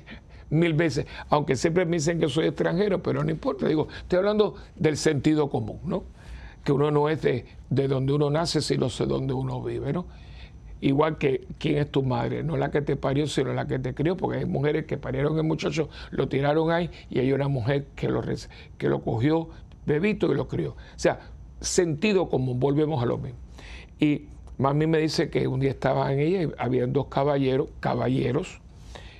mil 0.50 0.74
veces, 0.74 1.06
aunque 1.30 1.56
siempre 1.56 1.84
me 1.84 1.96
dicen 1.96 2.20
que 2.20 2.28
soy 2.28 2.46
extranjero, 2.46 3.02
pero 3.02 3.24
no 3.24 3.30
importa, 3.30 3.66
digo, 3.66 3.88
estoy 3.98 4.18
hablando 4.18 4.54
del 4.76 4.96
sentido 4.96 5.50
común, 5.50 5.80
¿no? 5.84 6.04
Que 6.62 6.72
uno 6.72 6.90
no 6.90 7.08
es 7.08 7.20
de, 7.22 7.46
de 7.70 7.88
donde 7.88 8.12
uno 8.12 8.30
nace, 8.30 8.62
sino 8.62 8.88
de 8.88 9.06
donde 9.06 9.34
uno 9.34 9.62
vive, 9.62 9.92
¿no? 9.92 10.06
Igual 10.84 11.16
que 11.16 11.46
quién 11.58 11.78
es 11.78 11.90
tu 11.90 12.02
madre, 12.02 12.42
no 12.42 12.58
la 12.58 12.70
que 12.70 12.82
te 12.82 12.94
parió, 12.94 13.26
sino 13.26 13.54
la 13.54 13.66
que 13.66 13.78
te 13.78 13.94
crió, 13.94 14.18
porque 14.18 14.40
hay 14.40 14.44
mujeres 14.44 14.84
que 14.84 14.98
parieron 14.98 15.38
el 15.38 15.44
muchacho, 15.44 15.88
lo 16.10 16.28
tiraron 16.28 16.70
ahí 16.70 16.90
y 17.08 17.20
hay 17.20 17.32
una 17.32 17.48
mujer 17.48 17.86
que 17.96 18.08
lo, 18.08 18.22
que 18.76 18.88
lo 18.90 19.02
cogió 19.02 19.48
bebito 19.86 20.30
y 20.30 20.34
lo 20.34 20.46
crió. 20.46 20.72
O 20.72 20.76
sea, 20.98 21.20
sentido 21.60 22.28
común, 22.28 22.60
volvemos 22.60 23.02
a 23.02 23.06
lo 23.06 23.16
mismo. 23.16 23.38
Y 23.98 24.26
mami 24.58 24.86
me 24.86 24.98
dice 24.98 25.30
que 25.30 25.48
un 25.48 25.60
día 25.60 25.70
estaba 25.70 26.12
en 26.12 26.18
ella 26.18 26.42
y 26.42 26.48
habían 26.58 26.92
dos 26.92 27.06
caballeros, 27.06 27.68
caballeros, 27.80 28.60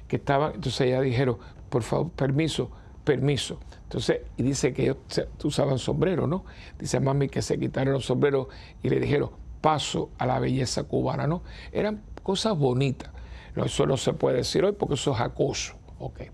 que 0.06 0.16
estaban, 0.16 0.56
entonces 0.56 0.82
ella 0.82 1.00
dijeron, 1.00 1.38
por 1.70 1.82
favor, 1.82 2.10
permiso, 2.10 2.70
permiso. 3.04 3.58
Entonces, 3.84 4.20
y 4.36 4.42
dice 4.42 4.74
que 4.74 4.82
ellos 4.82 4.98
usaban 5.42 5.78
sombrero, 5.78 6.26
¿no? 6.26 6.44
Dice 6.78 7.00
mami 7.00 7.30
que 7.30 7.40
se 7.40 7.58
quitaron 7.58 7.94
los 7.94 8.04
sombreros 8.04 8.48
y 8.82 8.90
le 8.90 9.00
dijeron, 9.00 9.30
paso 9.64 10.10
a 10.18 10.26
la 10.26 10.38
belleza 10.38 10.84
cubana, 10.84 11.26
¿no? 11.26 11.42
Eran 11.72 12.02
cosas 12.22 12.54
bonitas. 12.54 13.10
Eso 13.56 13.86
no 13.86 13.96
se 13.96 14.12
puede 14.12 14.36
decir 14.36 14.62
hoy 14.62 14.72
porque 14.72 14.92
eso 14.92 15.14
es 15.14 15.20
acoso. 15.20 15.72
Okay. 15.98 16.28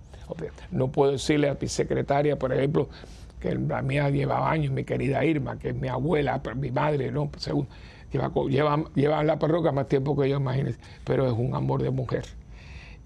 No 0.73 0.91
puedo 0.91 1.13
decirle 1.13 1.49
a 1.49 1.57
mi 1.61 1.69
secretaria, 1.69 2.37
por 2.37 2.53
ejemplo, 2.53 2.89
que 3.39 3.55
la 3.55 3.83
mía 3.83 4.11
lleva 4.11 4.51
años, 4.51 4.73
mi 4.73 4.83
querida 4.83 5.25
Irma, 5.25 5.61
que 5.61 5.69
es 5.69 5.77
mi 5.77 5.87
abuela, 5.87 6.43
mi 6.57 6.73
madre, 6.73 7.13
¿no? 7.13 7.31
Según, 7.37 7.69
lleva, 8.11 8.85
lleva, 8.97 9.23
la 9.23 9.39
parroquia 9.39 9.71
más 9.71 9.87
tiempo 9.87 10.17
que 10.17 10.29
yo, 10.29 10.39
imagínense, 10.39 10.81
pero 11.05 11.25
es 11.29 11.33
un 11.33 11.55
amor 11.55 11.85
de 11.85 11.91
mujer. 11.91 12.25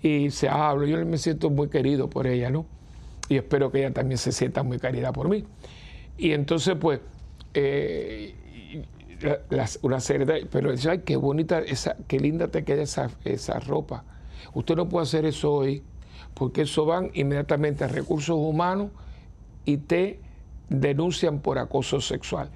Y 0.00 0.30
se 0.30 0.48
habla, 0.48 0.86
yo 0.86 1.04
me 1.04 1.18
siento 1.18 1.50
muy 1.50 1.68
querido 1.68 2.08
por 2.08 2.26
ella, 2.26 2.48
¿no? 2.48 2.64
Y 3.28 3.36
espero 3.36 3.70
que 3.70 3.80
ella 3.80 3.92
también 3.92 4.16
se 4.16 4.32
sienta 4.32 4.62
muy 4.62 4.78
querida 4.78 5.12
por 5.12 5.28
mí. 5.28 5.44
Y 6.16 6.32
entonces, 6.32 6.76
pues, 6.80 7.00
eh, 7.52 8.34
una 9.82 10.00
serie 10.00 10.26
de, 10.26 10.46
pero 10.50 10.72
qué 11.04 11.16
bonita, 11.16 11.60
esa, 11.60 11.96
qué 12.08 12.18
linda 12.18 12.48
te 12.48 12.64
queda 12.64 12.82
esa, 12.82 13.10
esa 13.24 13.58
ropa. 13.60 14.04
Usted 14.52 14.76
no 14.76 14.88
puede 14.88 15.04
hacer 15.04 15.24
eso 15.24 15.52
hoy, 15.52 15.82
porque 16.34 16.62
eso 16.62 16.84
van 16.84 17.10
inmediatamente 17.14 17.84
a 17.84 17.88
recursos 17.88 18.36
humanos 18.36 18.90
y 19.64 19.78
te 19.78 20.20
denuncian 20.68 21.40
por 21.40 21.58
acoso 21.58 22.00
sexual. 22.00 22.50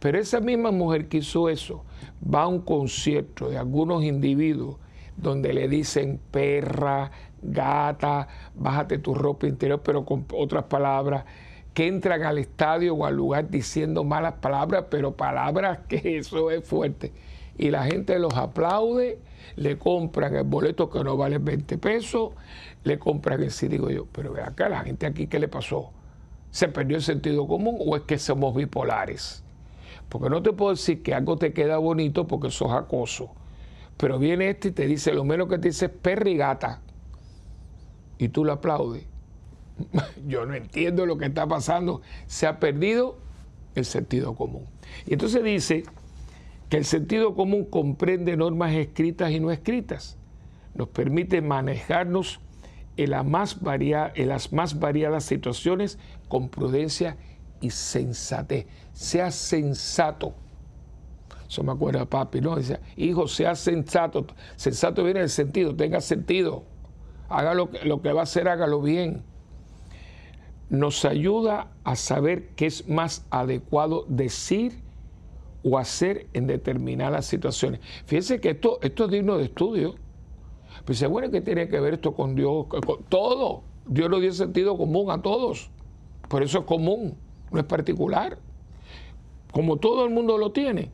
Pero 0.00 0.18
esa 0.18 0.40
misma 0.40 0.70
mujer 0.70 1.08
que 1.08 1.18
hizo 1.18 1.48
eso 1.48 1.84
va 2.22 2.42
a 2.42 2.46
un 2.48 2.60
concierto 2.60 3.48
de 3.48 3.58
algunos 3.58 4.04
individuos 4.04 4.76
donde 5.16 5.52
le 5.52 5.68
dicen 5.68 6.20
perra, 6.30 7.10
gata, 7.42 8.28
bájate 8.54 8.98
tu 8.98 9.14
ropa 9.14 9.46
interior, 9.46 9.80
pero 9.82 10.04
con 10.04 10.26
otras 10.32 10.64
palabras, 10.64 11.24
que 11.74 11.86
entran 11.86 12.22
al 12.24 12.38
estadio 12.38 12.94
o 12.94 13.06
al 13.06 13.16
lugar 13.16 13.50
diciendo 13.50 14.04
malas 14.04 14.34
palabras, 14.34 14.86
pero 14.90 15.16
palabras 15.16 15.80
que 15.88 16.18
eso 16.18 16.50
es 16.50 16.64
fuerte. 16.64 17.12
Y 17.56 17.70
la 17.70 17.84
gente 17.84 18.18
los 18.18 18.34
aplaude, 18.34 19.18
le 19.56 19.78
compran 19.78 20.34
el 20.36 20.44
boleto 20.44 20.90
que 20.90 21.02
no 21.02 21.16
vale 21.16 21.38
20 21.38 21.78
pesos, 21.78 22.32
le 22.84 22.98
compran 22.98 23.42
el 23.42 23.50
sí, 23.50 23.68
digo 23.68 23.90
yo, 23.90 24.06
pero 24.12 24.32
ve 24.32 24.42
acá, 24.42 24.68
la 24.68 24.80
gente 24.80 25.06
aquí, 25.06 25.26
¿qué 25.26 25.38
le 25.38 25.48
pasó? 25.48 25.90
¿Se 26.50 26.68
perdió 26.68 26.96
el 26.96 27.02
sentido 27.02 27.46
común 27.46 27.76
o 27.80 27.96
es 27.96 28.02
que 28.02 28.18
somos 28.18 28.54
bipolares? 28.54 29.42
Porque 30.08 30.30
no 30.30 30.42
te 30.42 30.52
puedo 30.52 30.70
decir 30.70 31.02
que 31.02 31.14
algo 31.14 31.36
te 31.36 31.52
queda 31.52 31.78
bonito 31.78 32.26
porque 32.26 32.50
sos 32.50 32.72
acoso. 32.72 33.30
Pero 33.96 34.18
viene 34.18 34.48
este 34.48 34.68
y 34.68 34.72
te 34.72 34.86
dice, 34.86 35.12
lo 35.12 35.24
menos 35.24 35.48
que 35.48 35.58
te 35.58 35.68
dice 35.68 35.86
es 35.86 35.90
perrigata. 35.90 36.80
Y 38.16 38.28
tú 38.28 38.44
lo 38.44 38.52
aplaudes. 38.52 39.04
yo 40.26 40.46
no 40.46 40.54
entiendo 40.54 41.06
lo 41.06 41.18
que 41.18 41.26
está 41.26 41.46
pasando, 41.46 42.02
se 42.26 42.46
ha 42.46 42.58
perdido 42.60 43.18
el 43.74 43.84
sentido 43.84 44.34
común. 44.34 44.66
Y 45.06 45.14
entonces 45.14 45.42
dice 45.42 45.84
que 46.68 46.76
el 46.76 46.84
sentido 46.84 47.34
común 47.34 47.64
comprende 47.64 48.36
normas 48.36 48.74
escritas 48.74 49.30
y 49.30 49.40
no 49.40 49.50
escritas, 49.50 50.18
nos 50.74 50.88
permite 50.88 51.40
manejarnos 51.40 52.40
en, 52.96 53.10
más 53.30 53.58
en 54.14 54.28
las 54.28 54.52
más 54.52 54.78
variadas 54.78 55.24
situaciones 55.24 55.98
con 56.28 56.48
prudencia 56.48 57.16
y 57.60 57.70
sensatez. 57.70 58.66
Sea 58.92 59.30
sensato. 59.30 60.34
Eso 61.48 61.62
me 61.62 61.72
acuerda 61.72 62.00
de 62.00 62.06
papi, 62.06 62.40
¿no? 62.40 62.56
Dice, 62.56 62.78
hijo, 62.96 63.26
sea 63.26 63.54
sensato. 63.54 64.26
Sensato 64.56 65.02
viene 65.02 65.20
el 65.20 65.30
sentido, 65.30 65.74
tenga 65.74 66.00
sentido. 66.00 66.64
Haga 67.30 67.54
lo 67.54 67.70
que, 67.70 67.84
lo 67.86 68.02
que 68.02 68.12
va 68.12 68.20
a 68.20 68.24
hacer, 68.24 68.48
hágalo 68.48 68.82
bien 68.82 69.22
nos 70.70 71.04
ayuda 71.04 71.72
a 71.84 71.96
saber 71.96 72.48
qué 72.50 72.66
es 72.66 72.88
más 72.88 73.26
adecuado 73.30 74.04
decir 74.08 74.80
o 75.62 75.78
hacer 75.78 76.26
en 76.34 76.46
determinadas 76.46 77.26
situaciones. 77.26 77.80
Fíjense 78.06 78.40
que 78.40 78.50
esto, 78.50 78.78
esto 78.82 79.06
es 79.06 79.10
digno 79.10 79.38
de 79.38 79.44
estudio. 79.44 79.94
Pues 80.84 81.06
bueno, 81.08 81.30
¿qué 81.30 81.40
tiene 81.40 81.68
que 81.68 81.80
ver 81.80 81.94
esto 81.94 82.14
con 82.14 82.34
Dios? 82.34 82.66
Con 82.66 83.02
todo. 83.08 83.62
Dios 83.86 84.10
nos 84.10 84.20
dio 84.20 84.32
sentido 84.32 84.76
común 84.76 85.10
a 85.10 85.22
todos. 85.22 85.70
Por 86.28 86.42
eso 86.42 86.60
es 86.60 86.64
común, 86.64 87.16
no 87.50 87.60
es 87.60 87.66
particular. 87.66 88.38
Como 89.50 89.78
todo 89.78 90.04
el 90.04 90.10
mundo 90.10 90.36
lo 90.36 90.52
tiene, 90.52 90.90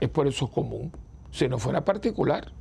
es 0.00 0.08
por 0.08 0.26
eso 0.26 0.46
es 0.46 0.50
común. 0.50 0.92
Si 1.30 1.48
no 1.48 1.58
fuera 1.58 1.84
particular. 1.84 2.52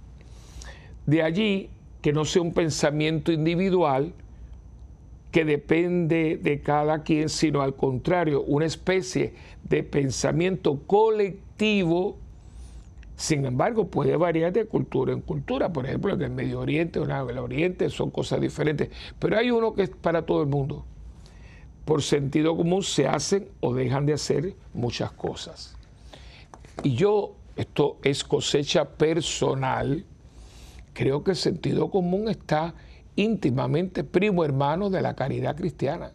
De 1.07 1.23
allí 1.23 1.69
que 2.01 2.13
no 2.13 2.25
sea 2.25 2.43
un 2.43 2.53
pensamiento 2.53 3.31
individual 3.31 4.13
que 5.31 5.45
depende 5.45 6.39
de 6.41 6.61
cada 6.61 7.03
quien, 7.03 7.29
sino 7.29 7.61
al 7.61 7.75
contrario, 7.75 8.41
una 8.41 8.65
especie 8.65 9.33
de 9.63 9.83
pensamiento 9.83 10.79
colectivo. 10.87 12.17
Sin 13.15 13.45
embargo, 13.45 13.87
puede 13.87 14.15
variar 14.15 14.53
de 14.53 14.65
cultura 14.65 15.13
en 15.13 15.21
cultura. 15.21 15.71
Por 15.71 15.85
ejemplo, 15.85 16.13
en 16.13 16.21
el 16.21 16.31
Medio 16.31 16.61
Oriente 16.61 16.99
o 16.99 17.03
en 17.03 17.11
el 17.11 17.37
Oriente 17.37 17.89
son 17.89 18.09
cosas 18.09 18.41
diferentes. 18.41 18.89
Pero 19.19 19.37
hay 19.37 19.51
uno 19.51 19.73
que 19.73 19.83
es 19.83 19.89
para 19.89 20.25
todo 20.25 20.41
el 20.41 20.47
mundo. 20.47 20.85
Por 21.85 22.01
sentido 22.01 22.55
común 22.55 22.81
se 22.83 23.07
hacen 23.07 23.49
o 23.59 23.73
dejan 23.73 24.05
de 24.05 24.13
hacer 24.13 24.55
muchas 24.73 25.11
cosas. 25.11 25.75
Y 26.83 26.95
yo, 26.95 27.35
esto 27.55 27.97
es 28.03 28.23
cosecha 28.23 28.85
personal, 28.85 30.05
creo 30.93 31.23
que 31.23 31.31
el 31.31 31.37
sentido 31.37 31.89
común 31.89 32.29
está 32.29 32.73
íntimamente 33.19 34.05
primo 34.05 34.45
hermano 34.45 34.89
de 34.89 35.01
la 35.01 35.13
caridad 35.13 35.55
cristiana, 35.55 36.13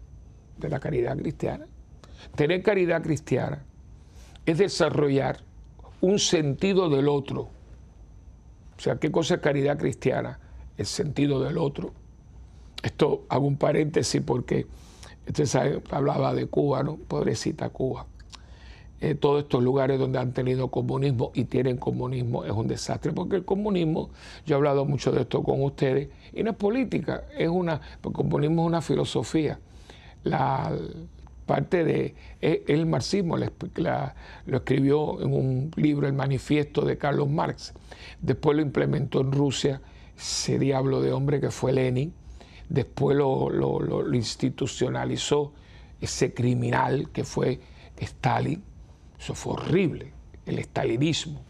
de 0.56 0.68
la 0.70 0.80
caridad 0.80 1.16
cristiana. 1.18 1.66
Tener 2.34 2.62
caridad 2.62 3.02
cristiana 3.02 3.62
es 4.46 4.58
desarrollar 4.58 5.40
un 6.00 6.18
sentido 6.18 6.88
del 6.88 7.08
otro. 7.08 7.42
O 8.76 8.80
sea, 8.80 8.96
¿qué 8.96 9.12
cosa 9.12 9.34
es 9.34 9.40
caridad 9.40 9.78
cristiana? 9.78 10.40
El 10.78 10.86
sentido 10.86 11.40
del 11.40 11.58
otro. 11.58 11.92
Esto 12.82 13.26
hago 13.28 13.46
un 13.46 13.56
paréntesis 13.56 14.22
porque 14.22 14.66
usted 15.26 15.82
hablaba 15.90 16.34
de 16.34 16.46
Cuba, 16.46 16.82
¿no? 16.82 16.96
Pobrecita 16.96 17.68
Cuba. 17.68 18.06
Eh, 19.04 19.14
todos 19.14 19.42
estos 19.42 19.62
lugares 19.62 19.98
donde 19.98 20.18
han 20.18 20.32
tenido 20.32 20.68
comunismo 20.68 21.30
y 21.34 21.44
tienen 21.44 21.76
comunismo 21.76 22.42
es 22.46 22.52
un 22.52 22.66
desastre, 22.66 23.12
porque 23.12 23.36
el 23.36 23.44
comunismo, 23.44 24.08
yo 24.46 24.54
he 24.54 24.56
hablado 24.56 24.86
mucho 24.86 25.12
de 25.12 25.20
esto 25.20 25.42
con 25.42 25.62
ustedes, 25.62 26.08
y 26.32 26.42
no 26.42 26.52
es 26.52 26.56
política, 26.56 27.24
es 27.36 27.50
una, 27.50 27.82
el 28.02 28.12
comunismo 28.12 28.62
es 28.62 28.66
una 28.68 28.80
filosofía. 28.80 29.60
La 30.22 30.72
parte 31.44 31.84
de 31.84 32.14
el 32.40 32.86
marxismo, 32.86 33.36
lo 33.36 34.56
escribió 34.56 35.20
en 35.20 35.34
un 35.34 35.70
libro, 35.76 36.06
el 36.06 36.14
manifiesto 36.14 36.80
de 36.86 36.96
Carlos 36.96 37.28
Marx, 37.28 37.74
después 38.22 38.56
lo 38.56 38.62
implementó 38.62 39.20
en 39.20 39.32
Rusia, 39.32 39.82
ese 40.16 40.58
diablo 40.58 41.02
de 41.02 41.12
hombre 41.12 41.42
que 41.42 41.50
fue 41.50 41.74
Lenin, 41.74 42.14
después 42.70 43.18
lo, 43.18 43.50
lo 43.50 44.14
institucionalizó 44.14 45.52
ese 46.00 46.32
criminal 46.32 47.10
que 47.10 47.24
fue 47.24 47.60
Stalin, 47.98 48.62
eso 49.24 49.34
fue 49.34 49.54
horrible, 49.54 50.12
el 50.44 50.58
estalinismo. 50.58 51.40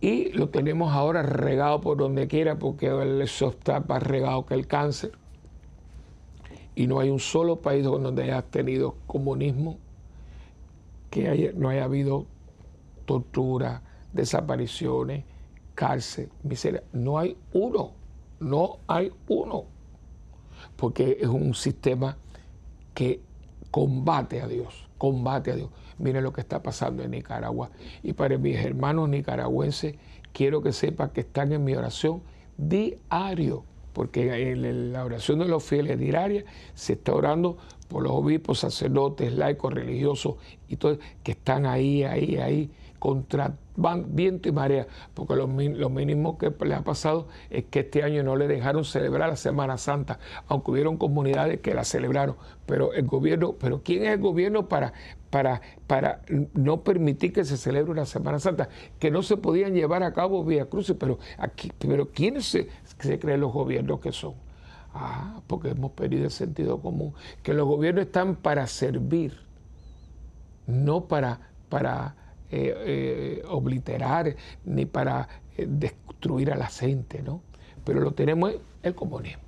Y 0.00 0.32
lo 0.32 0.48
tenemos 0.48 0.90
ahora 0.94 1.22
regado 1.22 1.82
por 1.82 1.98
donde 1.98 2.26
quiera 2.26 2.58
porque 2.58 2.86
eso 3.22 3.50
está 3.50 3.80
más 3.80 4.02
regado 4.02 4.46
que 4.46 4.54
el 4.54 4.66
cáncer. 4.66 5.12
Y 6.74 6.86
no 6.86 7.00
hay 7.00 7.10
un 7.10 7.20
solo 7.20 7.56
país 7.56 7.84
donde 7.84 8.22
haya 8.22 8.40
tenido 8.40 8.96
comunismo 9.06 9.76
que 11.10 11.52
no 11.54 11.68
haya 11.68 11.84
habido 11.84 12.24
tortura, 13.04 13.82
desapariciones, 14.14 15.24
cárcel, 15.74 16.30
miseria. 16.44 16.82
No 16.94 17.18
hay 17.18 17.36
uno, 17.52 17.92
no 18.40 18.78
hay 18.86 19.12
uno. 19.28 19.64
Porque 20.76 21.18
es 21.20 21.28
un 21.28 21.52
sistema 21.52 22.16
que 22.94 23.20
combate 23.70 24.40
a 24.40 24.48
Dios, 24.48 24.88
combate 24.96 25.52
a 25.52 25.56
Dios. 25.56 25.68
Miren 25.98 26.22
lo 26.22 26.32
que 26.32 26.40
está 26.40 26.62
pasando 26.62 27.02
en 27.02 27.12
Nicaragua. 27.12 27.70
Y 28.02 28.12
para 28.12 28.38
mis 28.38 28.56
hermanos 28.56 29.08
nicaragüenses, 29.08 29.96
quiero 30.32 30.62
que 30.62 30.72
sepan 30.72 31.10
que 31.10 31.20
están 31.20 31.52
en 31.52 31.64
mi 31.64 31.74
oración 31.74 32.22
diario, 32.56 33.64
porque 33.92 34.50
en 34.52 34.92
la 34.92 35.04
oración 35.04 35.40
de 35.40 35.46
los 35.46 35.62
fieles 35.62 35.98
diaria 35.98 36.44
se 36.74 36.94
está 36.94 37.14
orando 37.14 37.58
por 37.88 38.02
los 38.02 38.12
obispos, 38.12 38.60
sacerdotes, 38.60 39.34
laicos, 39.34 39.72
religiosos 39.72 40.36
y 40.68 40.76
todos 40.76 40.98
que 41.22 41.32
están 41.32 41.66
ahí, 41.66 42.04
ahí, 42.04 42.36
ahí 42.36 42.70
contra 42.98 43.56
viento 44.06 44.48
y 44.48 44.52
marea, 44.52 44.86
porque 45.12 45.34
lo, 45.34 45.48
mínimo 45.48 46.38
que 46.38 46.52
le 46.64 46.74
ha 46.74 46.82
pasado 46.82 47.26
es 47.50 47.64
que 47.64 47.80
este 47.80 48.02
año 48.02 48.22
no 48.22 48.36
le 48.36 48.46
dejaron 48.46 48.84
celebrar 48.84 49.28
la 49.28 49.36
Semana 49.36 49.76
Santa, 49.76 50.20
aunque 50.46 50.70
hubieron 50.70 50.98
comunidades 50.98 51.60
que 51.60 51.74
la 51.74 51.84
celebraron, 51.84 52.36
pero 52.64 52.92
el 52.92 53.06
gobierno, 53.06 53.54
pero 53.58 53.82
¿quién 53.82 54.04
es 54.04 54.10
el 54.10 54.20
gobierno 54.20 54.68
para, 54.68 54.92
para, 55.32 55.62
para 55.86 56.20
no 56.52 56.84
permitir 56.84 57.32
que 57.32 57.44
se 57.44 57.56
celebre 57.56 57.90
una 57.90 58.04
Semana 58.04 58.38
Santa? 58.38 58.68
Que 58.98 59.10
no 59.10 59.22
se 59.22 59.38
podían 59.38 59.72
llevar 59.72 60.02
a 60.02 60.12
cabo 60.12 60.44
vía 60.44 60.66
cruces, 60.66 60.94
pero 61.00 61.18
pero 61.78 62.10
¿quiénes 62.10 62.44
se, 62.44 62.68
se 62.98 63.18
creen 63.18 63.40
los 63.40 63.50
gobiernos 63.50 63.98
que 63.98 64.12
son? 64.12 64.34
Ah, 64.94 65.40
porque 65.46 65.70
hemos 65.70 65.92
perdido 65.92 66.26
el 66.26 66.30
sentido 66.30 66.82
común, 66.82 67.14
que 67.42 67.54
los 67.54 67.66
gobiernos 67.66 68.04
están 68.04 68.36
para 68.36 68.66
servir, 68.66 69.38
no 70.66 71.06
para, 71.08 71.40
para 71.70 72.14
eh, 72.50 72.74
eh, 72.76 73.42
obliterar 73.48 74.36
ni 74.66 74.84
para 74.84 75.28
eh, 75.56 75.66
destruir 75.66 76.52
a 76.52 76.56
la 76.56 76.66
gente, 76.66 77.22
¿no? 77.22 77.40
Pero 77.86 78.00
lo 78.00 78.12
tenemos 78.12 78.52
el 78.82 78.94
comunismo. 78.94 79.41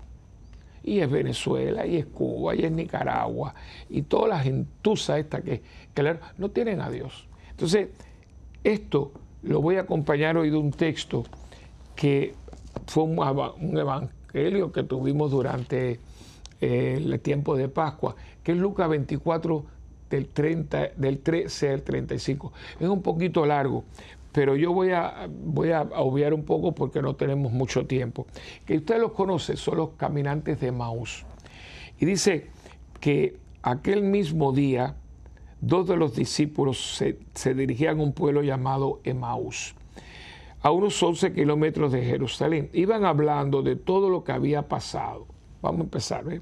Y 0.84 1.00
es 1.00 1.10
Venezuela, 1.10 1.86
y 1.86 1.96
es 1.96 2.06
Cuba, 2.06 2.54
y 2.54 2.64
es 2.64 2.70
Nicaragua, 2.70 3.54
y 3.88 4.02
todas 4.02 4.28
las 4.28 4.42
gentusas 4.44 5.18
estas 5.18 5.42
que, 5.42 5.62
claro, 5.94 6.20
no 6.36 6.50
tienen 6.50 6.80
a 6.80 6.90
Dios. 6.90 7.26
Entonces, 7.50 7.88
esto 8.62 9.12
lo 9.42 9.60
voy 9.60 9.76
a 9.76 9.80
acompañar 9.82 10.36
hoy 10.36 10.50
de 10.50 10.56
un 10.56 10.70
texto 10.70 11.24
que 11.96 12.34
fue 12.86 13.04
un, 13.04 13.78
evangelio 13.78 14.72
que 14.72 14.82
tuvimos 14.82 15.30
durante 15.30 16.00
el 16.60 17.20
tiempo 17.20 17.56
de 17.56 17.68
Pascua, 17.68 18.14
que 18.42 18.52
es 18.52 18.58
Lucas 18.58 18.88
24, 18.88 19.64
del, 20.10 20.28
30, 20.28 20.90
del 20.96 21.18
13 21.18 21.70
al 21.70 21.82
35. 21.82 22.52
Es 22.80 22.88
un 22.88 23.02
poquito 23.02 23.44
largo, 23.46 23.84
pero 24.32 24.56
yo 24.56 24.72
voy 24.72 24.90
a, 24.90 25.28
voy 25.28 25.70
a 25.70 25.82
obviar 25.82 26.34
un 26.34 26.44
poco 26.44 26.72
porque 26.72 27.00
no 27.00 27.14
tenemos 27.14 27.52
mucho 27.52 27.86
tiempo. 27.86 28.26
Que 28.66 28.78
usted 28.78 29.00
los 29.00 29.12
conoce, 29.12 29.56
son 29.56 29.78
los 29.78 29.90
caminantes 29.90 30.60
de 30.60 30.72
Maús. 30.72 31.24
Y 32.00 32.04
dice 32.04 32.48
que 33.00 33.36
aquel 33.62 34.02
mismo 34.02 34.52
día, 34.52 34.96
dos 35.60 35.86
de 35.86 35.96
los 35.96 36.16
discípulos 36.16 36.96
se, 36.96 37.18
se 37.34 37.54
dirigían 37.54 38.00
a 38.00 38.02
un 38.02 38.12
pueblo 38.12 38.42
llamado 38.42 39.00
Emaús, 39.04 39.74
a 40.60 40.70
unos 40.70 41.00
11 41.02 41.32
kilómetros 41.32 41.92
de 41.92 42.04
Jerusalén. 42.04 42.70
Iban 42.72 43.04
hablando 43.04 43.62
de 43.62 43.76
todo 43.76 44.10
lo 44.10 44.24
que 44.24 44.32
había 44.32 44.62
pasado. 44.62 45.26
Vamos 45.62 45.80
a 45.80 45.84
empezar. 45.84 46.32
¿eh? 46.32 46.40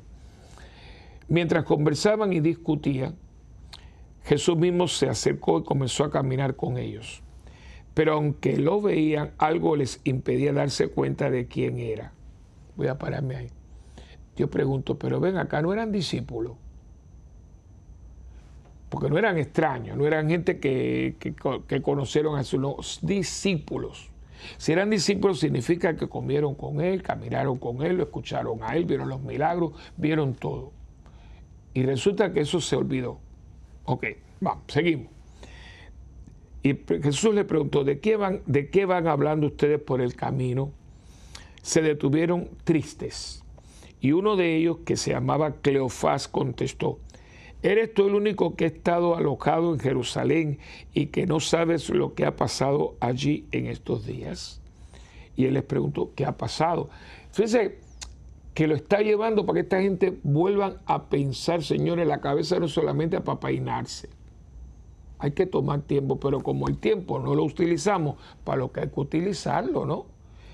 Mientras 1.29 1.65
conversaban 1.65 2.33
y 2.33 2.41
discutían, 2.41 3.17
Jesús 4.25 4.57
mismo 4.57 4.89
se 4.89 5.09
acercó 5.09 5.59
y 5.59 5.65
comenzó 5.65 6.05
a 6.05 6.11
caminar 6.11 6.57
con 6.57 6.79
ellos. 6.79 7.23
Pero 7.95 8.15
aunque 8.15 8.57
lo 8.57 8.81
veían, 8.81 9.33
algo 9.39 9.77
les 9.77 10.01
impedía 10.05 10.53
darse 10.53 10.89
cuenta 10.89 11.31
de 11.31 11.47
quién 11.47 11.79
era. 11.79 12.13
Voy 12.77 12.87
a 12.87 12.99
pararme 12.99 13.37
ahí. 13.37 13.49
Yo 14.37 14.49
pregunto, 14.49 14.99
pero 14.99 15.21
ven 15.21 15.37
acá, 15.37 15.61
¿no 15.61 15.73
eran 15.73 15.93
discípulos? 15.93 16.57
Porque 18.89 19.11
no 19.11 19.19
eran 19.19 19.39
extraños, 19.39 19.97
no 19.97 20.07
eran 20.07 20.29
gente 20.29 20.59
que, 20.59 21.17
que 21.67 21.83
conocieron 21.83 22.39
a 22.39 22.45
sus 22.45 23.01
discípulos. 23.03 24.11
Si 24.57 24.73
eran 24.73 24.91
discípulos 24.91 25.41
significa 25.41 25.97
que 25.97 26.09
comieron 26.09 26.55
con 26.55 26.81
él, 26.81 27.03
caminaron 27.03 27.59
con 27.59 27.83
él, 27.83 27.97
lo 27.97 28.05
escucharon 28.05 28.61
a 28.63 28.77
él, 28.77 28.85
vieron 28.85 29.09
los 29.09 29.21
milagros, 29.23 29.73
vieron 29.97 30.35
todo. 30.35 30.73
Y 31.75 31.85
resulta 31.85 32.33
que 32.33 32.41
eso 32.41 32.61
se 32.61 32.77
olvidó. 32.77 33.19
Ok, 33.85 34.07
vamos, 34.41 34.65
seguimos. 34.69 35.09
Y 36.63 36.77
Jesús 37.03 37.35
le 37.35 37.45
preguntó, 37.45 37.83
¿de 37.83 37.99
qué, 37.99 38.17
van, 38.17 38.43
¿de 38.47 38.71
qué 38.71 38.87
van 38.87 39.09
hablando 39.09 39.49
ustedes 39.49 39.81
por 39.81 40.01
el 40.01 40.15
camino? 40.15 40.71
Se 41.61 41.83
detuvieron 41.83 42.49
tristes. 42.63 43.43
Y 44.01 44.13
uno 44.13 44.37
de 44.37 44.57
ellos, 44.57 44.79
que 44.85 44.97
se 44.97 45.11
llamaba 45.11 45.57
Cleofás, 45.61 46.29
contestó, 46.29 46.99
¿eres 47.63 47.93
tú 47.95 48.07
el 48.07 48.15
único 48.15 48.55
que 48.55 48.65
ha 48.65 48.69
estado 48.69 49.17
alojado 49.17 49.73
en 49.73 49.81
Jerusalén 49.81 50.59
y 50.93 51.07
que 51.07 51.27
no 51.27 51.41
sabes 51.41 51.89
lo 51.91 52.15
que 52.15 52.27
ha 52.27 52.37
pasado 52.37 52.97
allí 53.01 53.47
en 53.51 53.67
estos 53.67 54.07
días? 54.07 54.61
Y 55.37 55.47
él 55.47 55.55
les 55.55 55.65
preguntó, 55.65 56.13
¿qué 56.15 56.25
ha 56.25 56.37
pasado? 56.37 56.91
Fíjense, 57.33 57.79
que 58.55 58.67
lo 58.67 58.75
está 58.75 59.01
llevando 59.01 59.47
para 59.47 59.55
que 59.55 59.61
esta 59.61 59.81
gente 59.81 60.19
vuelvan 60.23 60.77
a 60.87 61.05
pensar, 61.05 61.63
señores, 61.63 62.07
la 62.07 62.21
cabeza 62.21 62.59
no 62.59 62.69
solamente 62.69 63.21
para 63.21 63.41
peinarse. 63.41 64.11
Hay 65.19 65.31
que 65.31 65.47
tomar 65.47 65.83
tiempo, 65.83 66.19
pero 66.19 66.41
como 66.41 66.69
el 66.69 66.79
tiempo 66.79 67.19
no 67.19 67.35
lo 67.35 67.45
utilizamos 67.45 68.17
para 68.45 68.59
lo 68.59 68.73
que 68.73 68.81
hay 68.81 68.89
que 68.89 69.01
utilizarlo, 69.01 69.87
¿no? 69.87 70.07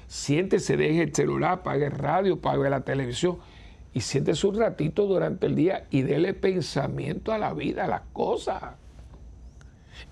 Siéntese, 0.06 0.76
deje 0.76 1.02
el 1.02 1.14
celular, 1.14 1.62
pague 1.62 1.86
el 1.86 1.92
radio, 1.92 2.40
pague 2.40 2.70
la 2.70 2.82
televisión 2.82 3.38
y 3.92 4.00
siéntese 4.00 4.46
un 4.46 4.56
ratito 4.56 5.06
durante 5.06 5.46
el 5.46 5.56
día 5.56 5.86
y 5.90 6.02
dele 6.02 6.34
pensamiento 6.34 7.32
a 7.32 7.38
la 7.38 7.52
vida, 7.52 7.84
a 7.84 7.88
las 7.88 8.02
cosas. 8.12 8.62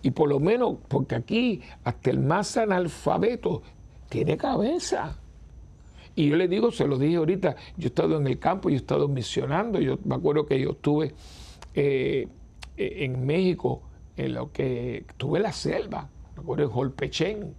Y 0.02 0.10
por 0.10 0.28
lo 0.28 0.40
menos, 0.40 0.76
porque 0.88 1.14
aquí 1.14 1.62
hasta 1.84 2.10
el 2.10 2.18
más 2.18 2.56
analfabeto 2.56 3.62
tiene 4.08 4.36
cabeza. 4.36 5.18
Y 6.16 6.30
yo 6.30 6.36
le 6.36 6.48
digo, 6.48 6.72
se 6.72 6.88
lo 6.88 6.98
dije 6.98 7.16
ahorita, 7.16 7.56
yo 7.76 7.84
he 7.84 7.88
estado 7.88 8.16
en 8.16 8.26
el 8.26 8.38
campo, 8.38 8.70
yo 8.70 8.74
he 8.74 8.78
estado 8.78 9.06
misionando, 9.06 9.78
yo 9.80 9.98
me 10.04 10.14
acuerdo 10.14 10.46
que 10.46 10.58
yo 10.58 10.70
estuve 10.70 11.14
eh, 11.74 12.26
en 12.76 13.26
México, 13.26 13.82
en 14.16 14.32
lo 14.32 14.50
que 14.50 15.04
estuve 15.08 15.38
en 15.38 15.42
la 15.42 15.52
selva, 15.52 16.08
me 16.34 16.42
acuerdo 16.42 16.72
en 17.20 17.54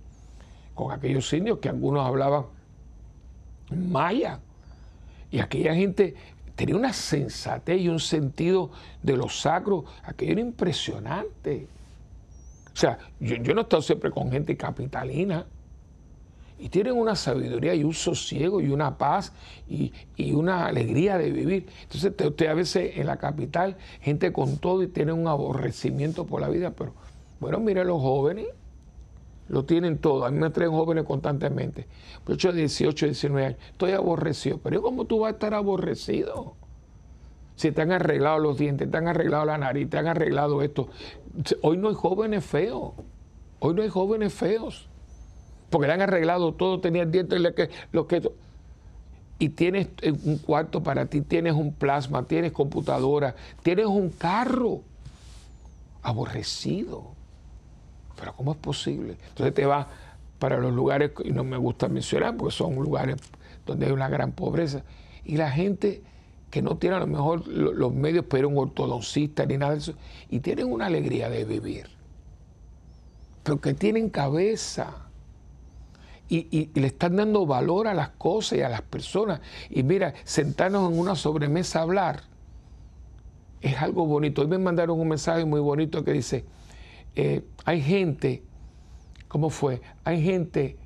con 0.73 0.91
aquellos 0.91 1.31
indios 1.33 1.59
que 1.59 1.69
algunos 1.69 2.05
hablaban 2.05 2.45
maya. 3.69 4.39
Y 5.29 5.39
aquella 5.39 5.75
gente 5.75 6.15
tenía 6.55 6.75
una 6.75 6.93
sensatez 6.93 7.79
y 7.79 7.89
un 7.89 7.99
sentido 7.99 8.71
de 9.03 9.17
lo 9.17 9.29
sacro, 9.29 9.85
aquello 10.03 10.33
era 10.33 10.41
impresionante. 10.41 11.67
O 12.73 12.75
sea, 12.75 12.97
yo, 13.19 13.35
yo 13.35 13.53
no 13.53 13.61
he 13.61 13.63
estado 13.63 13.81
siempre 13.81 14.09
con 14.09 14.31
gente 14.31 14.57
capitalina, 14.57 15.45
y 16.59 16.69
tienen 16.69 16.93
una 16.93 17.15
sabiduría 17.15 17.75
y 17.75 17.83
un 17.83 17.93
sosiego 17.93 18.61
y 18.61 18.69
una 18.69 18.97
paz 18.97 19.31
y, 19.69 19.93
una 20.33 20.65
alegría 20.65 21.17
de 21.17 21.31
vivir. 21.31 21.67
Entonces 21.83 22.13
usted 22.19 22.47
a 22.47 22.53
veces 22.53 22.97
en 22.97 23.07
la 23.07 23.17
capital, 23.17 23.77
gente 24.01 24.31
con 24.31 24.57
todo 24.57 24.83
y 24.83 24.87
tiene 24.87 25.13
un 25.13 25.27
aborrecimiento 25.27 26.25
por 26.25 26.41
la 26.41 26.49
vida, 26.49 26.71
pero 26.71 26.93
bueno, 27.39 27.59
mire 27.59 27.85
los 27.85 28.01
jóvenes, 28.01 28.47
lo 29.47 29.65
tienen 29.65 29.99
todo. 29.99 30.25
A 30.25 30.31
mí 30.31 30.39
me 30.39 30.49
traen 30.49 30.71
jóvenes 30.71 31.05
constantemente. 31.05 31.87
Pues 32.23 32.37
yo 32.39 32.51
18, 32.51 33.05
19 33.05 33.45
años, 33.45 33.59
estoy 33.71 33.91
aborrecido. 33.91 34.57
Pero 34.57 34.81
¿cómo 34.81 35.05
tú 35.05 35.19
vas 35.19 35.29
a 35.29 35.33
estar 35.33 35.53
aborrecido? 35.53 36.55
Si 37.55 37.71
te 37.71 37.81
han 37.81 37.91
arreglado 37.91 38.39
los 38.39 38.57
dientes, 38.57 38.89
te 38.89 38.97
han 38.97 39.07
arreglado 39.07 39.45
la 39.45 39.57
nariz, 39.57 39.89
te 39.89 39.97
han 39.97 40.07
arreglado 40.07 40.61
esto. 40.63 40.89
Hoy 41.61 41.77
no 41.77 41.89
hay 41.89 41.95
jóvenes 41.95 42.43
feos. 42.43 42.93
Hoy 43.59 43.73
no 43.73 43.83
hay 43.83 43.89
jóvenes 43.89 44.33
feos 44.33 44.89
porque 45.69 45.87
le 45.87 45.93
han 45.93 46.01
arreglado 46.01 46.53
todo, 46.53 46.79
tenías 46.79 47.11
dientes, 47.11 47.39
lo 47.91 48.07
que, 48.07 48.31
y 49.39 49.49
tienes 49.49 49.89
un 50.23 50.37
cuarto 50.37 50.81
para 50.81 51.05
ti, 51.05 51.21
tienes 51.21 51.53
un 51.53 51.73
plasma, 51.73 52.23
tienes 52.23 52.51
computadora, 52.51 53.35
tienes 53.63 53.85
un 53.85 54.09
carro 54.09 54.81
aborrecido. 56.01 57.11
Pero 58.17 58.33
¿cómo 58.33 58.53
es 58.53 58.57
posible? 58.57 59.17
Entonces 59.29 59.53
te 59.53 59.65
vas 59.65 59.85
para 60.39 60.57
los 60.57 60.73
lugares, 60.73 61.11
y 61.23 61.31
no 61.31 61.43
me 61.43 61.57
gusta 61.57 61.87
mencionar, 61.87 62.37
porque 62.37 62.55
son 62.55 62.75
lugares 62.75 63.17
donde 63.65 63.87
hay 63.87 63.91
una 63.91 64.07
gran 64.07 64.31
pobreza, 64.31 64.83
y 65.25 65.37
la 65.37 65.51
gente 65.51 66.01
que 66.49 66.61
no 66.61 66.77
tiene 66.77 66.95
a 66.95 66.99
lo 66.99 67.07
mejor 67.07 67.47
los 67.47 67.93
medios 67.93 68.25
pero 68.29 68.47
un 68.47 68.57
ortodoncista 68.57 69.45
ni 69.45 69.57
nada 69.57 69.73
de 69.73 69.79
eso, 69.79 69.93
y 70.29 70.39
tienen 70.39 70.71
una 70.71 70.85
alegría 70.85 71.29
de 71.29 71.43
vivir, 71.43 71.87
pero 73.43 73.59
que 73.59 73.73
tienen 73.73 74.09
cabeza 74.09 75.06
y, 76.29 76.69
le 76.79 76.87
están 76.87 77.15
dando 77.15 77.45
valor 77.45 77.87
a 77.87 77.93
las 77.93 78.09
cosas 78.09 78.59
y 78.59 78.61
a 78.61 78.69
las 78.69 78.81
personas. 78.81 79.41
Y 79.69 79.83
mira, 79.83 80.13
sentarnos 80.23 80.91
en 80.91 80.99
una 80.99 81.15
sobremesa 81.15 81.79
a 81.79 81.83
hablar 81.83 82.23
es 83.61 83.81
algo 83.81 84.05
bonito. 84.05 84.41
Hoy 84.41 84.47
me 84.47 84.57
mandaron 84.57 84.99
un 84.99 85.07
mensaje 85.07 85.45
muy 85.45 85.59
bonito 85.59 86.03
que 86.03 86.13
dice, 86.13 86.45
eh, 87.15 87.43
hay 87.65 87.81
gente, 87.81 88.43
¿cómo 89.27 89.49
fue? 89.49 89.81
Hay 90.03 90.23
gente 90.23 90.77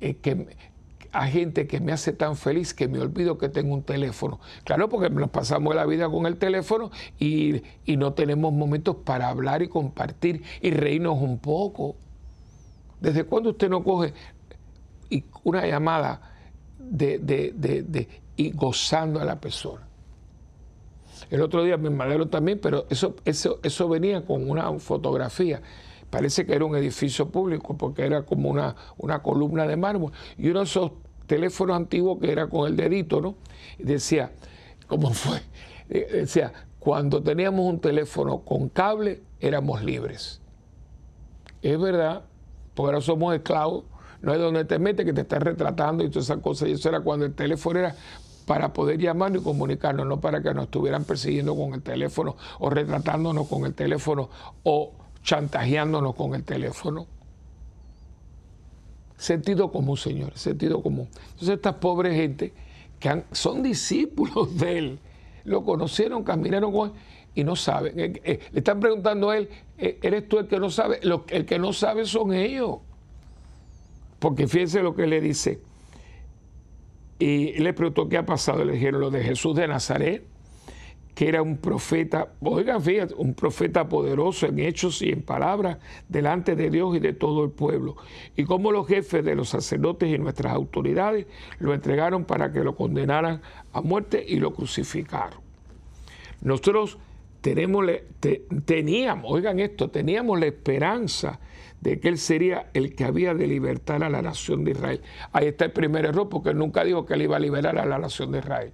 eh, 0.00 0.16
que 0.16 0.58
hay 1.12 1.32
gente 1.32 1.66
que 1.66 1.80
me 1.80 1.90
hace 1.90 2.12
tan 2.12 2.36
feliz 2.36 2.72
que 2.72 2.86
me 2.86 3.00
olvido 3.00 3.36
que 3.36 3.48
tengo 3.48 3.74
un 3.74 3.82
teléfono. 3.82 4.38
Claro, 4.62 4.88
porque 4.88 5.10
nos 5.10 5.30
pasamos 5.30 5.74
la 5.74 5.84
vida 5.84 6.08
con 6.08 6.24
el 6.26 6.36
teléfono 6.36 6.92
y, 7.18 7.62
y 7.84 7.96
no 7.96 8.12
tenemos 8.12 8.52
momentos 8.52 8.96
para 9.04 9.28
hablar 9.28 9.60
y 9.62 9.68
compartir 9.68 10.44
y 10.62 10.70
reírnos 10.70 11.20
un 11.20 11.38
poco. 11.38 11.96
¿Desde 13.00 13.24
cuándo 13.24 13.50
usted 13.50 13.68
no 13.68 13.82
coge 13.82 14.12
y 15.10 15.24
una 15.44 15.66
llamada 15.66 16.22
de, 16.78 18.08
y 18.36 18.50
gozando 18.52 19.20
a 19.20 19.24
la 19.24 19.40
persona. 19.40 19.86
El 21.28 21.42
otro 21.42 21.62
día 21.62 21.76
me 21.76 21.90
mandaron 21.90 22.30
también, 22.30 22.58
pero 22.60 22.86
eso, 22.88 23.16
eso, 23.24 23.60
eso 23.62 23.88
venía 23.88 24.24
con 24.24 24.48
una 24.48 24.72
fotografía. 24.78 25.60
Parece 26.08 26.46
que 26.46 26.54
era 26.54 26.64
un 26.64 26.74
edificio 26.76 27.28
público 27.28 27.76
porque 27.76 28.04
era 28.04 28.22
como 28.22 28.48
una, 28.48 28.74
una 28.96 29.22
columna 29.22 29.66
de 29.66 29.76
mármol. 29.76 30.12
Y 30.38 30.48
uno 30.48 30.60
de 30.60 30.64
esos 30.64 30.92
teléfonos 31.26 31.76
antiguos 31.76 32.18
que 32.20 32.32
era 32.32 32.48
con 32.48 32.66
el 32.66 32.76
dedito, 32.76 33.20
¿no? 33.20 33.36
Decía, 33.78 34.32
¿cómo 34.86 35.10
fue? 35.10 35.40
Eh, 35.92 36.06
decía, 36.20 36.52
cuando 36.78 37.20
teníamos 37.20 37.66
un 37.66 37.80
teléfono 37.80 38.42
con 38.42 38.68
cable, 38.68 39.22
éramos 39.40 39.82
libres. 39.82 40.40
Es 41.62 41.76
verdad, 41.80 42.22
porque 42.74 42.86
ahora 42.86 43.00
somos 43.00 43.34
esclavos 43.34 43.86
no 44.22 44.32
es 44.32 44.38
donde 44.38 44.64
te 44.64 44.78
metes 44.78 45.06
que 45.06 45.12
te 45.12 45.22
estás 45.22 45.42
retratando 45.42 46.04
y 46.04 46.08
todas 46.10 46.26
esas 46.26 46.38
cosas. 46.38 46.68
Y 46.68 46.72
eso 46.72 46.88
era 46.88 47.00
cuando 47.00 47.26
el 47.26 47.34
teléfono 47.34 47.78
era 47.78 47.94
para 48.46 48.72
poder 48.72 48.98
llamarnos 48.98 49.42
y 49.42 49.44
comunicarnos, 49.44 50.06
no 50.06 50.20
para 50.20 50.42
que 50.42 50.52
nos 50.52 50.64
estuvieran 50.64 51.04
persiguiendo 51.04 51.54
con 51.54 51.74
el 51.74 51.82
teléfono 51.82 52.36
o 52.58 52.70
retratándonos 52.70 53.46
con 53.46 53.64
el 53.64 53.74
teléfono 53.74 54.28
o 54.64 54.92
chantajeándonos 55.22 56.14
con 56.14 56.34
el 56.34 56.44
teléfono. 56.44 57.06
Sentido 59.16 59.70
común, 59.70 59.96
señor, 59.96 60.36
sentido 60.36 60.82
común. 60.82 61.08
Entonces 61.32 61.50
estas 61.50 61.74
pobres 61.74 62.14
gente 62.14 62.52
que 62.98 63.22
son 63.32 63.62
discípulos 63.62 64.56
de 64.58 64.78
él, 64.78 64.98
lo 65.44 65.64
conocieron, 65.64 66.24
caminaron 66.24 66.72
con 66.72 66.90
él 66.90 66.96
y 67.34 67.44
no 67.44 67.56
saben. 67.56 67.98
Eh, 67.98 68.20
eh, 68.24 68.40
le 68.52 68.58
están 68.58 68.80
preguntando 68.80 69.30
a 69.30 69.38
él, 69.38 69.48
eh, 69.78 69.98
¿eres 70.02 70.28
tú 70.28 70.38
el 70.38 70.46
que 70.46 70.58
no 70.58 70.70
sabe? 70.70 71.00
el 71.28 71.46
que 71.46 71.58
no 71.58 71.72
sabe 71.72 72.04
son 72.04 72.34
ellos. 72.34 72.78
Porque 74.20 74.46
fíjense 74.46 74.82
lo 74.82 74.94
que 74.94 75.08
le 75.08 75.20
dice. 75.20 75.60
Y 77.18 77.58
le 77.58 77.72
preguntó 77.72 78.08
qué 78.08 78.18
ha 78.18 78.24
pasado. 78.24 78.64
Le 78.64 78.74
dijeron 78.74 79.00
lo 79.00 79.10
de 79.10 79.24
Jesús 79.24 79.56
de 79.56 79.66
Nazaret, 79.66 80.24
que 81.14 81.28
era 81.28 81.42
un 81.42 81.58
profeta, 81.58 82.32
oigan, 82.40 82.82
fíjate, 82.82 83.14
un 83.14 83.34
profeta 83.34 83.88
poderoso 83.88 84.46
en 84.46 84.58
hechos 84.58 85.02
y 85.02 85.10
en 85.10 85.22
palabras 85.22 85.78
delante 86.08 86.54
de 86.54 86.70
Dios 86.70 86.96
y 86.96 87.00
de 87.00 87.12
todo 87.12 87.44
el 87.44 87.50
pueblo. 87.50 87.96
Y 88.36 88.44
como 88.44 88.72
los 88.72 88.86
jefes 88.86 89.24
de 89.24 89.34
los 89.34 89.48
sacerdotes 89.48 90.08
y 90.08 90.18
nuestras 90.18 90.52
autoridades 90.54 91.26
lo 91.58 91.74
entregaron 91.74 92.24
para 92.24 92.52
que 92.52 92.60
lo 92.60 92.76
condenaran 92.76 93.42
a 93.72 93.80
muerte 93.80 94.24
y 94.26 94.36
lo 94.36 94.54
crucificaron. 94.54 95.40
Nosotros 96.42 96.98
teníamos, 97.40 99.32
oigan 99.32 99.60
esto, 99.60 99.90
teníamos 99.90 100.38
la 100.38 100.46
esperanza 100.46 101.40
de 101.80 101.98
que 101.98 102.08
él 102.08 102.18
sería 102.18 102.70
el 102.74 102.94
que 102.94 103.04
había 103.04 103.34
de 103.34 103.46
libertar 103.46 104.04
a 104.04 104.10
la 104.10 104.20
nación 104.20 104.64
de 104.64 104.72
Israel. 104.72 105.00
Ahí 105.32 105.46
está 105.48 105.64
el 105.66 105.72
primer 105.72 106.04
error, 106.04 106.28
porque 106.28 106.50
él 106.50 106.58
nunca 106.58 106.84
dijo 106.84 107.06
que 107.06 107.14
él 107.14 107.22
iba 107.22 107.36
a 107.36 107.40
liberar 107.40 107.78
a 107.78 107.86
la 107.86 107.98
nación 107.98 108.32
de 108.32 108.38
Israel. 108.38 108.72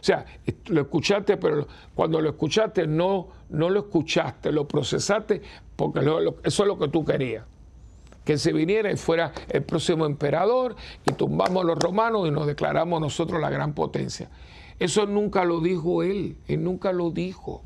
O 0.00 0.02
sea, 0.02 0.24
lo 0.68 0.82
escuchaste, 0.82 1.36
pero 1.36 1.66
cuando 1.94 2.20
lo 2.20 2.30
escuchaste 2.30 2.86
no, 2.86 3.28
no 3.50 3.68
lo 3.68 3.80
escuchaste, 3.80 4.50
lo 4.50 4.66
procesaste, 4.66 5.42
porque 5.76 6.00
eso 6.44 6.62
es 6.62 6.66
lo 6.66 6.78
que 6.78 6.88
tú 6.88 7.04
querías. 7.04 7.44
Que 8.24 8.38
se 8.38 8.52
viniera 8.52 8.90
y 8.90 8.96
fuera 8.96 9.32
el 9.48 9.62
próximo 9.62 10.06
emperador 10.06 10.76
y 11.04 11.12
tumbamos 11.12 11.64
a 11.64 11.66
los 11.66 11.78
romanos 11.78 12.28
y 12.28 12.30
nos 12.30 12.46
declaramos 12.46 13.00
nosotros 13.00 13.40
la 13.40 13.50
gran 13.50 13.74
potencia. 13.74 14.30
Eso 14.78 15.04
nunca 15.04 15.44
lo 15.44 15.60
dijo 15.60 16.02
él, 16.02 16.38
él 16.48 16.64
nunca 16.64 16.92
lo 16.92 17.10
dijo. 17.10 17.62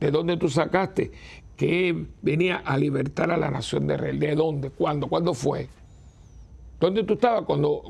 ¿De 0.00 0.10
dónde 0.10 0.36
tú 0.36 0.48
sacaste? 0.48 1.12
que 1.58 2.06
venía 2.22 2.58
a 2.58 2.78
libertar 2.78 3.32
a 3.32 3.36
la 3.36 3.50
nación 3.50 3.88
de 3.88 3.94
Israel. 3.96 4.18
¿De 4.20 4.34
dónde? 4.36 4.70
¿Cuándo? 4.70 5.08
¿Cuándo 5.08 5.34
fue? 5.34 5.68
¿Dónde 6.78 7.02
tú 7.02 7.14
estabas 7.14 7.42
cuando, 7.42 7.82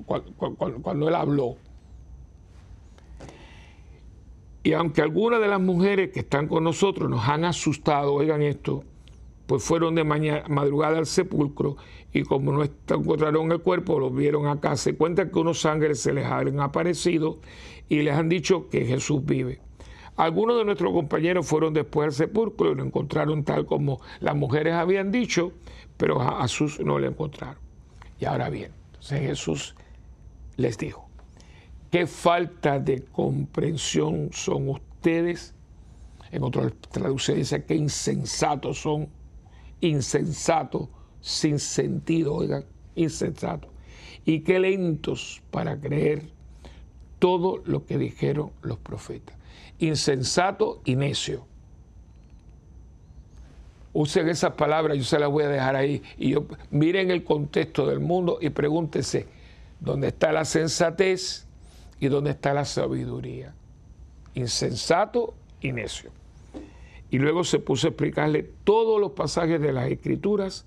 cuando, 0.83 1.09
él 1.09 1.15
habló? 1.15 1.57
Y 4.63 4.73
aunque 4.73 5.03
algunas 5.03 5.41
de 5.41 5.49
las 5.49 5.61
mujeres 5.61 6.11
que 6.11 6.21
están 6.21 6.49
con 6.49 6.65
nosotros 6.65 7.11
nos 7.11 7.29
han 7.29 7.45
asustado, 7.45 8.15
oigan 8.15 8.41
esto, 8.41 8.85
pues 9.47 9.63
fueron 9.63 9.95
de 9.95 10.05
mañana, 10.05 10.45
madrugada 10.49 10.97
al 10.97 11.07
sepulcro 11.07 11.77
y 12.13 12.23
como 12.23 12.53
no 12.53 12.65
encontraron 12.65 13.53
el 13.53 13.61
cuerpo, 13.61 13.99
lo 13.99 14.11
vieron 14.11 14.47
acá. 14.47 14.77
Se 14.77 14.97
cuenta 14.97 15.31
que 15.31 15.39
unos 15.39 15.67
ángeles 15.67 16.01
se 16.01 16.15
les 16.15 16.25
han 16.25 16.59
aparecido 16.61 17.39
y 17.87 18.01
les 18.01 18.15
han 18.15 18.31
dicho 18.31 18.71
que 18.71 18.87
Jesús 18.87 19.23
vive. 19.27 19.61
Algunos 20.19 20.59
de 20.59 20.65
nuestros 20.65 20.93
compañeros 20.93 21.47
fueron 21.47 21.73
después 21.73 22.07
al 22.07 22.13
sepulcro 22.13 22.73
y 22.73 22.75
lo 22.75 22.85
encontraron 22.85 23.45
tal 23.45 23.67
como 23.67 24.01
las 24.19 24.35
mujeres 24.35 24.75
habían 24.75 25.13
dicho, 25.13 25.53
pero 25.97 26.21
a 26.21 26.43
Jesús 26.43 26.81
no 26.81 26.99
lo 26.99 27.07
encontraron. 27.07 27.63
Y 28.19 28.25
ahora 28.25 28.51
bien, 28.51 28.73
entonces 28.87 29.21
Jesús 29.21 29.77
les 30.57 30.77
dijo, 30.77 31.09
qué 31.93 32.09
falta 32.09 32.81
de 32.81 33.05
comprensión 33.05 34.31
son 34.33 34.71
ustedes. 34.71 35.55
En 36.33 36.43
otro 36.43 36.69
traducción 36.91 37.37
dice 37.37 37.65
que 37.65 37.77
insensatos 37.77 38.81
son, 38.81 39.09
insensatos, 39.81 40.89
sin 41.21 41.61
sentido, 41.61 42.35
oigan, 42.35 42.65
insensatos. 42.97 43.71
Y 44.25 44.41
qué 44.41 44.59
lentos 44.59 45.43
para 45.53 45.79
creer 45.79 46.33
todo 47.21 47.63
lo 47.65 47.87
que 47.87 47.99
dijeron 47.99 48.51
los 48.63 48.79
profetas. 48.79 49.38
Insensato 49.79 50.81
y 50.85 50.97
necio. 50.97 51.47
Usen 53.93 54.29
esas 54.29 54.53
palabras, 54.53 54.97
yo 54.97 55.05
se 55.05 55.19
las 55.19 55.31
voy 55.31 55.45
a 55.45 55.49
dejar 55.49 55.77
ahí. 55.77 56.03
Y 56.19 56.35
miren 56.71 57.11
el 57.11 57.25
contexto 57.25 57.87
del 57.87 58.01
mundo 58.01 58.39
y 58.41 58.51
pregúntense, 58.51 59.27
¿dónde 59.81 60.09
está 60.09 60.31
la 60.33 60.45
sensatez 60.45 61.47
y 61.99 62.09
dónde 62.09 62.31
está 62.31 62.55
la 62.55 62.65
sabiduría? 62.65 63.55
Insensato 64.35 65.35
y 65.61 65.73
necio. 65.73 66.11
Y 67.11 67.19
luego 67.19 67.43
se 67.45 67.59
puso 67.59 67.87
a 67.87 67.91
explicarle 67.91 68.51
todos 68.65 69.01
los 69.01 69.13
pasajes 69.13 69.61
de 69.61 69.73
las 69.73 69.91
escrituras 69.91 70.67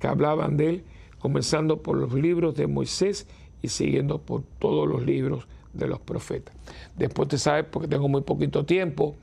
que 0.00 0.06
hablaban 0.06 0.56
de 0.56 0.68
él, 0.68 0.84
comenzando 1.18 1.82
por 1.82 1.96
los 1.96 2.14
libros 2.14 2.56
de 2.56 2.66
Moisés 2.66 3.26
y 3.60 3.68
siguiendo 3.68 4.18
por 4.18 4.42
todos 4.58 4.88
los 4.88 5.02
libros 5.02 5.46
de 5.72 5.86
los 5.86 6.00
profetas. 6.00 6.54
Después 6.96 7.28
te 7.28 7.38
sabes, 7.38 7.64
porque 7.70 7.88
tengo 7.88 8.08
muy 8.08 8.22
poquito 8.22 8.64
tiempo, 8.64 9.16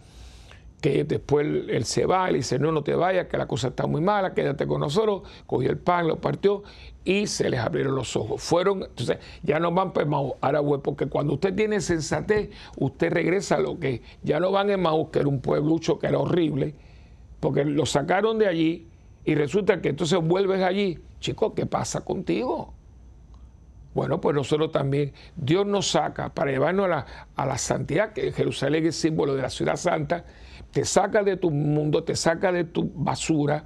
que 0.81 1.03
después 1.03 1.45
él, 1.45 1.83
se 1.85 2.05
va, 2.05 2.31
y 2.31 2.35
dice, 2.35 2.57
no, 2.57 2.71
no 2.71 2.83
te 2.83 2.95
vayas, 2.95 3.27
que 3.27 3.37
la 3.37 3.47
cosa 3.47 3.69
está 3.69 3.85
muy 3.85 4.01
mala, 4.01 4.33
quédate 4.33 4.65
con 4.65 4.79
nosotros, 4.79 5.23
cogió 5.45 5.69
el 5.69 5.77
pan, 5.77 6.07
lo 6.07 6.21
partió 6.21 6.63
y 7.03 7.27
se 7.27 7.49
les 7.49 7.59
abrieron 7.59 7.95
los 7.95 8.15
ojos. 8.15 8.41
Fueron, 8.41 8.83
entonces 8.83 9.17
ya 9.43 9.59
no 9.59 9.71
van 9.71 9.91
para 9.91 10.05
Maús, 10.05 10.33
ahora 10.41 10.61
porque 10.81 11.07
cuando 11.07 11.33
usted 11.33 11.53
tiene 11.53 11.81
sensatez, 11.81 12.49
usted 12.77 13.11
regresa 13.11 13.55
a 13.55 13.59
lo 13.59 13.79
que 13.79 14.01
ya 14.23 14.39
no 14.39 14.51
van 14.51 14.69
en 14.69 14.81
Maús, 14.81 15.09
que 15.11 15.19
era 15.19 15.27
un 15.27 15.41
pueblucho 15.41 15.99
que 15.99 16.07
era 16.07 16.19
horrible, 16.19 16.75
porque 17.39 17.65
lo 17.65 17.85
sacaron 17.85 18.39
de 18.39 18.47
allí 18.47 18.87
y 19.25 19.35
resulta 19.35 19.81
que 19.81 19.89
entonces 19.89 20.19
vuelves 20.21 20.61
allí, 20.61 20.99
chico, 21.19 21.53
¿qué 21.53 21.65
pasa 21.65 22.01
contigo? 22.01 22.73
Bueno, 23.93 24.21
pues 24.21 24.35
nosotros 24.35 24.71
también, 24.71 25.13
Dios 25.35 25.65
nos 25.65 25.91
saca 25.91 26.33
para 26.33 26.51
llevarnos 26.51 26.85
a 26.85 26.89
la, 26.89 27.05
a 27.35 27.45
la 27.45 27.57
santidad, 27.57 28.13
que 28.13 28.31
Jerusalén 28.31 28.85
es 28.85 28.95
símbolo 28.95 29.35
de 29.35 29.41
la 29.41 29.49
ciudad 29.49 29.75
santa, 29.77 30.25
te 30.71 30.85
saca 30.85 31.23
de 31.23 31.37
tu 31.37 31.49
mundo, 31.49 32.03
te 32.03 32.15
saca 32.15 32.51
de 32.51 32.65
tu 32.65 32.91
basura 32.93 33.63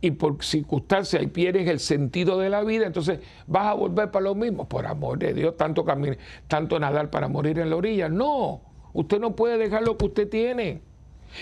y 0.00 0.10
por 0.10 0.44
circunstancias 0.44 1.22
y 1.22 1.28
pierdes 1.28 1.66
el 1.66 1.80
sentido 1.80 2.38
de 2.38 2.50
la 2.50 2.62
vida, 2.62 2.86
entonces 2.86 3.20
vas 3.46 3.68
a 3.68 3.74
volver 3.74 4.10
para 4.10 4.24
lo 4.24 4.34
mismo. 4.34 4.68
Por 4.68 4.86
amor 4.86 5.18
de 5.18 5.32
Dios, 5.32 5.56
tanto, 5.56 5.84
caminar, 5.84 6.18
tanto 6.46 6.78
nadar 6.78 7.08
para 7.08 7.26
morir 7.26 7.58
en 7.58 7.70
la 7.70 7.76
orilla. 7.76 8.08
No, 8.10 8.60
usted 8.92 9.18
no 9.18 9.34
puede 9.34 9.56
dejar 9.56 9.82
lo 9.82 9.96
que 9.96 10.04
usted 10.04 10.28
tiene. 10.28 10.82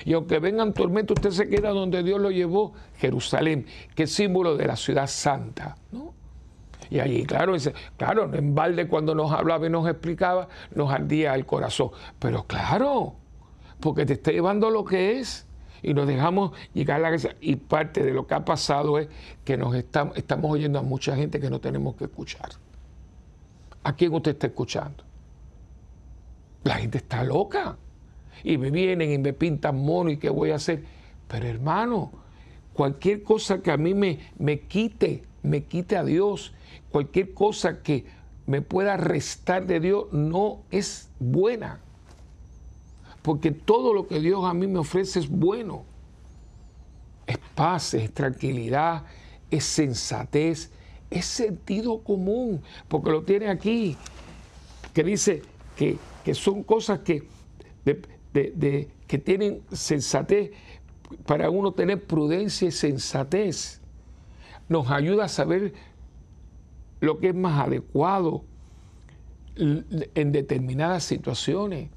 Y 0.04 0.12
aunque 0.12 0.38
vengan 0.38 0.72
tormentas, 0.74 1.16
usted 1.16 1.30
se 1.30 1.48
queda 1.48 1.70
donde 1.70 2.04
Dios 2.04 2.20
lo 2.20 2.30
llevó, 2.30 2.72
Jerusalén, 2.98 3.66
que 3.96 4.04
es 4.04 4.12
símbolo 4.12 4.56
de 4.56 4.66
la 4.66 4.76
ciudad 4.76 5.08
santa. 5.08 5.76
¿no? 5.90 6.14
Y 6.92 7.00
allí, 7.00 7.24
claro, 7.24 7.56
claro, 7.96 8.34
en 8.34 8.54
balde 8.54 8.86
cuando 8.86 9.14
nos 9.14 9.32
hablaba 9.32 9.66
y 9.66 9.70
nos 9.70 9.88
explicaba, 9.88 10.48
nos 10.74 10.92
ardía 10.92 11.34
el 11.34 11.46
corazón. 11.46 11.88
Pero 12.18 12.44
claro, 12.44 13.14
porque 13.80 14.04
te 14.04 14.12
está 14.12 14.30
llevando 14.30 14.68
lo 14.68 14.84
que 14.84 15.18
es 15.18 15.46
y 15.82 15.94
nos 15.94 16.06
dejamos 16.06 16.52
llegar 16.74 16.98
a 16.98 17.04
la 17.04 17.10
casa. 17.10 17.30
Y 17.40 17.56
parte 17.56 18.02
de 18.02 18.12
lo 18.12 18.26
que 18.26 18.34
ha 18.34 18.44
pasado 18.44 18.98
es 18.98 19.08
que 19.42 19.56
nos 19.56 19.74
estamos, 19.74 20.18
estamos 20.18 20.50
oyendo 20.50 20.78
a 20.78 20.82
mucha 20.82 21.16
gente 21.16 21.40
que 21.40 21.48
no 21.48 21.60
tenemos 21.60 21.96
que 21.96 22.04
escuchar. 22.04 22.50
¿A 23.84 23.96
quién 23.96 24.12
usted 24.12 24.32
está 24.32 24.48
escuchando? 24.48 25.02
La 26.62 26.74
gente 26.74 26.98
está 26.98 27.24
loca. 27.24 27.78
Y 28.44 28.58
me 28.58 28.70
vienen 28.70 29.10
y 29.10 29.16
me 29.16 29.32
pintan 29.32 29.82
mono 29.82 30.10
y 30.10 30.18
qué 30.18 30.28
voy 30.28 30.50
a 30.50 30.56
hacer. 30.56 30.84
Pero 31.26 31.46
hermano, 31.46 32.12
cualquier 32.74 33.22
cosa 33.22 33.62
que 33.62 33.70
a 33.70 33.78
mí 33.78 33.94
me, 33.94 34.18
me 34.38 34.60
quite, 34.60 35.22
me 35.42 35.64
quite 35.64 35.96
a 35.96 36.04
Dios, 36.04 36.52
cualquier 36.92 37.34
cosa 37.34 37.82
que 37.82 38.04
me 38.46 38.62
pueda 38.62 38.96
restar 38.96 39.66
de 39.66 39.80
Dios, 39.80 40.12
no 40.12 40.62
es 40.70 41.10
buena 41.18 41.80
porque 43.22 43.52
todo 43.52 43.94
lo 43.94 44.06
que 44.06 44.20
Dios 44.20 44.44
a 44.44 44.52
mí 44.52 44.66
me 44.66 44.80
ofrece 44.80 45.20
es 45.20 45.28
bueno. 45.28 45.84
Es 47.26 47.38
paz, 47.54 47.94
es 47.94 48.12
tranquilidad, 48.12 49.04
es 49.48 49.64
sensatez, 49.64 50.70
es 51.08 51.24
sentido 51.24 52.02
común, 52.02 52.60
porque 52.88 53.10
lo 53.10 53.22
tiene 53.22 53.48
aquí, 53.48 53.96
que 54.92 55.04
dice 55.04 55.42
que, 55.76 55.98
son 56.34 56.64
cosas 56.64 57.00
que, 57.00 57.28
que 57.84 59.18
tienen 59.18 59.62
sensatez, 59.70 60.50
para 61.26 61.48
uno 61.48 61.72
tener 61.72 62.04
prudencia 62.04 62.68
y 62.68 62.72
sensatez. 62.72 63.80
Nos 64.68 64.90
ayuda 64.90 65.26
a 65.26 65.28
saber 65.28 65.74
lo 67.02 67.18
que 67.18 67.30
es 67.30 67.34
más 67.34 67.66
adecuado 67.66 68.44
en 69.56 70.32
determinadas 70.32 71.02
situaciones. 71.02 71.90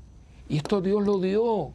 Y 0.49 0.57
esto 0.57 0.81
Dios 0.81 1.05
lo 1.05 1.19
dio. 1.19 1.73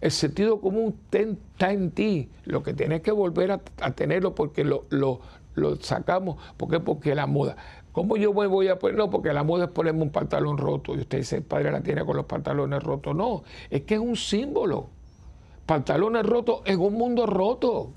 El 0.00 0.12
sentido 0.12 0.60
común 0.60 0.96
está 1.10 1.72
en 1.72 1.90
ti. 1.90 2.28
Lo 2.44 2.62
que 2.62 2.72
tienes 2.72 3.00
que 3.02 3.10
volver 3.10 3.50
a, 3.50 3.58
tenerlo 3.94 4.32
porque 4.32 4.62
lo, 4.62 4.84
sacamos. 5.80 6.36
¿Por 6.56 6.70
qué? 6.70 6.78
Porque 6.78 7.16
la 7.16 7.26
moda. 7.26 7.56
¿Cómo 7.90 8.16
yo 8.16 8.32
me 8.32 8.46
voy 8.46 8.68
a 8.68 8.78
poner? 8.78 8.96
No, 8.96 9.10
porque 9.10 9.32
la 9.32 9.42
moda 9.42 9.64
es 9.64 9.70
ponerme 9.70 10.02
un 10.02 10.10
pantalón 10.10 10.56
roto. 10.56 10.94
Y 10.94 11.00
usted 11.00 11.18
dice, 11.18 11.36
el 11.38 11.42
padre 11.42 11.72
la 11.72 11.80
tiene 11.80 12.04
con 12.04 12.16
los 12.16 12.26
pantalones 12.26 12.80
rotos. 12.80 13.16
No, 13.16 13.42
es 13.70 13.82
que 13.82 13.94
es 13.94 14.00
un 14.00 14.14
símbolo. 14.14 14.86
Pantalones 15.66 16.24
rotos 16.24 16.60
en 16.64 16.78
un 16.78 16.94
mundo 16.94 17.26
roto. 17.26 17.90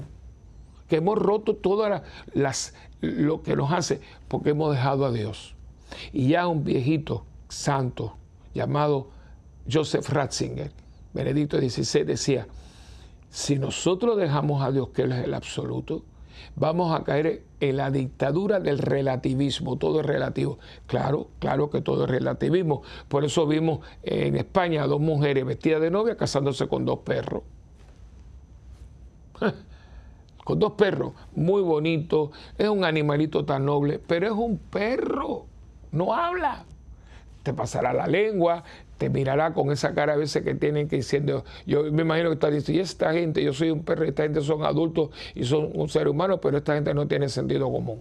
Que 0.89 0.95
hemos 0.95 1.19
roto 1.19 1.55
todas 1.57 2.01
las, 2.33 2.73
lo 3.01 3.41
que 3.43 3.55
nos 3.55 3.71
hace 3.71 4.01
porque 4.27 4.51
hemos 4.51 4.73
dejado 4.73 5.05
a 5.05 5.11
Dios. 5.11 5.55
Y 6.13 6.29
ya 6.29 6.47
un 6.47 6.63
viejito 6.63 7.25
santo 7.49 8.17
llamado 8.53 9.09
Joseph 9.71 10.09
Ratzinger, 10.09 10.71
Benedicto 11.13 11.57
XVI, 11.57 12.03
decía, 12.03 12.47
si 13.29 13.59
nosotros 13.59 14.17
dejamos 14.17 14.61
a 14.61 14.71
Dios 14.71 14.89
que 14.89 15.03
Él 15.03 15.11
es 15.11 15.23
el 15.23 15.33
absoluto, 15.33 16.03
vamos 16.55 16.97
a 16.97 17.03
caer 17.03 17.43
en 17.59 17.77
la 17.77 17.91
dictadura 17.91 18.59
del 18.59 18.79
relativismo, 18.79 19.77
todo 19.77 20.01
es 20.01 20.05
relativo. 20.05 20.59
Claro, 20.85 21.29
claro 21.39 21.69
que 21.69 21.81
todo 21.81 22.05
es 22.05 22.09
relativismo. 22.09 22.83
Por 23.07 23.25
eso 23.25 23.47
vimos 23.47 23.79
en 24.03 24.35
España 24.35 24.83
a 24.83 24.87
dos 24.87 25.01
mujeres 25.01 25.45
vestidas 25.45 25.81
de 25.81 25.91
novia 25.91 26.15
casándose 26.15 26.67
con 26.67 26.85
dos 26.85 26.99
perros. 26.99 27.43
con 30.47 30.59
dos 30.59 30.71
perros, 30.77 31.11
muy 31.35 31.61
bonitos, 31.61 32.29
es 32.57 32.69
un 32.69 32.85
animalito 32.85 33.43
tan 33.43 33.65
noble, 33.65 33.99
pero 33.99 34.27
es 34.27 34.31
un 34.31 34.57
perro, 34.57 35.45
no 35.91 36.13
habla. 36.13 36.63
Te 37.43 37.53
pasará 37.53 37.91
la 37.91 38.07
lengua, 38.07 38.63
te 38.97 39.09
mirará 39.09 39.53
con 39.53 39.73
esa 39.73 39.93
cara 39.93 40.13
a 40.13 40.15
veces 40.15 40.45
que 40.45 40.55
tienen 40.55 40.87
que 40.87 40.95
diciendo, 40.95 41.43
yo 41.65 41.91
me 41.91 42.03
imagino 42.03 42.29
que 42.29 42.35
está 42.35 42.49
diciendo, 42.49 42.79
y 42.79 42.81
esta 42.81 43.11
gente, 43.11 43.43
yo 43.43 43.51
soy 43.51 43.71
un 43.71 43.83
perro, 43.83 44.05
esta 44.05 44.23
gente 44.23 44.39
son 44.39 44.63
adultos 44.63 45.09
y 45.35 45.43
son 45.43 45.69
un 45.73 45.89
ser 45.89 46.07
humano, 46.07 46.39
pero 46.39 46.59
esta 46.59 46.75
gente 46.75 46.93
no 46.93 47.09
tiene 47.09 47.27
sentido 47.27 47.69
común. 47.69 47.99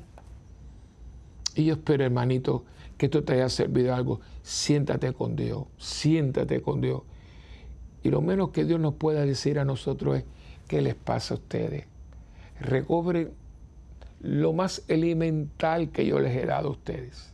Y 1.57 1.65
yo 1.65 1.75
espero, 1.75 2.05
hermanito, 2.05 2.63
que 2.97 3.07
esto 3.07 3.25
te 3.25 3.33
haya 3.33 3.49
servido 3.49 3.93
algo. 3.93 4.21
Siéntate 4.43 5.13
con 5.13 5.35
Dios, 5.35 5.65
siéntate 5.79 6.63
con 6.63 6.81
Dios. 6.81 7.03
Y 8.05 8.11
lo 8.11 8.21
menos 8.21 8.51
que 8.51 8.65
Dios 8.65 8.79
nos 8.79 8.95
pueda 8.95 9.27
decir 9.27 9.59
a 9.59 9.65
nosotros 9.65 10.19
es, 10.19 10.25
¿qué 10.69 10.81
les 10.81 10.95
pasa 10.95 11.35
a 11.35 11.39
ustedes? 11.39 11.87
Recobren 12.61 13.33
lo 14.21 14.53
más 14.53 14.83
elemental 14.89 15.91
que 15.91 16.07
yo 16.07 16.21
les 16.21 16.37
he 16.37 16.47
dado 16.47 16.69
a 16.69 16.73
ustedes, 16.73 17.33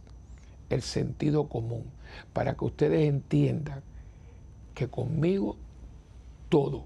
el 0.70 0.83
sentido 0.83 1.49
común 1.49 1.85
para 2.33 2.55
que 2.55 2.64
ustedes 2.64 3.09
entiendan 3.09 3.83
que 4.75 4.89
conmigo 4.89 5.57
todo 6.49 6.85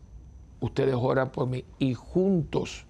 ustedes 0.66 0.96
oran 0.98 1.32
por 1.32 1.48
mí 1.48 1.66
y 1.80 1.94
juntos 1.94 2.86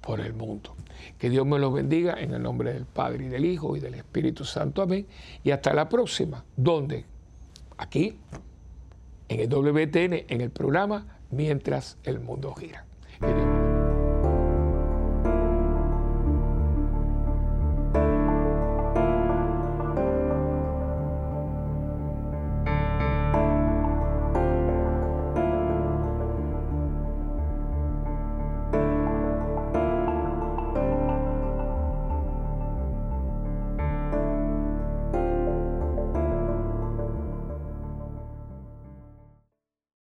por 0.00 0.20
el 0.20 0.34
mundo. 0.34 0.74
Que 1.18 1.30
Dios 1.30 1.46
me 1.46 1.58
los 1.58 1.72
bendiga 1.72 2.14
en 2.18 2.32
el 2.32 2.42
nombre 2.42 2.72
del 2.72 2.86
Padre 2.86 3.26
y 3.26 3.28
del 3.28 3.44
Hijo 3.44 3.76
y 3.76 3.80
del 3.80 3.94
Espíritu 3.94 4.44
Santo. 4.44 4.82
Amén. 4.82 5.06
Y 5.44 5.50
hasta 5.50 5.74
la 5.74 5.88
próxima. 5.88 6.44
¿Dónde? 6.56 7.04
aquí, 7.78 8.18
en 9.28 9.40
el 9.40 9.48
WTN, 9.48 10.24
en 10.28 10.40
el 10.40 10.50
programa 10.50 11.18
Mientras 11.30 11.98
el 12.04 12.20
Mundo 12.20 12.54
Gira. 12.54 12.84